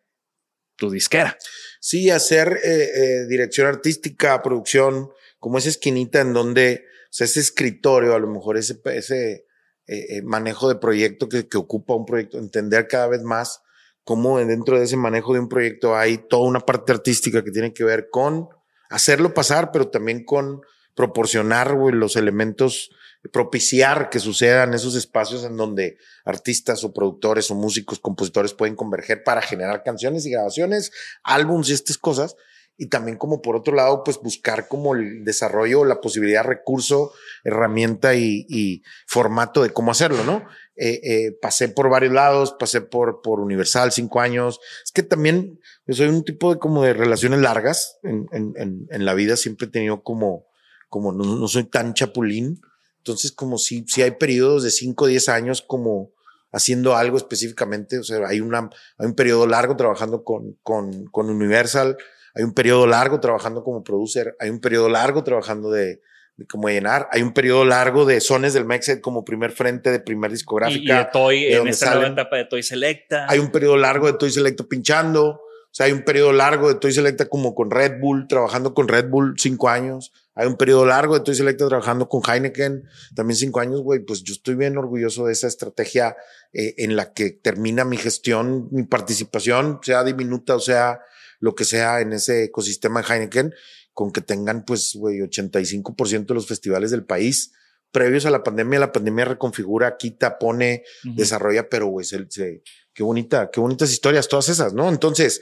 [0.78, 1.38] tu disquera.
[1.80, 7.40] Sí, hacer eh, eh, dirección artística, producción, como esa esquinita en donde, o sea, ese
[7.40, 9.46] escritorio, a lo mejor ese, ese
[9.88, 13.62] eh, eh, manejo de proyecto que, que ocupa un proyecto, entender cada vez más
[14.04, 17.74] cómo dentro de ese manejo de un proyecto hay toda una parte artística que tiene
[17.74, 18.48] que ver con
[18.90, 20.62] hacerlo pasar, pero también con
[20.96, 22.92] proporcionar los elementos,
[23.32, 29.24] propiciar que sucedan esos espacios en donde artistas o productores o músicos, compositores pueden converger
[29.24, 30.92] para generar canciones y grabaciones,
[31.24, 32.36] álbums y estas cosas.
[32.78, 37.14] Y también como por otro lado, pues buscar como el desarrollo, la posibilidad, recurso,
[37.44, 40.44] herramienta y, formato de cómo hacerlo, ¿no?
[40.76, 44.60] Eh, eh, pasé por varios lados, pasé por, por Universal cinco años.
[44.84, 49.06] Es que también yo soy un tipo de como de relaciones largas en, en, en,
[49.06, 49.38] la vida.
[49.38, 50.48] Siempre he tenido como,
[50.92, 52.62] como no, no, soy tan chapulín.
[52.98, 56.12] Entonces, como si, si hay periodos de cinco o diez años como
[56.52, 57.98] haciendo algo específicamente.
[57.98, 61.96] O sea, hay, una, hay un periodo largo trabajando con, con, con Universal.
[62.36, 64.36] Hay un periodo largo trabajando como producer.
[64.38, 66.02] Hay un periodo largo trabajando de,
[66.50, 67.08] como llenar.
[67.14, 70.94] Hay un periodo largo de Sones del Mexet como primer frente de primer discográfica.
[70.94, 73.28] Y, de Toy, de en esta nueva etapa de Toy Selecta.
[73.30, 75.30] Hay un periodo largo de Toy Selecta pinchando.
[75.30, 78.90] O sea, hay un periodo largo de Toy Selecta como con Red Bull, trabajando con
[78.90, 80.12] Red Bull cinco años.
[80.42, 82.84] Hay un periodo largo de Toy Selecta trabajando con Heineken,
[83.14, 84.00] también cinco años, güey.
[84.00, 86.18] Pues yo estoy bien orgulloso de esa estrategia
[86.52, 91.00] eh, en la que termina mi gestión, mi participación, sea diminuta o sea
[91.40, 93.54] lo que sea en ese ecosistema de Heineken
[93.94, 97.54] con que tengan, pues, güey, 85% de los festivales del país
[97.92, 98.80] previos a la pandemia.
[98.80, 102.64] La pandemia reconfigura, quita, pone, desarrolla, pero, güey, se, se,
[102.96, 104.90] qué bonita, qué bonitas historias, todas esas, ¿no?
[104.90, 105.40] Entonces,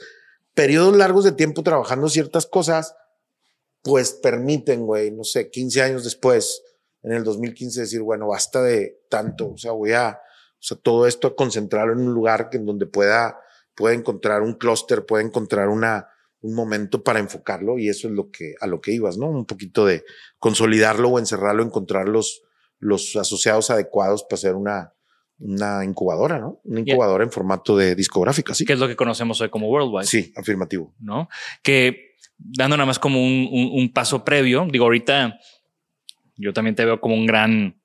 [0.52, 2.94] periodos largos de tiempo trabajando ciertas cosas,
[3.82, 6.62] pues permiten, güey, no sé, 15 años después,
[7.02, 11.06] en el 2015, decir, bueno, basta de tanto, o sea, voy a, o sea, todo
[11.06, 13.40] esto a concentrarlo en un lugar que en donde pueda,
[13.74, 16.08] pueda encontrar un clúster, pueda encontrar una,
[16.42, 19.28] un momento para enfocarlo y eso es lo que, a lo que ibas, ¿no?
[19.28, 20.04] Un poquito de
[20.38, 22.42] consolidarlo o encerrarlo, encontrar los,
[22.78, 24.92] los asociados adecuados para hacer una,
[25.38, 26.60] una incubadora, ¿no?
[26.64, 28.66] Una incubadora en formato de discográfica, sí.
[28.66, 30.06] Que es lo que conocemos hoy como Worldwide.
[30.06, 30.94] Sí, afirmativo.
[31.00, 31.28] ¿No?
[31.62, 32.09] Que
[32.42, 35.38] dando nada más como un, un, paso previo, digo, ahorita
[36.36, 37.80] yo también te veo como un gran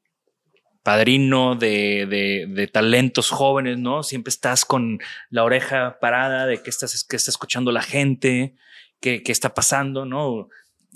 [0.81, 2.05] padrino de,
[2.47, 4.03] de, talentos jóvenes, ¿no?
[4.03, 4.99] Siempre estás con
[5.29, 8.55] la oreja parada de qué estás, está escuchando la gente,
[8.99, 10.47] qué, qué está pasando, ¿no?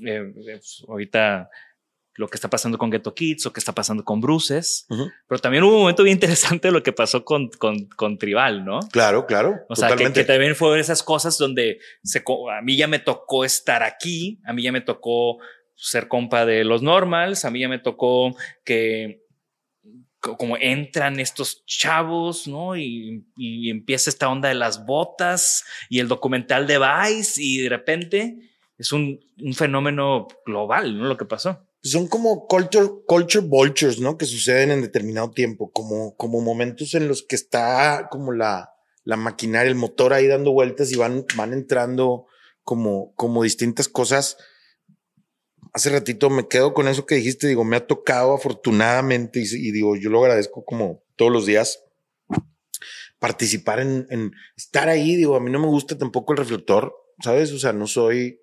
[0.06, 1.50] Eh, pues, ahorita
[2.20, 5.14] lo que está pasando con Ghetto Kids o qué está pasando con Bruces, uh -huh.
[5.26, 8.82] pero también hubo un momento bien interesante lo que pasó con, con, con Tribal, ¿no?
[8.92, 9.62] Claro, claro.
[9.70, 13.46] O sea, que, que, también fueron esas cosas donde se, a mí ya me tocó
[13.46, 15.38] estar aquí, a mí ya me tocó
[15.76, 19.24] ser compa de los normals, a mí ya me tocó que
[20.20, 22.76] como entran estos chavos, ¿no?
[22.76, 27.70] Y, y, empieza esta onda de las botas y el documental de Vice y de
[27.70, 28.36] repente
[28.78, 31.06] es un, un fenómeno global, ¿no?
[31.06, 31.69] Lo que pasó.
[31.82, 34.18] Son como culture, culture vultures, ¿no?
[34.18, 38.72] Que suceden en determinado tiempo, como, como momentos en los que está como la,
[39.04, 42.26] la maquinaria, el motor ahí dando vueltas y van, van entrando
[42.64, 44.38] como, como distintas cosas
[45.74, 49.72] hace ratito me quedo con eso que dijiste, digo, me ha tocado afortunadamente y, y
[49.72, 51.84] digo, yo lo agradezco como todos los días
[53.20, 57.52] participar en, en, estar ahí, digo, a mí no me gusta tampoco el reflector, ¿sabes?
[57.52, 58.40] O sea, no soy,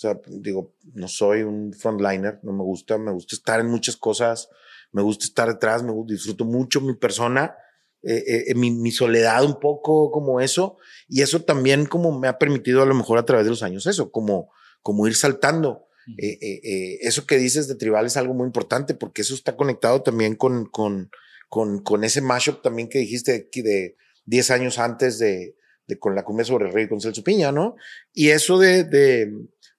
[0.00, 4.48] sea, digo, no soy un frontliner, no me gusta, me gusta estar en muchas cosas,
[4.92, 7.54] me gusta estar detrás, me gusta, disfruto mucho mi persona,
[8.02, 10.78] eh, eh, mi, mi, soledad un poco como eso,
[11.08, 13.86] y eso también como me ha permitido a lo mejor a través de los años
[13.86, 14.50] eso, como,
[14.82, 15.86] como ir saltando.
[16.18, 19.56] Eh, eh, eh, eso que dices de tribal es algo muy importante porque eso está
[19.56, 21.10] conectado también con, con,
[21.48, 26.24] con, con ese mashup también que dijiste de 10 años antes de, de, con la
[26.24, 27.76] cumbia sobre el rey con Celso Piña, ¿no?
[28.12, 29.30] Y eso de, de,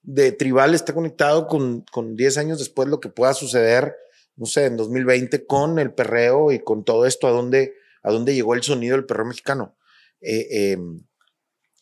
[0.04, 3.96] de tribal está conectado con, con 10 años después lo que pueda suceder,
[4.36, 8.34] no sé, en 2020 con el perreo y con todo esto, a dónde, a dónde
[8.34, 9.76] llegó el sonido del perreo mexicano.
[10.22, 10.78] Eh,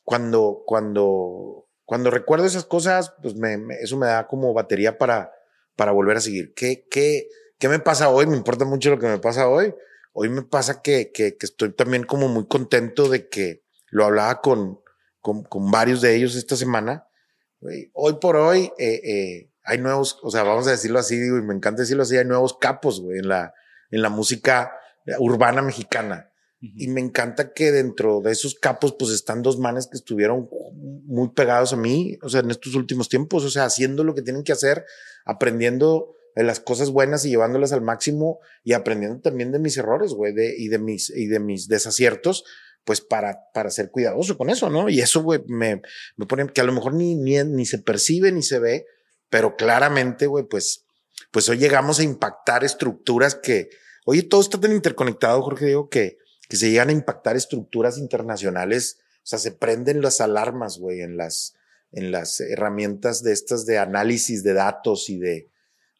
[0.09, 5.31] cuando, cuando, cuando recuerdo esas cosas, pues me, me, eso me da como batería para,
[5.75, 6.53] para volver a seguir.
[6.55, 8.25] ¿Qué, qué, ¿Qué me pasa hoy?
[8.25, 9.75] Me importa mucho lo que me pasa hoy.
[10.13, 14.41] Hoy me pasa que, que, que estoy también como muy contento de que lo hablaba
[14.41, 14.79] con,
[15.19, 17.07] con, con varios de ellos esta semana.
[17.93, 21.41] Hoy por hoy eh, eh, hay nuevos, o sea, vamos a decirlo así, digo, y
[21.41, 23.53] me encanta decirlo así, hay nuevos capos, güey, en la,
[23.91, 24.73] en la música
[25.19, 26.31] urbana mexicana.
[26.61, 30.49] Y me encanta que dentro de esos capos, pues están dos manes que estuvieron
[31.05, 34.21] muy pegados a mí, o sea, en estos últimos tiempos, o sea, haciendo lo que
[34.21, 34.85] tienen que hacer,
[35.23, 40.11] aprendiendo de las cosas buenas y llevándolas al máximo y aprendiendo también de mis errores,
[40.13, 42.43] güey, de, y de mis, y de mis desaciertos,
[42.83, 44.89] pues para, para ser cuidadoso con eso, ¿no?
[44.89, 45.81] Y eso, güey, me,
[46.15, 48.85] me pone que a lo mejor ni, ni, ni se percibe ni se ve,
[49.29, 50.85] pero claramente, güey, pues,
[51.31, 53.69] pues hoy llegamos a impactar estructuras que,
[54.05, 56.17] oye, todo está tan interconectado, Jorge, digo, que,
[56.47, 61.17] que se llegan a impactar estructuras internacionales, o sea, se prenden las alarmas, güey, en
[61.17, 61.55] las,
[61.91, 65.51] en las herramientas de estas de análisis de datos y de,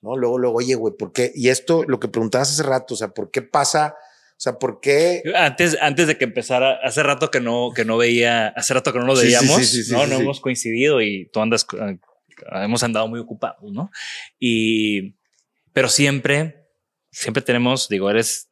[0.01, 0.17] ¿no?
[0.17, 1.32] Luego, luego, oye, güey, ¿por qué?
[1.36, 3.95] Y esto, lo que preguntabas hace rato, o sea, ¿por qué pasa?
[4.40, 5.22] O sea, ¿por qué?
[5.36, 9.00] Antes, antes de que empezara, hace rato que no, que no veía, hace rato que
[9.00, 11.98] no lo Sí, veíamos, sí, sí, no, no hemos coincidido y tú andas, eh,
[12.64, 13.92] hemos andado muy ocupados, ¿no?
[14.40, 15.16] Y,
[15.74, 16.70] pero siempre,
[17.12, 18.50] siempre tenemos, digo, eres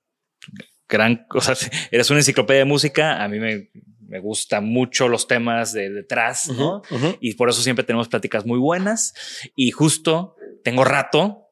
[0.90, 1.56] gran, o sea,
[1.92, 3.70] eres una enciclopedia de música, a mí me,
[4.06, 6.82] me gustan mucho los temas de detrás, ¿no?
[6.92, 7.18] Ujú, ujú.
[7.22, 9.14] Y por eso siempre tenemos pláticas muy buenas
[9.56, 10.36] y justo
[10.66, 11.47] tengo rato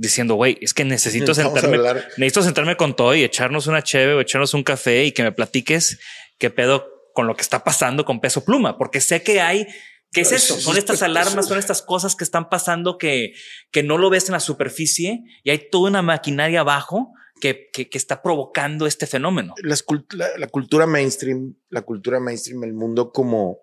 [0.00, 1.78] diciendo, güey, es que necesito sentarme,
[2.16, 5.32] necesito sentarme con todo y echarnos una cheve o echarnos un café y que me
[5.32, 6.00] platiques
[6.38, 9.66] qué pedo con lo que está pasando con peso pluma, porque sé que hay
[10.12, 10.58] ¿Qué es eso?
[10.58, 13.32] Son estas alarmas, son estas cosas que están pasando que,
[13.70, 17.88] que no lo ves en la superficie y hay toda una maquinaria abajo que, que,
[17.88, 19.54] que está provocando este fenómeno.
[19.62, 23.58] Las cult- la, la cultura mainstream, la cultura mainstream, el mundo como,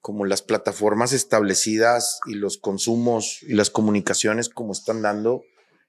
[0.00, 5.42] como las plataformas establecidas y los consumos y las comunicaciones como están dando,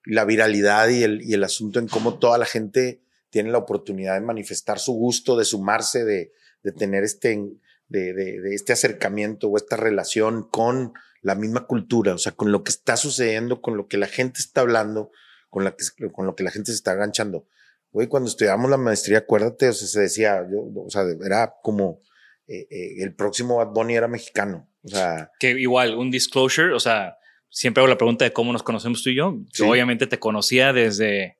[0.05, 4.15] la viralidad y el, y el asunto en cómo toda la gente tiene la oportunidad
[4.15, 7.39] de manifestar su gusto, de sumarse, de, de tener este,
[7.87, 12.63] de, de, este acercamiento o esta relación con la misma cultura, o sea, con lo
[12.63, 15.11] que está sucediendo, con lo que la gente está hablando,
[15.49, 17.47] con, la que, con lo que la gente se está enganchando.
[17.91, 22.01] Güey, cuando estudiábamos la maestría, acuérdate, o sea, se decía, yo, o sea, era como
[22.47, 24.67] eh, eh, el próximo Bad Bunny era mexicano.
[24.83, 27.17] O sea, Que igual, un disclosure, o sea,
[27.53, 29.37] siempre hago la pregunta de cómo nos conocemos tú y yo.
[29.53, 29.63] Sí.
[29.63, 31.37] Yo obviamente te conocía desde,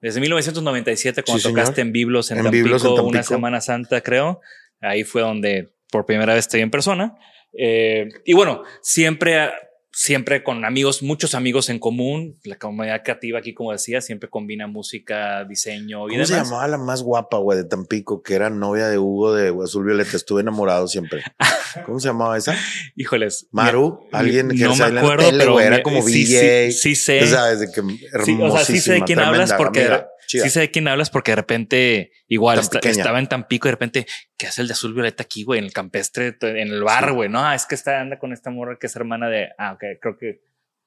[0.00, 1.60] desde 1997 cuando Sí, señor.
[1.60, 3.22] tocaste en Biblos en, En Tampico, Biblos, en una.
[3.22, 4.40] Semana Santa, creo.
[4.80, 7.14] Ahí fue donde por primera vez te vi en persona.
[7.58, 9.50] Eh, y bueno, siempre,
[9.96, 12.38] siempre con amigos, muchos amigos en común.
[12.44, 16.50] La comunidad creativa aquí, como decía, siempre combina música, diseño y ¿cómo se demás.
[16.50, 20.14] llamaba la más guapa, güey, de Tampico, que era novia de Hugo de Azul Violeta?
[20.14, 21.22] Estuve enamorado siempre.
[21.86, 22.54] ¿Cómo se llamaba esa?
[22.94, 23.48] Híjoles.
[23.52, 26.72] Maru, alguien que no me salía en la acuerdo, tele, pero era como sí, VJ.
[26.72, 27.24] Sí, sí sé.
[27.24, 27.80] O sea, desde que
[28.22, 30.44] Sí, o sea, sí sé de quién hermosísima, hablas porque amiga, chida.
[30.44, 34.06] sí sé de quién hablas porque de repente igual estaba en Tampico y de repente
[34.36, 35.58] ¿qué hace el de azul violeta aquí, güey?
[35.58, 37.14] En el campestre, en el bar, Sí.
[37.14, 37.28] güey.
[37.28, 39.48] No, es que está anda con esta morra que es hermana de.
[39.58, 40.40] Ah, ok, creo que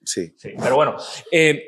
[0.03, 0.33] Sí.
[0.37, 0.51] sí.
[0.61, 0.95] Pero bueno,
[1.31, 1.63] eh,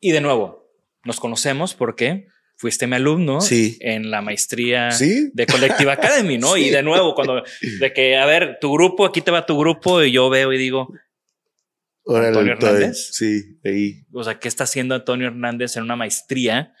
[0.00, 0.68] y de nuevo
[1.04, 3.76] nos conocemos porque fuiste mi alumno Sí.
[3.80, 5.30] en la maestría Sí.
[5.34, 6.54] de Collective Academy, ¿no?
[6.54, 6.66] Sí.
[6.66, 7.42] Y de nuevo, cuando
[7.80, 10.58] de que a ver tu grupo, aquí te va tu grupo y yo veo y
[10.58, 10.88] digo,
[12.04, 13.08] Órale, Antonio Hernández.
[13.12, 14.04] Sí, ahí.
[14.12, 16.74] o sea, ¿qué está haciendo Antonio Hernández en una maestría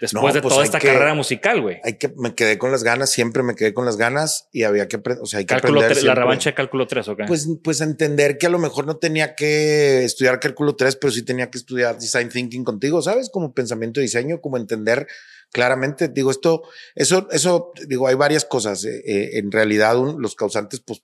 [0.00, 1.78] después No, de pues toda esta que- carrera musical, güey?
[1.82, 4.86] Hay que, me quedé con las ganas, siempre me quedé con las ganas y había
[4.86, 7.20] que aprender, o sea, hay que Cálculo aprender tres- la revancha de cálculo 3, ¿ok?
[7.26, 11.22] Pues, pues entender que a lo mejor no tenía que estudiar cálculo 3, pero sí
[11.24, 13.28] tenía que estudiar design thinking contigo, ¿sabes?
[13.28, 15.08] Como pensamiento de diseño, como entender
[15.50, 16.62] claramente, digo, esto,
[16.94, 18.84] eso, eso, digo, hay varias cosas.
[18.84, 21.02] eh, eh, en realidad, un- los causantes, pues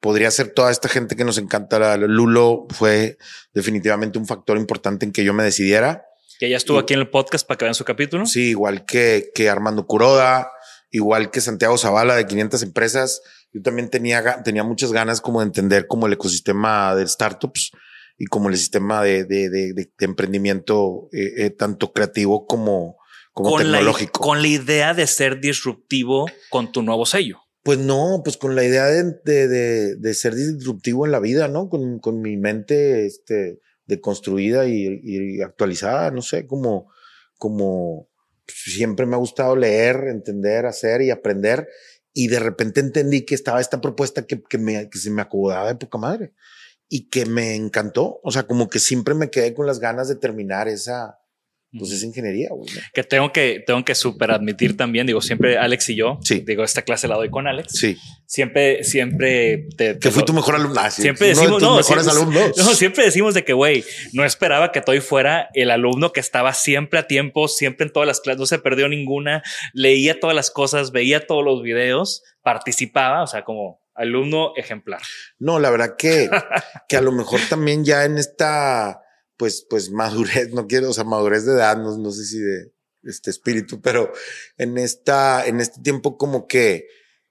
[0.00, 1.96] podría ser toda esta gente que nos encanta.
[1.96, 3.18] Lulo fue
[3.54, 6.04] definitivamente un factor importante en que yo me decidiera.
[6.38, 8.26] que ya estuvo y- aquí en el podcast para que vean su capítulo.
[8.26, 10.50] Sí, igual que, que Armando Curoda,
[10.90, 13.22] igual que Santiago Zavala de 500 empresas.
[13.52, 17.70] Yo también tenía, tenía muchas ganas como de entender como el ecosistema de startups
[18.18, 22.98] y como el sistema de, de, de, de- de emprendimiento eh, eh, tanto creativo como,
[23.32, 24.20] como con, la, tecnológico.
[24.20, 27.40] con la idea de ser disruptivo con tu nuevo sello.
[27.66, 31.68] Pues no, pues con la idea de, de, de, ser disruptivo en la vida, ¿no?
[31.68, 36.92] Con, con mi mente este, deconstruida y, y actualizada, no sé, como,
[37.38, 38.08] como
[38.46, 41.66] siempre me ha gustado leer, entender, hacer y aprender.
[42.12, 45.66] Y de repente entendí que estaba esta propuesta que, que, me, que se me acomodaba
[45.66, 46.34] de poca madre
[46.88, 48.20] y que me encantó.
[48.22, 51.18] O sea, como que siempre me quedé con las ganas de terminar esa,
[51.78, 52.48] pues esa ingeniería.
[52.50, 52.68] güey.
[52.94, 56.42] Que tengo que, tengo que super admitir también, digo, siempre Alex y yo, Sí.
[56.46, 57.72] digo, esta clase la doy con Alex.
[57.78, 57.96] Sí,
[58.28, 60.80] Siempre, siempre te, te que fui lo- tu mejor alumno.
[60.80, 62.56] Ah, sí, Siempre uno decimos, no, siempre, alumnos.
[62.56, 66.52] no, siempre decimos de que, güey, no esperaba que Toy fuera el alumno que estaba
[66.52, 69.42] siempre a tiempo, siempre en todas las clases, no se perdió ninguna,
[69.74, 75.00] leía todas las cosas, veía todos los videos, participaba, o sea, como alumno ejemplar.
[75.38, 76.28] No, la verdad que,
[76.88, 79.00] que a lo mejor también ya en esta,
[79.36, 82.72] pues, pues madurez, no quiero, o sea, madurez de edad, no, no sé si de
[83.02, 84.12] este espíritu, pero
[84.56, 86.86] en esta, en este tiempo como que,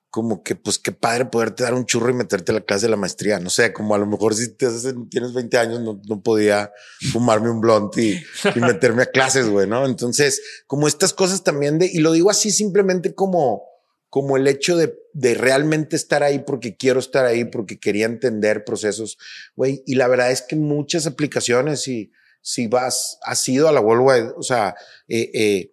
[0.09, 2.91] como que, pues qué padre poderte dar un churro y meterte a la clase de
[2.91, 3.37] la maestría.
[3.37, 6.71] No sé, como a lo mejor si tienes 20 años, no, no podía
[7.11, 8.23] fumarme un blunt y,
[8.55, 9.85] y meterme a clases, güey, ¿no?
[9.85, 13.63] Entonces, como estas cosas también de, y lo digo así simplemente como,
[14.15, 18.63] como el hecho de, de realmente estar ahí porque quiero estar ahí, porque quería entender
[18.63, 19.17] procesos,
[19.57, 19.83] güey.
[19.85, 24.31] Y la verdad es que muchas aplicaciones, si, si vas, has ido a la Worldwide,
[24.37, 24.73] o sea,
[25.09, 25.71] eh, eh,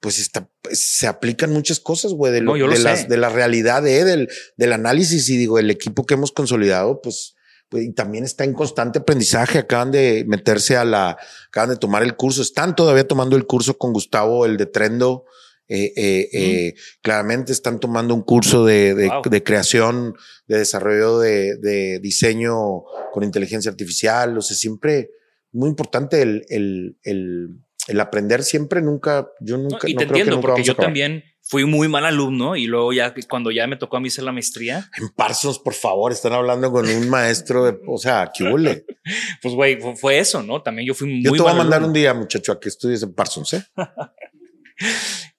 [0.00, 3.86] pues está, se aplican muchas cosas, güey, de, lo- No, de, las- de la realidad,
[3.86, 7.34] eh, del, del análisis y digo, el equipo que hemos consolidado, pues,
[7.68, 9.58] pues, y también está en constante aprendizaje.
[9.58, 11.18] Acaban de meterse a la,
[11.48, 15.26] acaban de tomar el curso, están todavía tomando el curso con Gustavo, el de Trendo.
[15.74, 19.22] Eh, eh, eh, claramente están tomando un curso de, de, Wow.
[19.24, 20.14] de creación,
[20.46, 24.36] de desarrollo de, de diseño con inteligencia artificial.
[24.36, 25.08] O sea, siempre
[25.50, 27.48] muy importante el, el, el,
[27.88, 30.60] el aprender siempre, nunca, yo No, nunca, y no te creo que entiendo, nunca porque
[30.60, 34.00] a yo también fui muy mal alumno y luego ya cuando ya me tocó a
[34.00, 37.96] mí hacer la maestría, En Parsons, por favor, están hablando con un maestro de, o
[37.96, 38.84] sea, ¿qué huele?
[39.42, 40.62] pues güey, fue, eso, ¿no?
[40.62, 41.88] También yo fui muy Yo te voy a mal mandar alumno.
[41.88, 43.64] un día, muchacho, a que estudies en Parsons, ¿eh?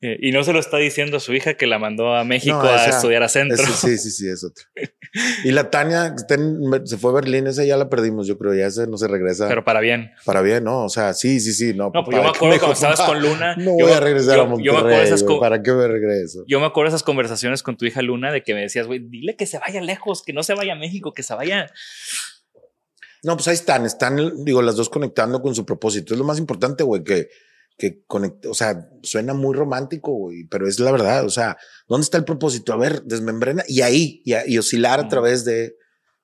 [0.01, 2.57] Eh, Y no se lo está diciendo a su hija que la mandó a México
[2.61, 3.57] No, a esa- estudiar a centro.
[3.65, 4.63] sí, sí, sí, es otro.
[5.43, 6.15] Y la Tania
[6.85, 9.47] se fue a Berlín, esa ya la perdimos, yo creo, ya ese no se regresa
[9.47, 10.11] Pero para bien.
[10.25, 10.83] para bien, ¿no?
[10.85, 11.91] O sea, sí, sí, sí, no.
[11.93, 13.99] No, pues yo ¿para me acuerdo cuando estabas "Papá, con Luna, No yo voy a
[13.99, 16.43] regresar yo- a yo me Monterrey, acuerdo esas ¿para qué me regreso?
[16.47, 18.99] Yo me acuerdo de esas conversaciones con tu hija Luna de que me decías, güey,
[18.99, 21.67] dile que se vaya lejos, que no se vaya a México, que se vaya.
[23.23, 26.13] No, pues ahí están, están, digo, las dos conectando con su propósito.
[26.13, 27.29] Es lo más importante, güey, que,
[27.77, 31.25] que conecte, o sea, suena muy romántico, güey, pero es la verdad.
[31.25, 31.57] O sea,
[31.87, 32.71] ¿dónde está el propósito?
[32.73, 35.75] A ver, desmembrena y ahí, y, a- y oscilar a través de,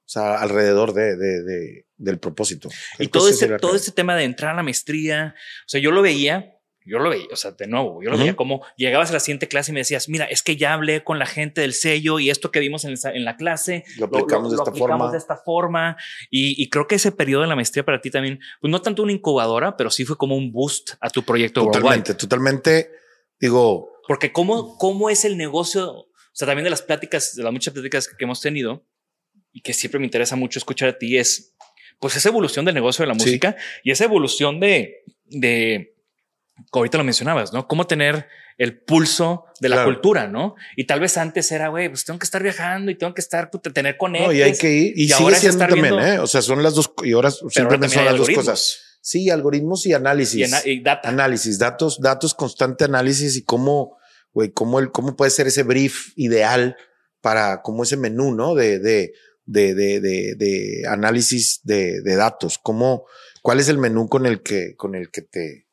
[0.06, 2.70] o sea, alrededor de, de, de- del propósito.
[3.00, 6.02] Y todo ese todo ese tema de entrar a la maestría, o sea, yo lo
[6.02, 6.54] veía,
[6.90, 8.24] yo lo veía, o sea, de nuevo, yo lo Ujú.
[8.24, 11.04] veía como llegabas a la siguiente clase y me decías, mira, es que ya hablé
[11.04, 14.52] con la gente del sello y esto que vimos en, en la clase, Lo aplicamos
[14.52, 15.12] de esta aplicamos forma.
[15.12, 15.98] de esta forma.
[16.30, 19.04] Y, y creo que ese periodo de la maestría para ti también, pues no tanto
[19.04, 22.90] una incubadora, pero sí fue como un boost a tu proyecto Totalmente, totalmente.
[23.40, 27.54] Digo, Porque cómo, cómo es el negocio, o sea, también de las pláticas, de las
[27.54, 28.86] muchas pláticas que hemos tenido
[29.52, 31.56] y que siempre me interesa mucho escuchar a ti es,
[32.00, 33.22] pues esa evolución del negocio de la Sí.
[33.26, 35.96] música y esa evolución de, de,
[36.72, 37.68] ahorita lo mencionabas, ¿no?
[37.68, 39.92] Cómo tener el pulso de la Claro.
[39.94, 40.56] cultura, ¿no?
[40.76, 43.50] Y tal vez antes era, güey, pues tengo que estar viajando y tengo que estar,
[43.50, 44.94] puta, tener con no, y hay que ir.
[44.98, 46.20] Y, y sigue ahora siendo también, viendo- ¿eh?
[46.20, 48.80] O sea, son las dos, y ahora también son las dos cosas.
[49.02, 50.36] Sí, algoritmos y análisis.
[50.36, 51.08] y, ana- y data.
[51.08, 53.98] análisis, datos, datos, constante análisis y cómo,
[54.34, 56.76] güey, cómo, el, cómo puede ser ese brief ideal
[57.22, 58.56] para, como ese menú, ¿no?
[58.56, 59.14] De, de,
[59.46, 62.60] de, de, de, de análisis de, de datos.
[62.62, 63.06] Cómo,
[63.42, 65.66] cuál es el menú con el que, con el que te.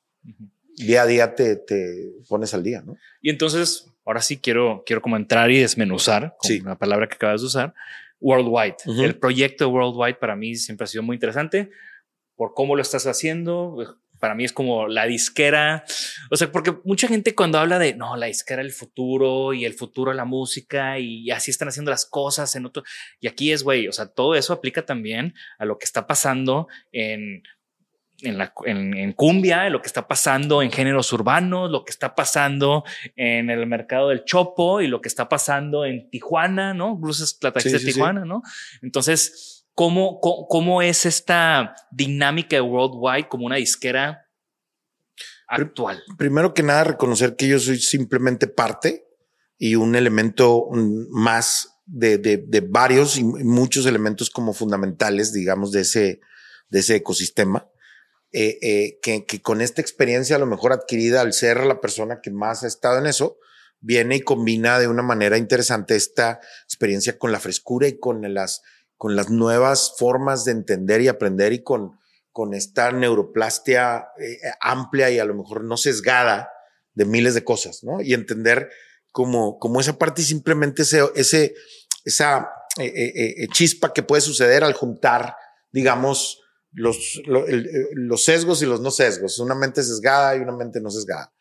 [0.76, 2.96] Día a día te, te pones al día, ¿no?
[3.22, 6.60] Y entonces, ahora sí quiero, quiero como entrar y desmenuzar con Sí.
[6.60, 7.74] la palabra que acabas de usar.
[8.20, 8.76] Worldwide.
[9.04, 11.70] El proyecto de Worldwide para mí siempre ha sido muy interesante
[12.34, 13.76] por cómo lo estás haciendo.
[14.18, 15.84] Para mí es como la disquera.
[16.30, 19.74] O sea, porque mucha gente cuando habla de no, la disquera el futuro y el
[19.74, 22.82] futuro la música y así están haciendo las cosas en otro.
[23.20, 26.68] Y aquí es, güey, o sea, todo eso aplica también a lo que está pasando
[26.92, 27.42] en
[28.22, 32.14] en, la, en, en cumbia, lo que está pasando en géneros urbanos, lo que está
[32.14, 36.96] pasando en el mercado del chopo y lo que está pasando en Tijuana, ¿no?
[36.96, 37.92] Blues Plataxis Sí, de sí.
[37.92, 38.42] Tijuana, ¿no?
[38.82, 44.26] Entonces, ¿cómo, cómo, cómo es esta dinámica de Worldwide como una disquera
[45.48, 46.02] actual?
[46.16, 49.04] Primero que nada, reconocer que yo soy simplemente parte
[49.58, 50.68] y un elemento
[51.10, 56.20] más de, de, de varios y muchos elementos como fundamentales, digamos, de ese,
[56.68, 57.68] de ese ecosistema.
[58.32, 62.20] Eh, eh, que, que con esta experiencia a lo mejor adquirida al ser la persona
[62.20, 63.38] que más ha estado en eso,
[63.80, 68.62] viene y combina de una manera interesante esta experiencia con la frescura y con las,
[68.96, 71.98] con las nuevas formas de entender y aprender y con,
[72.32, 76.50] con esta neuroplastia eh, amplia y a lo mejor no sesgada
[76.94, 78.00] de miles de cosas, ¿no?
[78.00, 78.70] Y entender
[79.12, 81.54] como, como esa parte y simplemente ese, ese,
[82.04, 82.50] esa
[83.52, 85.36] chispa que puede suceder al juntar,
[85.72, 86.42] digamos,
[86.76, 90.80] los, lo- eh, los sesgos y los no sesgos, una mente sesgada y una mente
[90.80, 91.32] no sesgada.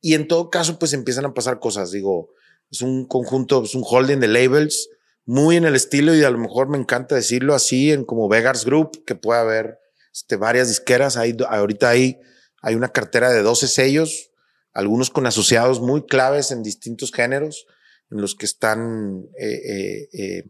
[0.00, 1.90] Y en todo caso, pues empiezan a pasar cosas.
[1.90, 2.30] Digo,
[2.70, 4.90] es un conjunto, es un holding de labels
[5.24, 8.64] muy en el estilo y a lo mejor me encanta decirlo así, en como Vegas
[8.64, 9.78] Group, que puede haber
[10.12, 11.16] este, varias disqueras.
[11.16, 12.20] Hay, ahorita hay,
[12.62, 14.30] hay una cartera de 12 sellos,
[14.72, 17.66] algunos con asociados muy claves en distintos géneros,
[18.10, 20.44] en los que están, eh, eh, eh,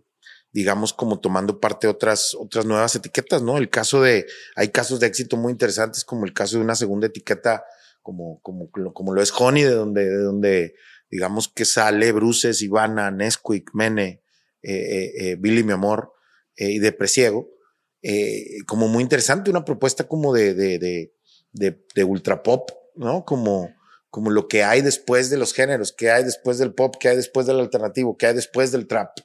[0.57, 3.59] digamos, como tomando parte otras, otras nuevas etiquetas, ¿no?
[3.59, 7.09] El caso de, hay casos de éxito muy interesantes, como el caso de una segunda
[7.09, 7.63] etiqueta,
[8.01, 10.75] como, como, como lo es Honey, de donde, de donde,
[11.11, 14.23] digamos que sale Bruces, Ivana, Nesquik, Mene,
[14.63, 16.15] eh, eh, eh, Billy Mi Amor
[16.57, 17.51] y de Presiego,
[18.67, 21.13] como muy interesante, una propuesta como de, de, de,
[21.53, 23.27] de, de ultra pop, ¿no?
[23.27, 23.75] Como,
[24.09, 27.17] como lo que hay después de los géneros, qué hay después del pop, qué hay
[27.17, 29.19] después del alternativo, qué hay después del trap.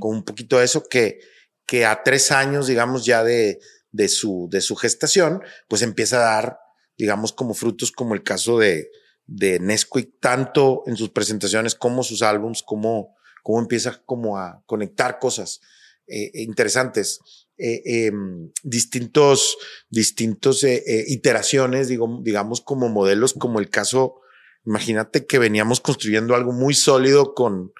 [0.00, 1.20] Con un poquito de eso que,
[1.66, 3.58] que a tres años, digamos, ya de,
[3.90, 6.58] de, su, de su gestación, pues empieza a dar,
[6.98, 8.90] digamos, como frutos como el caso de,
[9.26, 15.18] de Nesquik, tanto en sus presentaciones como sus álbums, como, como empieza como a conectar
[15.18, 15.60] cosas
[16.06, 17.20] eh, interesantes.
[17.58, 19.56] Eh, em, distintos,
[19.88, 24.20] distintos eh, iteraciones, digo, digamos, como modelos, como el caso,
[24.66, 27.72] imagínate que veníamos construyendo algo muy sólido con,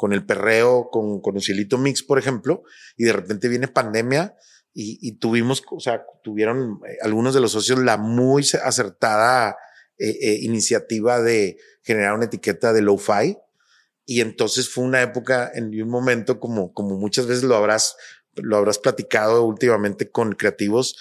[0.00, 2.62] con el perreo, con, con un cielito mix, por ejemplo,
[2.96, 4.34] y de repente viene pandemia
[4.72, 9.58] y, y tuvimos, o sea, tuvieron algunos de los socios la muy acertada
[9.98, 13.36] iniciativa de generar una etiqueta de low-fi.
[14.06, 17.96] Y entonces fue una época en un momento como, como muchas veces lo habrás
[18.36, 20.96] lo habrás platicado últimamente con creativos,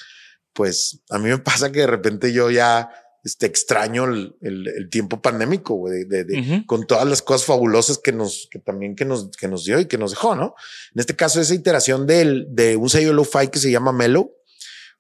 [0.54, 2.92] pues a mí me pasa que de repente yo ya
[3.24, 8.48] este, extraño el, el, tiempo pandémico, de, de, con todas las cosas fabulosas que nos,
[8.50, 10.56] que también que nos, que nos dio y que nos dejó, ¿no?
[10.94, 14.39] En este caso, esa iteración del, de un sello lo-fi que se llama Melo,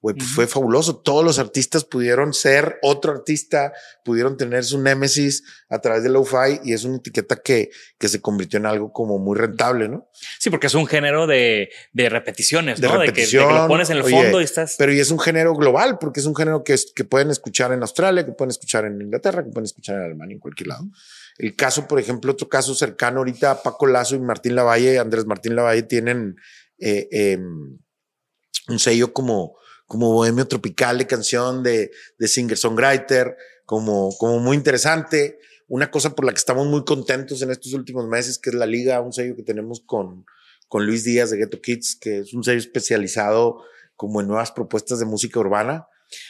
[0.02, 0.97] pues fue fabuloso.
[0.97, 3.74] Todos los artistas pudieron ser otro artista,
[4.06, 8.22] pudieron tener su némesis a través de Lo-Fi y es una etiqueta que, que se
[8.22, 10.10] convirtió en algo como muy rentable, ¿no?
[10.39, 12.97] Sí, porque es un género de, de repeticiones, de ¿no?
[12.97, 14.76] Repetición, de, que, lo pones en el fondo y estás.
[14.78, 17.74] Pero y es un género global, porque es un género que, es, que pueden escuchar
[17.74, 20.86] en Australia, que pueden escuchar en Inglaterra, que pueden escuchar en Alemania, en cualquier lado.
[21.38, 25.56] El caso, por ejemplo, otro caso cercano ahorita, Paco Lazo y Martín Lavalle, Andrés Martín
[25.56, 26.38] Lavalle tienen
[26.80, 27.78] eh, em,
[28.70, 29.58] un sello como
[29.90, 33.36] como Bohemio Tropical de canción de, de singer-songwriter,
[33.66, 35.40] como, como muy interesante.
[35.68, 38.68] Una cosa por la que estamos muy contentos en estos últimos meses, que es la
[38.68, 40.28] liga, un sello que tenemos con,
[40.68, 43.64] con Luis Díaz de Ghetto Kids, que es un sello especializado
[43.96, 45.88] como en nuevas propuestas de música urbana.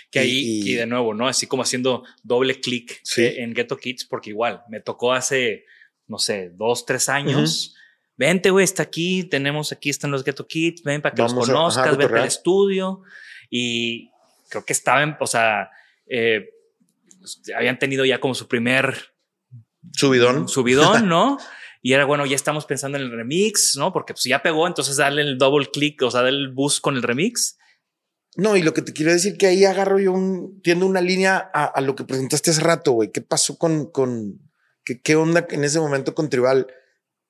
[0.09, 1.27] Que ahí, y, de nuevo, ¿no?
[1.27, 5.65] Así como haciendo doble clic en Ghetto Kids, porque igual me tocó hace,
[6.07, 7.75] no sé, dos, tres años.
[8.15, 11.97] Vente, güey, está aquí, tenemos aquí, están los Ghetto Kids, ven para que los conozcas,
[11.97, 13.01] vete al estudio.
[13.49, 14.11] Y
[14.49, 15.69] creo que estaban, o sea,
[16.07, 16.49] eh,
[17.55, 18.95] habían tenido ya como su primer
[19.93, 21.37] subidón, subidón, ¿no?
[21.81, 23.93] y era bueno, ya estamos pensando en el remix, ¿no?
[23.93, 26.95] Porque pues ya pegó, entonces darle el double click, o sea, darle el boost con
[26.95, 27.57] el remix.
[28.35, 31.37] No, y lo que te quiero decir que ahí agarro yo un, tiendo una línea
[31.37, 33.11] a, lo que presentaste hace rato, güey.
[33.11, 34.39] ¿Qué pasó con, con,
[34.83, 36.67] qué, qué onda en ese momento con Tribal?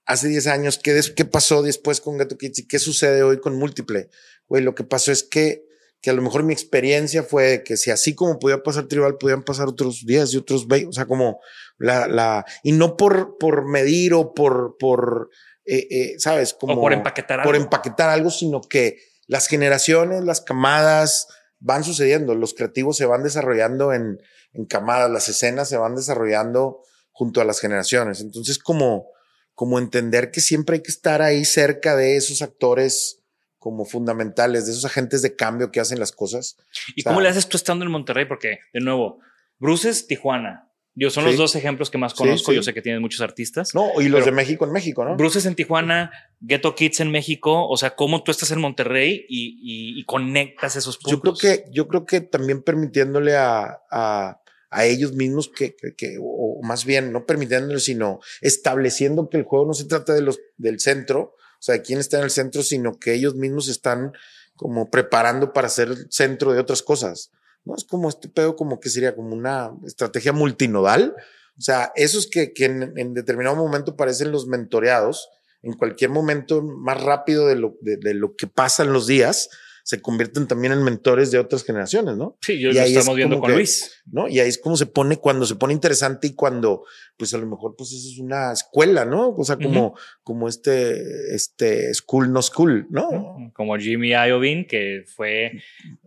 [0.06, 3.56] Hace 10 años, ¿qué, ¿qué pasó después con Gato Kids y qué sucede hoy con
[3.56, 4.10] Múltiple?
[4.48, 5.64] Güey, lo que pasó es que
[6.02, 9.44] que a lo mejor mi experiencia fue que si así como podía pasar tribal, podían
[9.44, 11.40] pasar otros días y otros 20, o sea, como
[11.78, 15.30] la, la, y no por, por medir o por, por,
[15.66, 17.50] eh, eh, sabes, como por empaquetar algo.
[17.50, 18.98] Por empaquetar algo, sino que
[19.28, 21.28] las generaciones, las camadas
[21.60, 24.22] van sucediendo, los creativos se van desarrollando en,
[24.54, 26.82] en camadas, las escenas se van desarrollando
[27.12, 28.22] junto a las generaciones.
[28.22, 29.08] Entonces, como,
[29.54, 33.19] como entender que siempre hay que estar ahí cerca de esos actores
[33.60, 36.58] como fundamentales, de esos agentes de cambio que hacen las cosas.
[36.96, 38.26] ¿Y cómo le haces tú estando en Monterrey?
[38.26, 39.20] Porque, de nuevo,
[39.60, 40.66] Bruces, Tijuana.
[40.96, 42.52] Yo son los dos ejemplos que más conozco.
[42.52, 43.74] Yo sé que tienen muchos artistas.
[43.74, 45.16] No, y los de México en México, ¿no?
[45.16, 47.70] Bruces en Tijuana, Ghetto Kids en México.
[47.70, 51.12] O sea, cómo tú estás en Monterrey y, conectas esos puntos.
[51.12, 54.42] Yo creo que, yo creo que también permitiéndole a, a,
[54.72, 59.68] a ellos mismos que, que, o más bien no permitiéndole, sino estableciendo que el juego
[59.68, 62.98] no se trata de los, del centro, o sea, quién está en el centro, sino
[62.98, 64.14] que ellos mismos están
[64.56, 67.32] como preparando para ser centro de otras cosas.
[67.66, 71.16] No es como este pedo, como que sería como una estrategia multinodal.
[71.58, 75.30] O sea, esos que, que en, determinado momento parecen los mentoreados,
[75.62, 79.50] en cualquier momento más rápido de lo, de lo que pasan los días,
[79.90, 82.38] se convierten también en mentores de otras generaciones, ¿no?
[82.42, 84.04] Sí, yo y ahí estamos viendo con Luis.
[84.06, 84.28] ¿no?
[84.28, 86.86] Y ahí es como se pone, cuando se pone interesante y cuando,
[87.18, 89.32] pues a lo mejor, pues eso es una escuela, ¿no?
[89.32, 93.52] O sea, como, como este, este school no school, ¿no?
[93.56, 95.54] Como Jimmy Iovine, que fue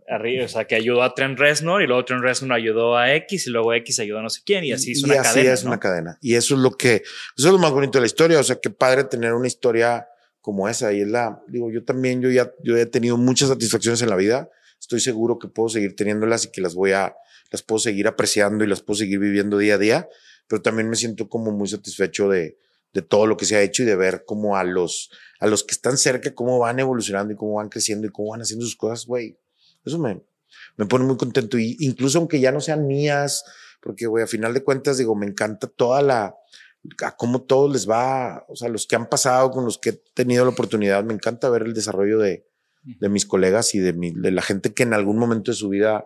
[0.07, 3.47] arriba, o sea, que ayudó a Trent Reznor y luego Trent Reznor ayudó a X
[3.47, 5.27] y luego X ayudó a no sé quién y así es una cadena.
[5.27, 6.17] Y así es una cadena.
[6.21, 7.03] Y eso es lo que,
[7.37, 8.39] eso es lo más bonito de la historia.
[8.39, 10.07] O sea, qué padre tener una historia
[10.43, 10.91] como esa.
[10.91, 14.17] Y es la, digo, yo también, yo ya, yo he tenido muchas satisfacciones en la
[14.17, 14.49] vida.
[14.77, 17.15] Estoy seguro que puedo seguir teniéndolas y que las voy a,
[17.49, 20.09] las puedo seguir apreciando y las puedo seguir viviendo día a día.
[20.47, 22.57] Pero también me siento como muy satisfecho de,
[22.93, 25.63] de todo lo que se ha hecho y de ver cómo a los, a los
[25.63, 28.75] que están cerca, cómo van evolucionando y cómo van creciendo y cómo van haciendo sus
[28.75, 29.37] cosas, güey.
[29.85, 30.21] Eso me,
[30.75, 31.57] me pone muy contento.
[31.57, 33.45] Y incluso aunque ya no sean mías,
[33.81, 36.35] porque, güey, a final de cuentas, digo, me encanta toda la,
[37.03, 40.01] a cómo todos les va, o sea, los que han pasado, con los que he
[40.13, 42.45] tenido la oportunidad, me encanta ver el desarrollo de,
[42.83, 45.69] de mis colegas y de, mi, de la gente que en algún momento de su
[45.69, 46.05] vida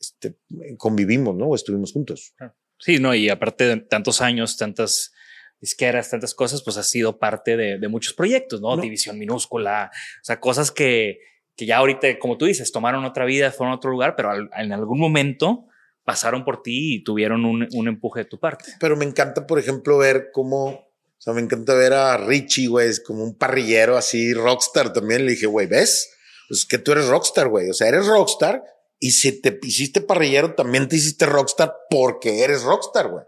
[0.00, 0.36] este,
[0.78, 1.46] convivimos, ¿no?
[1.46, 2.34] O estuvimos juntos.
[2.78, 5.12] Sí, no, y aparte de tantos años, tantas
[5.60, 8.76] disqueras, tantas cosas, pues ha sido parte de, de muchos proyectos, ¿no?
[8.76, 11.20] División minúscula, o sea, cosas que,
[11.56, 14.50] que ya ahorita, como tú dices, tomaron otra vida, fueron a otro lugar, pero al,
[14.56, 15.66] en algún momento
[16.06, 18.64] pasaron por ti y tuvieron un, un, empuje de tu parte.
[18.80, 22.88] Pero me encanta, por ejemplo, ver cómo, o sea, me encanta ver a Richie, güey,
[22.88, 25.26] es como un parrillero así, rockstar también.
[25.26, 26.08] Le dije, güey, ¿ves?
[26.48, 27.68] Pues que tú eres rockstar, güey.
[27.68, 28.62] O sea, eres rockstar
[28.98, 33.24] y si te hiciste parrillero, también te hiciste rockstar porque eres rockstar, güey.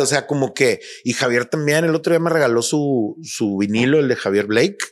[0.00, 4.00] O sea, como que, y Javier también el otro día me regaló su, su vinilo,
[4.00, 4.84] el de Javier Blake.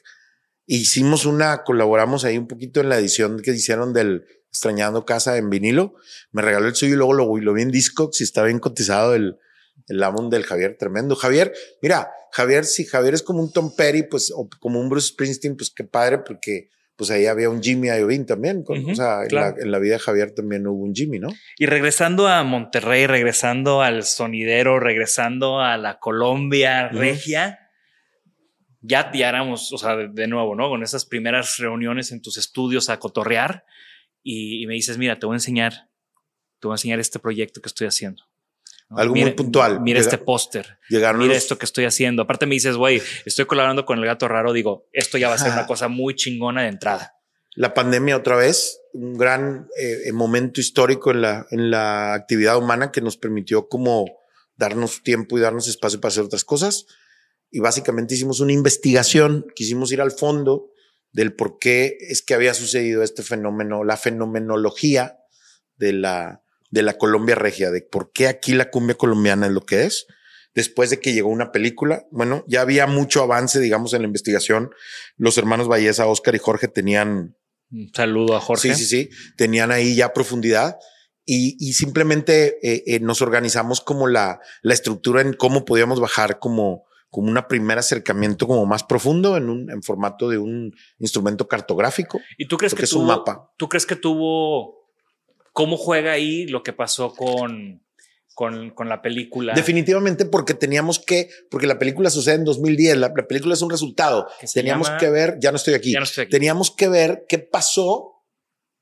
[0.66, 4.24] Hicimos una, colaboramos ahí un poquito en la edición que hicieron del
[4.59, 5.95] Extrañando Casa en vinilo.
[6.33, 9.15] Me regaló el suyo y luego lo, lo vi en Discogs y está bien cotizado
[9.15, 9.39] el,
[9.87, 11.15] el del Javier, tremendo.
[11.15, 15.09] Javier, mira, Javier, si Javier es como un Tom Perry, pues, o como un Bruce
[15.09, 18.65] Springsteen, pues qué padre, porque pues ahí había un Jimmy Iovine también.
[18.67, 21.29] o sea, en, la, en, la, vida de Javier también hubo un Jimmy, ¿no?
[21.57, 27.61] Y regresando a Monterrey, regresando al sonidero, regresando a la Colombia regia,
[28.81, 30.69] ya te éramos, o sea, de, nuevo, ¿no?
[30.69, 33.65] Con esas primeras reuniones en tus estudios a cotorrear
[34.31, 35.89] y, y, me dices, mira, te voy a enseñar,
[36.61, 38.25] te voy a enseñar este proyecto que estoy haciendo.
[38.91, 39.81] Algo muy puntual.
[39.81, 40.79] Mira este póster.
[40.89, 42.23] Mira esto que estoy haciendo.
[42.23, 44.53] Aparte me dices, güey, estoy colaborando con el gato raro.
[44.53, 47.15] Digo, esto ya va a ser una cosa muy chingona de entrada.
[47.55, 52.93] La pandemia otra vez, un gran eh, momento histórico en la, en la actividad humana
[52.93, 54.07] que nos permitió como
[54.57, 56.87] darnos tiempo y darnos espacio para hacer otras cosas.
[57.51, 60.71] Y básicamente hicimos una investigación, quisimos ir al fondo
[61.13, 65.19] del por qué es que había sucedido este fenómeno, la fenomenología
[65.77, 69.63] de la, de la Colombia regia, de por qué aquí la cumbia colombiana es lo
[69.63, 70.07] que es.
[70.55, 74.71] Después de que llegó una película, bueno, ya había mucho avance, digamos, en la investigación.
[75.17, 77.37] Los hermanos Valleza, Oscar y Jorge tenían.
[77.71, 78.75] Un saludo a Jorge.
[78.75, 79.11] Sí, sí, sí.
[79.37, 80.77] Tenían ahí ya profundidad
[81.25, 86.39] y, y simplemente eh, eh, nos organizamos como la, la estructura en cómo podíamos bajar
[86.39, 91.49] como, como un primer acercamiento como más profundo en un en formato de un instrumento
[91.49, 92.21] cartográfico.
[92.37, 93.51] ¿Y tú crees que es un mapa?
[93.57, 94.79] ¿Tú crees que tuvo
[95.59, 97.83] ¿Cómo juega ahí lo que pasó con,
[98.33, 99.55] con, con, la película?
[99.55, 103.71] Definitivamente porque teníamos que, porque la película sucede en 2010, la, la película es un
[103.71, 104.29] resultado.
[104.55, 107.41] Teníamos que ver, ya no, estoy aquí, ya no estoy aquí, teníamos que ver qué
[107.41, 108.23] pasó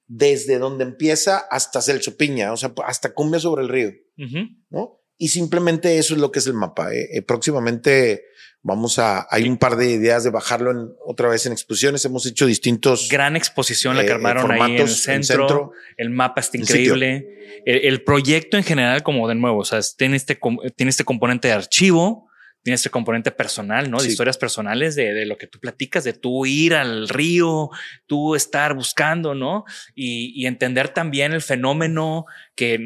[0.07, 4.65] desde donde empieza hasta Celso Piña, o sea, hasta Cumbia sobre el río, uh -huh.
[4.69, 5.01] ¿no?
[5.19, 6.93] Y simplemente eso es lo que es el mapa.
[6.93, 8.25] Eh, eh, próximamente
[8.63, 12.05] vamos a, hay un par de ideas de bajarlo en, otra vez en exposiciones.
[12.05, 13.09] Hemos hecho distintos.
[13.11, 15.15] Gran exposición la que armaron ahí en el centro.
[15.15, 17.63] En centro el mapa está increíble.
[17.65, 20.39] El, el, proyecto en general, como de nuevo, o sea, tiene este,
[20.75, 22.26] tiene este componente de archivo,
[22.67, 23.99] tiene este componente personal, ¿no?
[23.99, 24.11] De sí.
[24.11, 27.71] historias personales, de, de, lo que tú platicas, de tú ir al río,
[28.07, 29.65] tú estar buscando, ¿no?
[29.95, 32.27] Y, y entender también el fenómeno
[32.57, 32.81] que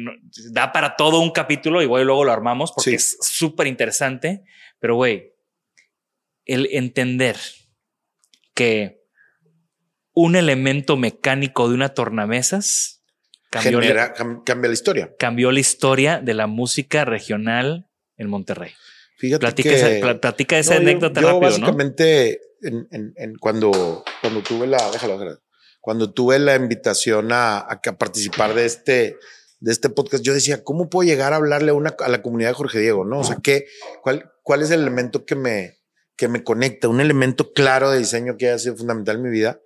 [0.51, 2.95] da para todo un capítulo, igual luego lo armamos porque sí.
[2.95, 4.43] es súper interesante,
[4.77, 5.33] pero güey,
[6.45, 7.37] el entender
[8.53, 9.01] que
[10.13, 13.01] un elemento mecánico de una tornamesas
[13.49, 15.11] cambió, Genera, la, cambia la historia.
[15.17, 18.73] Cambió la historia de la música regional en Monterrey.
[19.21, 22.69] Fíjate platica que, esa, platica esa no, anécdota yo, yo rápido, básicamente ¿no?
[22.69, 25.39] en, en, en, cuando, cuando tuve la, déjalo, déjalo,
[25.79, 29.17] cuando tuve la invitación a, a, a, participar de este,
[29.59, 32.49] de este podcast, yo decía, ¿cómo puedo llegar a hablarle a, una, a la comunidad
[32.49, 33.05] de Jorge Diego?
[33.05, 33.19] ¿no?
[33.19, 33.67] O sea, ¿qué,
[34.01, 35.77] cuál, ¿cuál es el elemento que me,
[36.15, 36.87] que me conecta?
[36.87, 39.61] Un elemento claro de diseño que ha sido fundamental en mi vida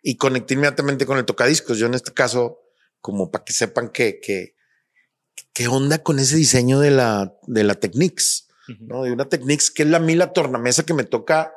[0.00, 1.76] y conecté inmediatamente con el tocadiscos.
[1.76, 2.58] Yo en este caso,
[3.02, 4.54] como para que sepan que, que,
[5.52, 8.48] qué onda con ese diseño de la, de la Technics
[8.80, 9.04] ¿no?
[9.04, 11.52] De una Technics que es la mila tornamesa que me toca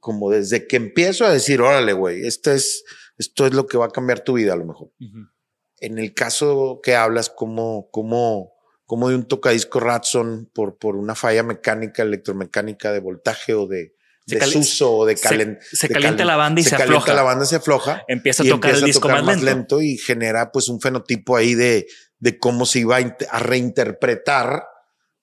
[0.00, 2.84] como desde que empiezo a decir, órale, güey, esto es,
[3.18, 4.88] esto es lo que va a cambiar tu vida a lo mejor.
[5.00, 5.30] Uh -huh.
[5.78, 8.54] En el caso que hablas, como, como,
[8.84, 13.94] como de un tocadisco Ratson por, por una falla mecánica, electromecánica de voltaje o de,
[14.26, 17.14] de desuso o de calent se, se calienta la banda y se, se afloja.
[17.14, 18.04] la banda se afloja.
[18.08, 19.78] Empieza a tocar el disco tocar más, lento.
[19.78, 19.82] lento.
[19.82, 21.86] y genera pues un fenotipo ahí de,
[22.18, 24.64] de cómo se iba a, a reinterpretar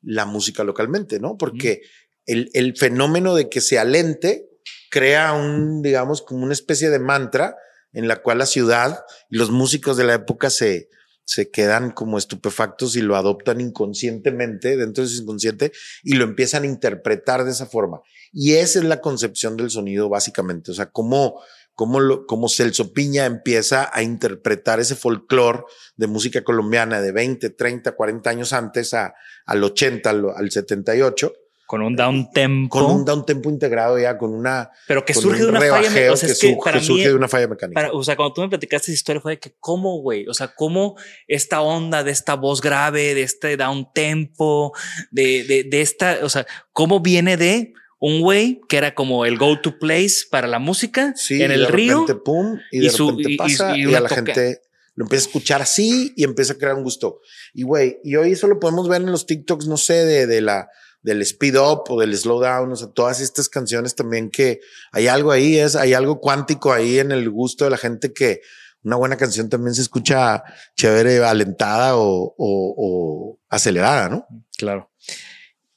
[0.04, 1.38] la música localmente, ¿no?
[1.38, 2.32] Porque mm.
[2.32, 4.50] el, el, fenómeno de que se alente
[4.90, 7.56] crea un, digamos, como una especie de mantra
[7.94, 10.90] en la cual la ciudad y los músicos de la época se,
[11.26, 15.72] se quedan como estupefactos y lo adoptan inconscientemente dentro de su inconsciente
[16.04, 18.02] y lo empiezan a interpretar de esa forma.
[18.32, 21.42] Y esa es la concepción del sonido básicamente, o sea, cómo,
[21.74, 25.64] cómo, lo, cómo Celso Piña empieza a interpretar ese folclore
[25.96, 29.14] de música colombiana de 20, 30, 40 años antes a,
[29.46, 31.34] al 80, al, al 78
[31.66, 32.70] con un down tempo.
[32.78, 34.70] con un down tempo integrado ya, con una.
[34.86, 35.72] pero que surge de un una falla.
[35.72, 37.82] me- rebajeo O sea, es que su- surge de una falla mecánica.
[37.82, 40.34] para- o sea, cuando tú me platicaste esa historia fue de que cómo, güey, o
[40.36, 40.96] sea, cómo
[41.28, 44.74] esta onda de esta voz grave, de este down tempo,
[45.10, 47.74] de, de, de esta, o sea, cómo viene de
[48.06, 51.54] un güey que era como el go to place para la música Sí, en y
[51.54, 52.02] el de río.
[52.02, 54.60] repente, pum, y de y su- repente pasa, y a la gente
[54.96, 57.22] lo empieza a escuchar así y empieza a crear un gusto.
[57.54, 60.42] Y güey, y hoy eso lo podemos ver en los TikToks, no sé, de, de
[60.42, 60.68] la
[61.02, 64.60] del speed up o del slow down, o sea, todas estas canciones también que
[64.92, 68.42] hay algo ahí, es, hay algo cuántico ahí en el gusto de la gente que
[68.84, 70.44] una buena canción también se escucha
[70.76, 74.28] chévere, alentada o, o, o acelerada, ¿no?
[74.58, 74.92] Claro.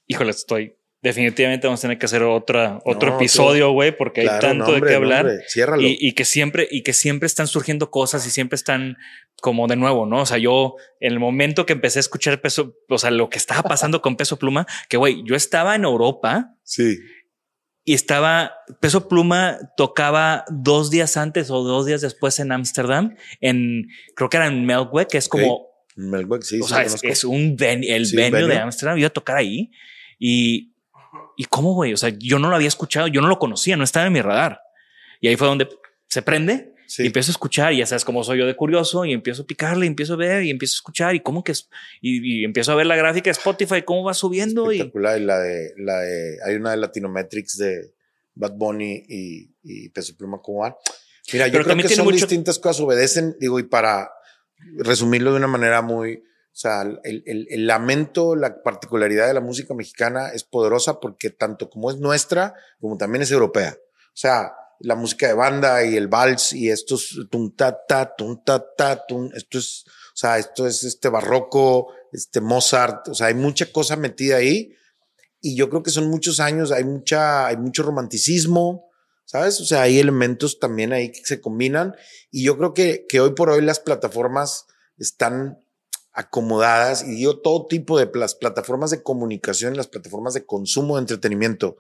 [0.08, 0.75] Híjole, estoy.
[1.06, 4.64] Definitivamente vamos a tener que hacer otra, otro No, episodio, güey, porque hay Claro, tanto
[4.64, 5.26] no, hombre, de qué no, hablar.
[5.26, 8.96] hombre, y, y que siempre, y que siempre están surgiendo cosas y siempre están
[9.40, 10.22] como de nuevo, ¿no?
[10.22, 13.38] O sea, yo en el momento que empecé a escuchar peso, o sea, lo que
[13.38, 16.98] estaba pasando con peso pluma, que güey, yo estaba en Europa Sí.
[17.84, 23.86] y estaba peso pluma tocaba dos días antes o dos días después en Ámsterdam, en
[24.16, 27.22] creo que era en Melkweg, que es como Melbourne, sí, o sí, sea, es, es
[27.24, 28.60] un venue, el Sí, venue, de venue.
[28.62, 29.70] Amsterdam, iba a tocar ahí
[30.18, 30.74] y,
[31.36, 33.84] y cómo, güey, o sea, yo no lo había escuchado, yo no lo conocía, no
[33.84, 34.60] estaba en mi radar.
[35.20, 35.68] Y ahí fue donde
[36.08, 37.02] se prende Sí.
[37.02, 39.46] y empiezo a escuchar, y ya sabes cómo soy yo de curioso, y empiezo a
[39.46, 41.68] picarle, y empiezo a ver, y empiezo a escuchar, y cómo que es,
[42.00, 45.20] y, y empiezo a ver la gráfica de Spotify, cómo va subiendo, espectacular.
[45.20, 47.92] Y la de, la de, hay una de Latinometrics de
[48.36, 50.74] Bad Bunny y, y Peso Pluma van.
[51.32, 54.08] Mira, yo Pero creo que son mucho- distintas cosas, obedecen, digo, y para
[54.76, 56.22] resumirlo de una manera muy,
[56.56, 61.28] o sea, el, el- el lamento, la particularidad de la música mexicana es poderosa porque
[61.28, 63.76] tanto como es nuestra, como también es europea.
[63.78, 68.42] O sea, la música de banda y el vals y estos tum ta ta, tum
[68.42, 69.84] ta ta, tum, esto es,
[70.14, 74.72] o sea, esto es este barroco, este Mozart, o sea, hay mucha cosa metida ahí
[75.42, 78.88] y yo creo que son muchos años, hay mucha, hay mucho romanticismo,
[79.26, 79.60] ¿sabes?
[79.60, 81.94] O sea, hay elementos también ahí que se combinan
[82.30, 84.64] y yo creo que, que hoy por hoy las plataformas
[84.96, 85.58] están
[86.16, 91.02] acomodadas y digo todo tipo de las plataformas de comunicación, las plataformas de consumo de
[91.02, 91.76] entretenimiento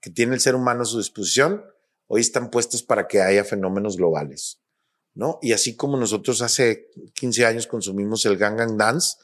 [0.00, 1.64] que tiene el ser humano a su disposición,
[2.06, 4.60] hoy están puestas para que haya fenómenos globales,
[5.14, 5.38] ¿no?
[5.40, 9.16] Y así como nosotros hace 15 años consumimos el Gangnam Dance,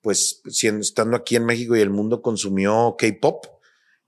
[0.00, 3.44] pues estando aquí en México y el mundo consumió K-pop,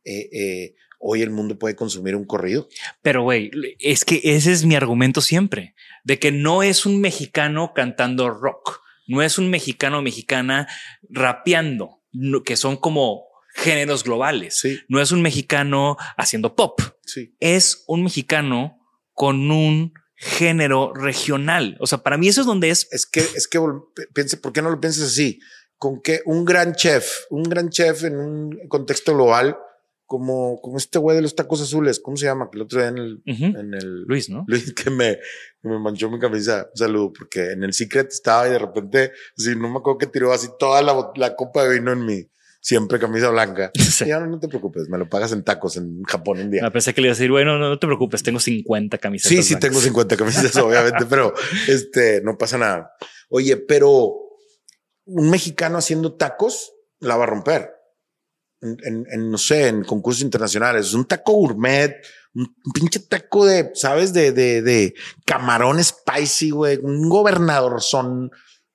[0.04, 2.68] eh, eh, hoy el mundo puede consumir un corrido.
[3.02, 3.50] Pero, güey,
[3.80, 8.80] es que ese es mi argumento siempre, de que no es un mexicano cantando rock,
[9.08, 10.68] no es un mexicano o mexicana
[11.10, 13.24] rapeando, no- que son como
[13.54, 14.58] géneros globales.
[14.60, 17.34] Sí, No es un mexicano haciendo pop, sí.
[17.40, 18.78] es un mexicano
[19.12, 21.76] con un género regional.
[21.80, 23.58] O sea, para mí eso es donde es Es que, es que
[24.14, 25.40] piense, ¿por qué no lo piensas así?
[25.76, 29.56] Con que un gran chef, un gran chef en un contexto global,
[30.08, 32.48] como, como este güey de los tacos azules, ¿cómo se llama?
[32.50, 34.42] Que el otro día en el, en el Luis, ¿no?
[34.48, 35.18] Luis que me,
[35.60, 36.66] que me manchó mi camisa.
[36.72, 40.06] Un saludo, porque en el Secret estaba y de repente, sí, no me acuerdo que
[40.06, 42.26] tiró así toda la, copa de vino en mi
[42.58, 43.70] siempre camisa blanca.
[43.78, 44.06] Sí.
[44.06, 46.62] Y ahora no te preocupes, me lo pagas en tacos en Japón un día.
[46.64, 49.36] Ah, pensé que le iba a decir, bueno, no, no te preocupes, tengo 50 camisetas.
[49.36, 49.70] Sí, sí, blancas.
[49.70, 51.34] tengo 50 camisas, obviamente, pero
[51.66, 52.92] este, no pasa nada.
[53.28, 54.14] Oye, pero
[55.04, 57.77] un mexicano haciendo tacos la va a romper.
[58.60, 60.92] En, en- no sé, en concursos internacionales.
[60.94, 61.96] Un taco gourmet,
[62.34, 64.12] un pinche taco de, ¿sabes?
[64.12, 64.94] De, de, de
[65.24, 66.78] camarón spicy, güey.
[66.82, 68.30] Un gobernador son.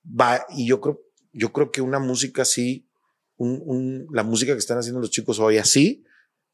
[0.06, 1.00] Va, y yo creo,
[1.32, 2.88] yo creo que una música así,
[3.36, 6.04] un, un- la música que están haciendo los chicos hoy así,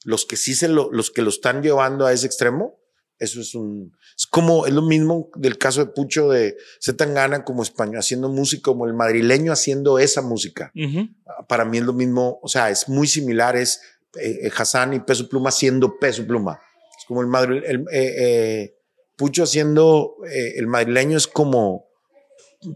[0.04, 2.78] los que sí se lo, los que lo están llevando a ese extremo,
[3.20, 7.62] eso es un, es como, es lo mismo del caso de Pucho de Zetangana como
[7.62, 10.72] español, haciendo música, como el madrileño haciendo esa música.
[10.74, 11.06] Ujú.
[11.46, 13.82] Para mí es lo mismo, o sea, es muy similar, es
[14.18, 16.60] eh, eh, Hassan y Peso Pluma haciendo Peso Pluma.
[16.98, 18.76] Es como el madrileño, el, eh, eh,
[19.16, 21.88] Pucho haciendo, eh, el madrileño es como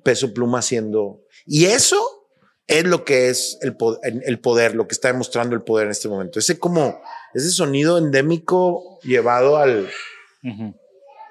[0.03, 2.29] Peso Pluma haciendo, y eso
[2.67, 3.77] es lo que es el,
[4.25, 6.39] el poder, lo que está demostrando el poder en este momento.
[6.39, 7.01] Ese como,
[7.33, 9.89] ese sonido endémico llevado al,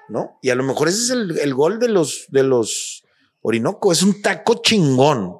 [0.08, 0.38] ¿no?
[0.42, 3.04] Y a lo mejor ese es el, el gol de los, de los
[3.40, 3.92] Orinoco.
[3.92, 5.38] Es un taco chingón.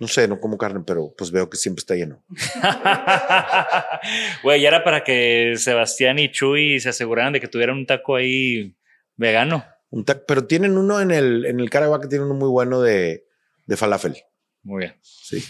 [0.00, 2.22] No sé, no como carne, pero pues veo que siempre está lleno.
[4.42, 8.14] Güey, ya era para que Sebastián y Chuy se aseguraran de que tuvieran un taco
[8.14, 8.76] ahí
[9.16, 9.64] vegano.
[9.90, 13.26] Un taco, pero tienen uno en el, en el Caravaca, tienen uno muy bueno de,
[13.66, 14.16] de falafel.
[14.62, 14.94] Muy bien.
[15.02, 15.42] Sí.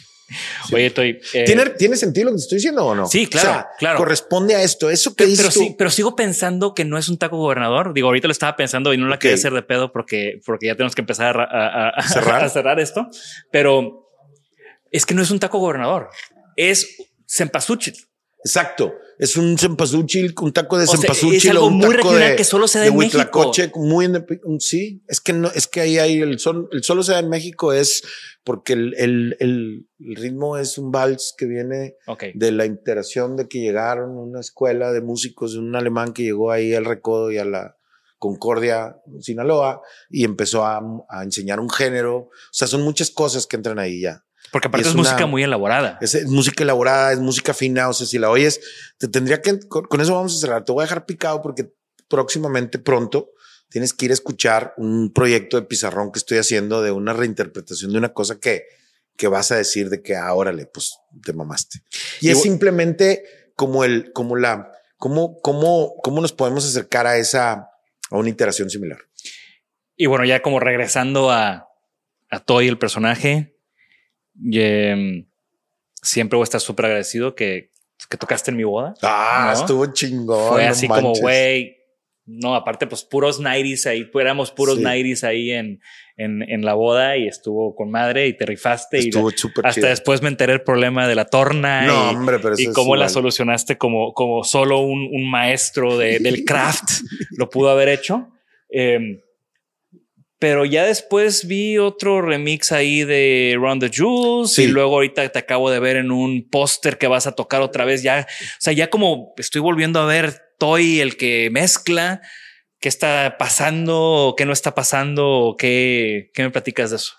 [0.73, 1.21] Oye, estoy.
[1.33, 3.07] eh, ¿Tiene, ¿Tiene sentido lo que te estoy diciendo o no?
[3.07, 3.99] Sí, claro, O sea, claro.
[3.99, 4.91] Corresponde a esto.
[4.91, 5.61] Eso que pero, dices pero tú.
[5.61, 7.95] sí, pero sigo pensando que no es un taco gobernador.
[7.95, 10.75] Digo, ahorita lo estaba pensando y no la quería hacer de pedo porque, porque ya
[10.75, 12.45] tenemos que empezar a, a- a- ¿Cerrar?
[12.45, 13.09] a cerrar esto.
[13.51, 14.11] Pero
[14.91, 16.11] es que no es un taco gobernador.
[16.57, 16.97] Es
[17.27, 17.95] cempasúchil.
[18.45, 18.95] Exacto.
[19.19, 21.37] Es un cempasúchil, un taco de O sea, cempasúchil.
[21.37, 23.19] es algo o un muy taco regional de- que solo se da en México.
[23.77, 24.07] Muy
[24.61, 27.29] sí, es que no, es que ahí hay el sol, el solo se da en
[27.29, 28.03] México es
[28.45, 31.97] porque el, el, el, el ritmo es un vals que viene
[32.35, 36.23] de la interacción de que llegaron a una escuela de músicos de un alemán que
[36.23, 37.77] llegó ahí al Recodo y a la
[38.21, 42.17] Concordia, Sinaloa, y empezó a, a enseñar un género.
[42.17, 44.25] O sea, son muchas cosas que entran ahí ya.
[44.53, 45.99] Porque aparte es, es una- música muy elaborada.
[46.01, 47.89] Es, es música elaborada, es música fina.
[47.89, 48.61] O sea, si la oyes,
[48.99, 50.65] te tendría que, con, con eso vamos a cerrar.
[50.65, 51.71] Te voy a dejar picado porque
[52.09, 53.31] próximamente, pronto,
[53.69, 57.93] tienes que ir a escuchar un proyecto de pizarrón que estoy haciendo de una reinterpretación
[57.93, 58.65] de una cosa que,
[59.17, 61.81] que vas a decir de que, ah, órale, pues te mamaste.
[62.21, 67.19] Y, Y es simplemente como el, como la, cómo, cómo, cómo nos podemos acercar a
[67.19, 67.53] esa,
[68.11, 68.99] a una iteración similar.
[69.97, 71.69] Y bueno, ya como regresando a,
[72.31, 73.58] a Toy, el personaje,
[74.43, 75.27] y, em,
[76.03, 77.71] siempre voy a estar súper agradecido que,
[78.09, 78.95] que tocaste en mi boda.
[79.03, 79.61] Ah, ¿No?
[79.61, 80.49] estuvo chingón.
[80.53, 81.77] Fue no así como, güey,
[82.31, 84.83] no, aparte, pues puros 90s ahí, éramos puros Sí.
[84.85, 85.81] 90s ahí en,
[86.19, 88.99] en, en la boda y estuvo con madre y te rifaste.
[88.99, 89.89] Estuvo y súper hasta chido.
[89.89, 93.09] después me enteré el problema de la torna No, y, hombre, pero y cómo la
[93.09, 97.01] solucionaste como, como solo un, un maestro de- del craft
[97.39, 98.29] lo pudo haber hecho.
[98.69, 99.21] Em,
[100.39, 103.91] pero ya después vi otro remix ahí de Run the
[104.47, 104.63] Sí.
[104.63, 107.85] y luego ahorita te acabo de ver en un póster que vas a tocar otra
[107.85, 108.03] vez.
[108.03, 112.21] Ya, o sea, ya como estoy volviendo a ver Toy, el que mezcla,
[112.81, 117.15] qué está pasando, qué no está pasando, qué, qué me platicas de eso.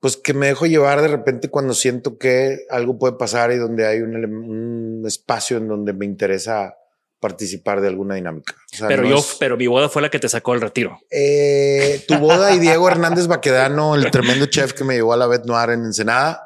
[0.00, 3.84] Pues que me dejo llevar de repente cuando siento que algo puede pasar y donde
[3.84, 6.77] hay un, un espacio en donde me interesa
[7.20, 8.54] participar de alguna dinámica.
[8.72, 10.60] O sea, Pero no yo, es- pero mi boda fue la que te sacó el
[10.60, 10.98] retiro.
[11.10, 15.26] Eh, tu boda y Diego Hernández Baquedano, el tremendo chef que me llevó a la
[15.26, 16.42] Bet Noir en Ensenada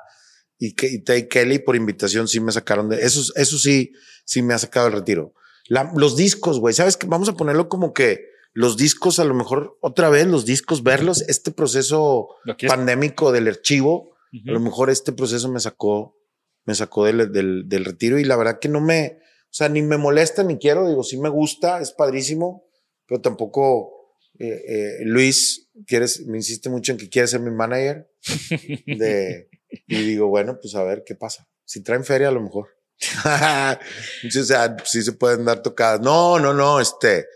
[0.59, 3.21] y, que, y Tay Kelly por invitación sí me sacaron de eso.
[3.37, 3.93] Eso sí,
[4.25, 5.35] sí me ha sacado el retiro.
[5.69, 9.35] La- los discos, güey, sabes que vamos a ponerlo como que los discos, a lo
[9.35, 12.29] mejor otra vez los discos, verlos, este proceso
[12.69, 14.51] pandémico del archivo, Ujú.
[14.51, 16.17] a lo mejor este proceso me sacó,
[16.65, 19.19] me sacó del, del, del retiro y la verdad que no me,
[19.53, 22.65] o sea, ni me molesta ni quiero, digo, sí me gusta, es padrísimo,
[23.07, 28.11] pero tampoco eh, eh, Luis quieres, me insiste mucho en que quiere ser mi manager
[28.87, 29.51] de,
[29.87, 31.47] y digo, bueno, pues a ver qué pasa.
[31.67, 32.69] Si traen feria, a lo mejor.
[33.25, 36.01] o sea, sí se pueden dar tocadas.
[36.01, 37.27] No, no, no, este,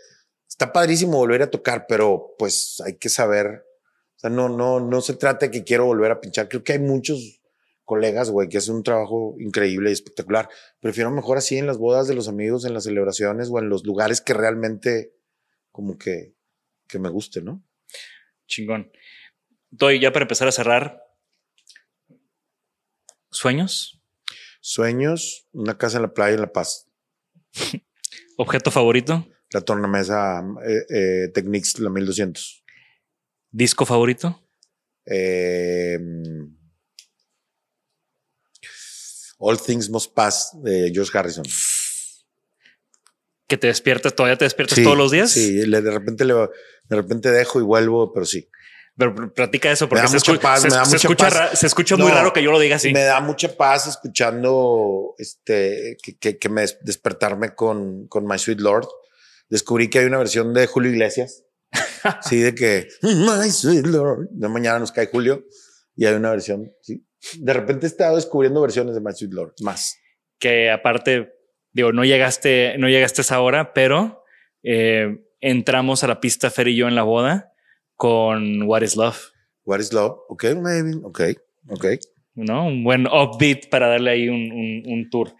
[0.49, 3.63] está padrísimo volver a tocar, pero pues hay que saber,
[4.15, 6.49] o sea, no, no, no se trata de que quiero volver a pinchar.
[6.49, 7.41] Creo que hay muchos
[7.87, 10.49] colegas, güey, que hacen un trabajo increíble y espectacular.
[10.81, 13.85] Prefiero mejor así en las bodas de los amigos, en las celebraciones o en los
[13.85, 15.15] lugares que realmente
[15.71, 16.35] como que,
[16.85, 17.63] que me guste, ¿no?
[18.45, 18.91] Chingón.
[19.69, 21.01] Doy ya para empezar a cerrar.
[23.31, 24.01] ¿Sueños?
[24.59, 26.89] Sueños, una casa en la playa en La Paz.
[28.37, 29.25] ¿Objeto favorito?
[29.51, 32.65] La tornamesa eh, eh, Technics, la 1200.
[33.49, 34.43] ¿Disco favorito?
[35.05, 35.97] Eh,
[39.37, 41.45] All Things Must Pass de George Harrison.
[43.47, 44.13] ¿Que te despiertas?
[44.13, 45.31] ¿Todavía te despiertas Sí, todos los días?
[45.31, 48.49] Sí, de repente le, de repente dejo y vuelvo, pero sí.
[48.97, 51.67] Pero platica eso porque se, escu- paz, se- me da se mucha escucha, ra- se
[51.67, 52.91] escucha muy No, raro que yo lo diga así.
[52.91, 58.37] Me da mucha paz escuchando este que, que, que me des- despertarme con, con My
[58.39, 58.87] Sweet Lord.
[59.49, 61.43] Descubrí que hay una versión de Julio Iglesias.
[62.27, 64.27] sí, de que My Sweet Lord.
[64.31, 65.45] De mañana nos cae Julio
[65.95, 66.73] y hay una versión.
[66.81, 67.06] Sí.
[67.39, 69.97] De repente he estado descubriendo versiones de My Sweet Lord más.
[70.39, 71.33] que aparte,
[71.71, 74.23] digo, no llegaste, no llegaste a esa hora, pero
[74.63, 77.53] eh, entramos a la pista Fer y yo en la boda
[77.95, 79.17] con What is Love,
[79.65, 80.17] What is love?
[80.29, 80.91] Ok, maybe.
[81.03, 81.21] Ok,
[81.69, 81.85] ok.
[82.35, 82.67] ¿no?
[82.67, 85.33] Un buen upbeat para darle ahí un, un- un tour.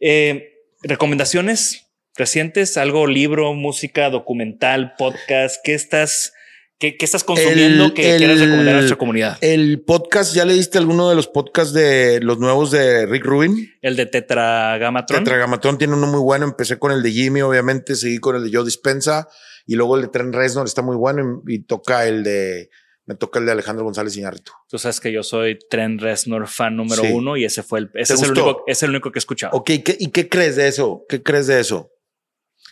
[0.00, 0.52] Eh,
[0.82, 6.32] recomendaciones recientes, algo, libro, música, documental, podcast, ¿qué estás,
[6.78, 9.38] qué, qué estás consumiendo El- que quieras recomendar a nuestra comunidad?
[9.40, 13.70] El podcast, ¿ya le diste alguno de los podcasts de los nuevos de Rick Rubin?
[13.82, 15.24] El de Tetragamatron.
[15.24, 16.44] Tetragamatón tiene uno muy bueno.
[16.44, 19.28] Empecé con el de Jimmy, obviamente, seguí con el de Joe Dispensa
[19.66, 22.68] y luego el de Tren Reznor está muy bueno y, y toca el de,
[23.06, 24.52] me toca el de Alejandro González Iñárritu.
[24.68, 27.08] Tú sabes que yo soy Trent Reznor fan número Sí.
[27.12, 29.20] uno y ese fue el, ese ¿Te es el, único, es el único que he
[29.20, 29.56] escuchado.
[29.56, 31.04] Ok, ¿qué- ¿y qué crees de eso?
[31.08, 31.90] ¿Qué crees de eso?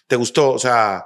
[0.07, 0.51] ¿Te gustó?
[0.53, 1.05] O sea,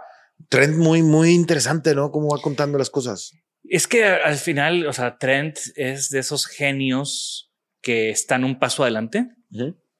[0.48, 2.10] Trent muy, muy interesante, ¿no?
[2.10, 3.32] Cómo va contando las cosas.
[3.64, 8.82] Es que al final, o sea, Trent es de esos genios que están un paso
[8.82, 9.28] adelante,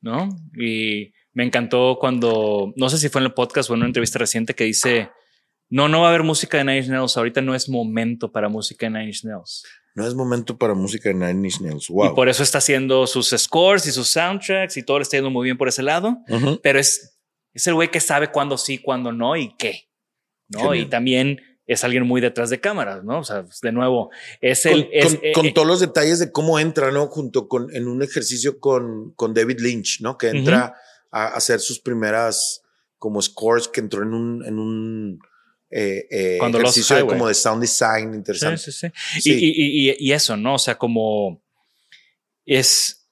[0.01, 0.29] ¿no?
[0.57, 4.19] Y me encantó cuando, no sé si fue en el podcast o en una entrevista
[4.19, 5.11] reciente que dice,
[5.69, 8.49] no, no va a haber música de Nine Inch Nails, ahorita no es momento para
[8.49, 9.65] música de Nine Inch Nails.
[9.97, 11.89] no es momento para música de Nine Inch Nails.
[11.89, 12.13] Wow.
[12.13, 15.31] Y por eso está haciendo sus scores y sus soundtracks y todo le está yendo
[15.31, 16.19] muy bien por ese lado.
[16.29, 16.61] Ujú.
[16.63, 17.19] Pero es,
[17.53, 19.89] es el güey que sabe cuándo sí, cuándo no y qué.
[20.49, 20.59] ¿No?
[20.61, 20.77] Genial.
[20.79, 23.19] Y también es alguien muy detrás de cámaras, ¿no?
[23.21, 24.11] O sea, pues, de nuevo,
[24.41, 24.89] es Con, el.
[24.93, 27.07] es- con- eh, con eh, todos los detalles de cómo entra, ¿no?
[27.09, 30.17] Junto con en un ejercicio con, con David Lynch, ¿no?
[30.17, 30.75] Que entra
[31.11, 32.63] a hacer sus primeras
[32.99, 35.19] como scores, que entró en un, en un
[35.71, 38.59] eh, Cuando ejercicio de, como de sound design interesante.
[38.59, 39.21] Sí, sí, sí.
[39.21, 39.33] Sí.
[39.33, 40.55] Y, y- y- y eso, ¿no?
[40.55, 41.43] O sea, como
[42.45, 43.09] es,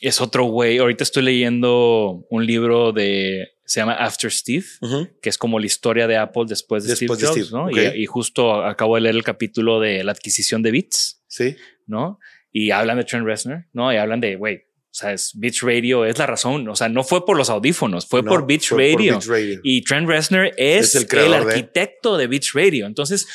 [0.00, 0.78] es otro güey.
[0.78, 5.08] Ahorita estoy leyendo un libro de, se llama After Steve, Ujú.
[5.22, 7.66] que es como la historia de Apple después de Después Steve de Jobs, Steve, ¿no?
[7.68, 7.94] ok.
[7.96, 11.54] Y, y justo acabo de leer el capítulo de la adquisición de Beats, Sí.
[11.86, 12.18] ¿no?
[12.50, 13.92] Y hablan de Trent Reznor, ¿no?
[13.92, 16.66] Y hablan de, güey, o sea, es Beats Radio es la razón.
[16.68, 19.60] O sea, no fue por los audífonos, fue No, por fue por Radio.
[19.62, 22.86] Y Trent Reznor es, Es el el, creador de- arquitecto de Beats Radio.
[22.86, 23.26] Entonces,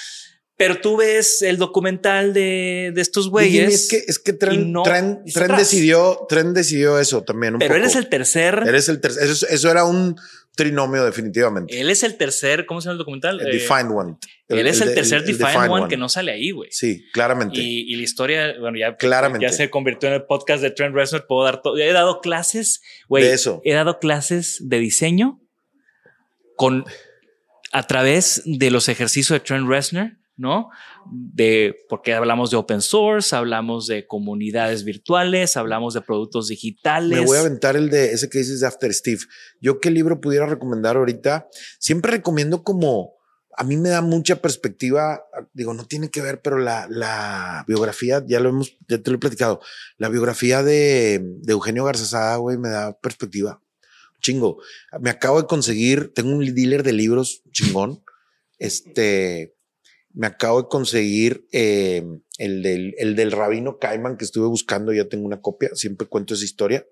[0.57, 3.73] pero tú ves el documental de, de estos güeyes.
[3.73, 7.55] es que, es que Tren, no- Tren- Tren decidió, Tren decidió eso también.
[7.55, 7.83] un pero poco.
[7.83, 8.63] él es el tercer.
[8.65, 9.23] Eres el tercer.
[9.23, 10.15] Eso, eso era un
[10.55, 11.79] trinomio, definitivamente.
[11.79, 12.67] él es el tercer.
[12.67, 13.41] ¿Cómo se llama el documental?
[13.41, 14.17] El Eh, Defined One.
[14.49, 16.69] él es el, tercer el Defined, one, que no sale ahí, güey.
[16.71, 17.59] Sí, claramente.
[17.59, 19.47] Y, y la historia, bueno, ya, Claramente.
[19.47, 21.25] ya se convirtió en el podcast de Trent Reznor.
[21.25, 21.75] Puedo dar todo.
[21.79, 23.23] He dado clases, güey.
[23.23, 23.59] De eso.
[23.65, 25.41] He dado clases de diseño
[26.55, 26.85] con
[27.71, 30.69] a través de los ejercicios de Trent Reznor, ¿no?
[31.11, 37.19] De porque hablamos de open source, hablamos de comunidades virtuales, hablamos de productos digitales.
[37.19, 39.21] Me voy a aventar el de ese que dices de After Steve.
[39.61, 41.47] Yo qué libro pudiera recomendar ahorita.
[41.79, 43.13] Siempre recomiendo como
[43.55, 45.23] a mí me da mucha perspectiva.
[45.53, 49.17] Digo, no tiene que ver, pero la, la biografía, ya lo hemos, ya te lo
[49.17, 49.61] he platicado.
[49.97, 53.61] La biografía de, de Eugenio Garzazada, güey, me da perspectiva.
[54.21, 54.61] Chingo.
[54.99, 58.03] Me acabo de conseguir, tengo un dealer de libros chingón.
[58.57, 59.52] Este,
[60.13, 62.03] me acabo de conseguir eh,
[62.37, 64.93] el, del, el del rabino Cayman que estuve buscando.
[64.93, 65.69] Ya tengo una copia.
[65.73, 66.85] Siempre cuento esa historia.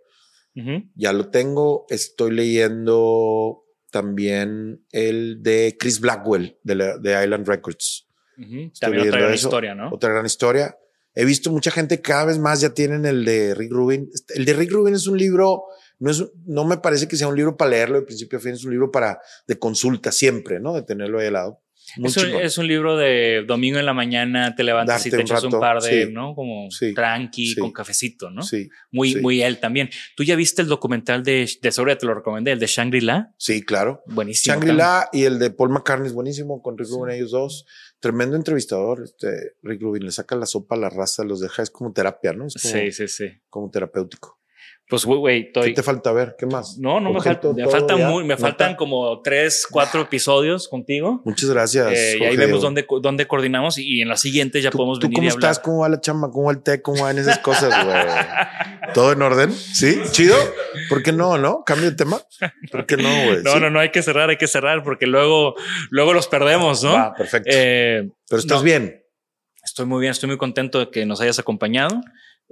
[0.95, 1.85] Ya lo tengo.
[1.89, 8.07] Estoy leyendo también el de Chris Blackwell de, la- de Island Records.
[8.79, 9.47] También otra gran eso.
[9.47, 9.89] historia, ¿no?
[9.91, 10.77] Otra gran historia.
[11.13, 14.09] He visto mucha gente cada vez más ya tienen el de Rick Rubin.
[14.13, 15.63] Este, El de Rick Rubin es un libro,
[15.99, 18.53] no es, no me parece que sea un libro para leerlo de principio a fin,
[18.53, 20.73] es un libro para de consulta siempre, ¿no?
[20.73, 21.61] De tenerlo ahí al lado.
[22.03, 25.21] Es un, es un libro de domingo en la mañana, te levantas y te un
[25.21, 26.11] echas un par de, sí.
[26.13, 26.33] ¿no?
[26.35, 27.59] Como Sí, tranqui, sí.
[27.59, 28.41] con cafecito, ¿no?
[28.41, 29.89] Sí, Muy, muy él también.
[30.15, 33.33] ¿Tú ya viste el documental de, de sobre, te lo recomendé, el de Shangri-La?
[33.37, 34.03] sí, claro.
[34.07, 34.53] Buenísimo.
[34.55, 37.65] Shangri-La y el de Paul McCartney es buenísimo con Rick Rubin, ellos dos.
[37.99, 41.69] Tremendo entrevistador, este Rick Rubin le saca la sopa a la raza, los deja, es
[41.69, 42.47] como terapia, ¿no?
[42.47, 43.25] Es como, Sí, sí, sí.
[43.49, 44.40] como terapéutico.
[44.91, 45.73] Pues, güey, güey, ¿Qué estoy.
[45.73, 46.35] te falta ver?
[46.37, 46.77] ¿Qué más?
[46.77, 51.21] No, no me, falta, me faltan ya, muy, me faltan como tres, cuatro episodios contigo.
[51.23, 51.93] Muchas gracias.
[51.93, 55.07] Eh, y ahí vemos dónde, dónde coordinamos y, en la siguiente ya ¿Tú, podemos tú
[55.07, 55.51] venir cómo y hablar.
[55.51, 55.63] estás?
[55.63, 56.29] ¿Cómo va la chamba?
[56.29, 56.81] ¿Cómo va el té?
[56.81, 58.93] ¿Cómo van esas cosas, güey?
[58.93, 59.53] ¿Todo en orden?
[59.53, 59.97] ¿Sí?
[60.11, 60.35] ¿Chido?
[60.89, 61.63] ¿Por qué no, no?
[61.65, 62.21] ¿Cambio de tema?
[62.69, 63.43] ¿Por qué no, güey?
[63.43, 63.59] No, ¿Sí?
[63.61, 65.55] no, no, hay que cerrar, hay que cerrar porque luego,
[65.89, 66.91] luego los perdemos, ¿no?
[66.91, 67.49] Va, perfecto.
[67.49, 68.63] Eh, Pero estás no.
[68.65, 69.05] bien.
[69.63, 72.01] Estoy muy bien, estoy muy contento de que nos hayas acompañado.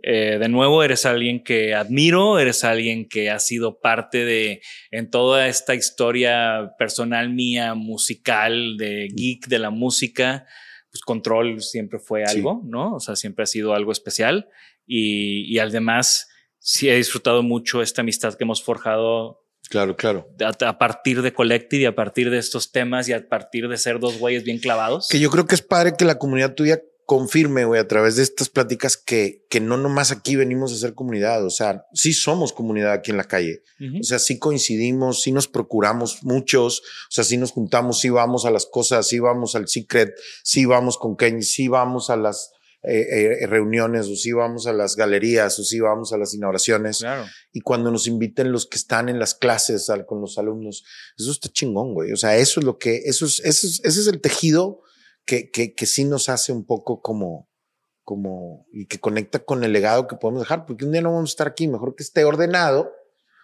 [0.04, 4.62] Eh, de nuevo, eres alguien que admiro, eres alguien que ha sido parte de
[4.92, 10.46] en toda esta historia personal mía, musical, de geek de la música.
[10.92, 12.38] Pues Control siempre fue Sí.
[12.38, 12.96] algo, ¿no?
[12.96, 14.48] O sea, siempre ha sido algo especial.
[14.86, 16.28] Y, y además,
[16.58, 20.28] sí he disfrutado mucho esta amistad que hemos forjado Claro, claro.
[20.42, 23.78] a, a partir de Collective y a partir de estos temas y a partir de
[23.78, 25.08] ser dos güeyes bien clavados.
[25.10, 28.22] Que yo creo que es padre que la comunidad tuya confirme, güey, a través de
[28.22, 31.44] estas pláticas que, que no nomás aquí venimos a hacer comunidad.
[31.44, 33.64] O sea, sí somos comunidad aquí en la calle.
[33.80, 34.02] Ujú.
[34.02, 38.46] O sea, sí coincidimos, sí nos procuramos muchos, o sea, sí nos juntamos, sí vamos
[38.46, 40.14] a las cosas, sí vamos al Secret,
[40.44, 42.52] sí vamos con Kenny, sí vamos a las
[42.84, 47.00] eh, eh, reuniones, o sí vamos a las galerías, o sí vamos a las inauguraciones.
[47.00, 47.26] Claro.
[47.52, 50.84] Y cuando nos inviten los que están en las clases al- con los alumnos,
[51.18, 52.12] eso está chingón, güey.
[52.12, 54.84] O sea, eso es lo que, eso es, eso es- ese es el tejido
[55.26, 57.50] que, que, que sí nos hace un poco como,
[58.04, 61.30] como, y que conecta con el legado que podemos dejar, porque un día no vamos
[61.30, 62.92] a estar aquí, mejor que esté ordenado,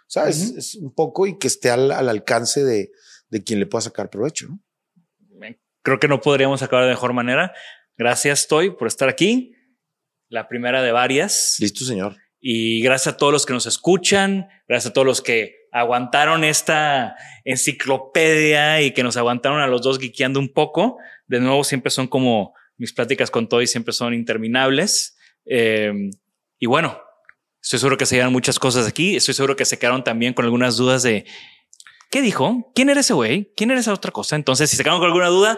[0.08, 0.50] ¿sabes?
[0.50, 0.58] Ujú.
[0.60, 2.92] Es un poco y que esté al, al alcance de,
[3.30, 4.60] de quien le pueda sacar provecho, ¿no?
[5.86, 7.54] Creo que no podríamos acabar de mejor manera.
[7.96, 9.54] Gracias, Toy, por estar aquí.
[10.30, 11.58] La primera de varias.
[11.60, 12.18] Listo, señor.
[12.40, 17.16] Y gracias a todos los que nos escuchan, gracias a todos los que aguantaron esta
[17.44, 20.98] enciclopedia y que nos aguantaron a los dos guiqueando un poco.
[21.28, 25.18] De nuevo, siempre son como mis pláticas con Toy, siempre son interminables.
[25.46, 25.92] Eh,
[26.60, 26.98] y bueno,
[27.62, 29.16] estoy seguro que se llegan muchas cosas aquí.
[29.18, 31.26] Estoy seguro que se quedaron también con algunas dudas de
[32.10, 32.72] ¿qué dijo?
[32.74, 33.52] ¿Quién era ese güey?
[33.58, 34.36] ¿Quién era esa otra cosa?
[34.38, 35.58] Entonces, si se quedaron con alguna duda,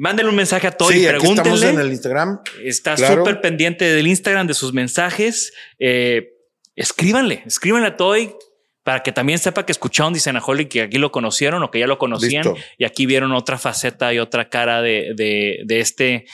[0.00, 1.70] Mándenle un mensaje a Toy, Sí, aquí estamos pregúntenle.
[1.70, 2.40] en el Instagram.
[2.62, 3.16] Está Claro.
[3.24, 5.52] súper pendiente del Instagram, de sus mensajes.
[5.80, 6.34] Eh,
[6.76, 8.32] escríbanle, escríbanle a Toy
[8.88, 11.98] para que también sepa que escucharon Dicenaholic que aquí lo conocieron o que ya lo
[11.98, 12.58] conocían Listo.
[12.78, 16.24] y aquí vieron otra faceta y otra cara de, de, de este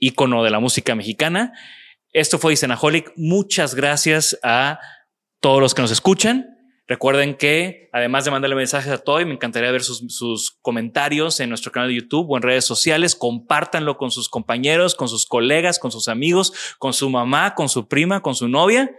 [0.00, 1.52] ícono de la música mexicana.
[2.12, 3.12] Esto fue Dicenaholic.
[3.14, 4.80] Muchas gracias a
[5.38, 6.48] todos los que nos escuchan.
[6.88, 11.48] Recuerden que además de mandarle mensajes a Toy, me encantaría ver sus, sus comentarios en
[11.48, 13.14] nuestro canal de YouTube o en redes sociales.
[13.14, 17.86] Compártanlo con sus compañeros, con sus colegas, con sus amigos, con su mamá, con su
[17.86, 18.90] prima, con su novia.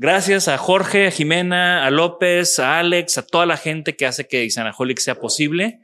[0.00, 4.28] Gracias a Jorge, a Jimena, a López, a Alex, a toda la gente que hace
[4.28, 5.80] que Isanaholic sea posible.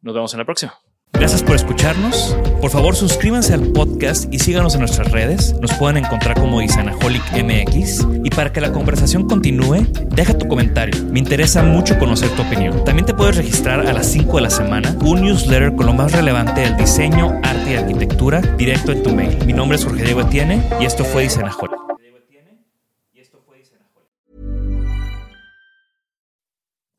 [0.00, 0.80] Nos vemos en la próxima.
[1.12, 2.34] Gracias por escucharnos.
[2.62, 5.54] Por favor, suscríbanse al podcast y síganos en nuestras redes.
[5.60, 8.06] Nos pueden encontrar como Isanaholic MX.
[8.24, 11.04] Y para que la conversación continúe, deja tu comentario.
[11.04, 12.82] Me interesa mucho conocer tu opinión.
[12.86, 16.12] También te puedes registrar a las 5 de la semana un newsletter con lo más
[16.12, 19.36] relevante del diseño, arte y arquitectura directo en tu mail.
[19.44, 21.93] Mi nombre es Jorge Diego Etienne y esto fue Isanaholic.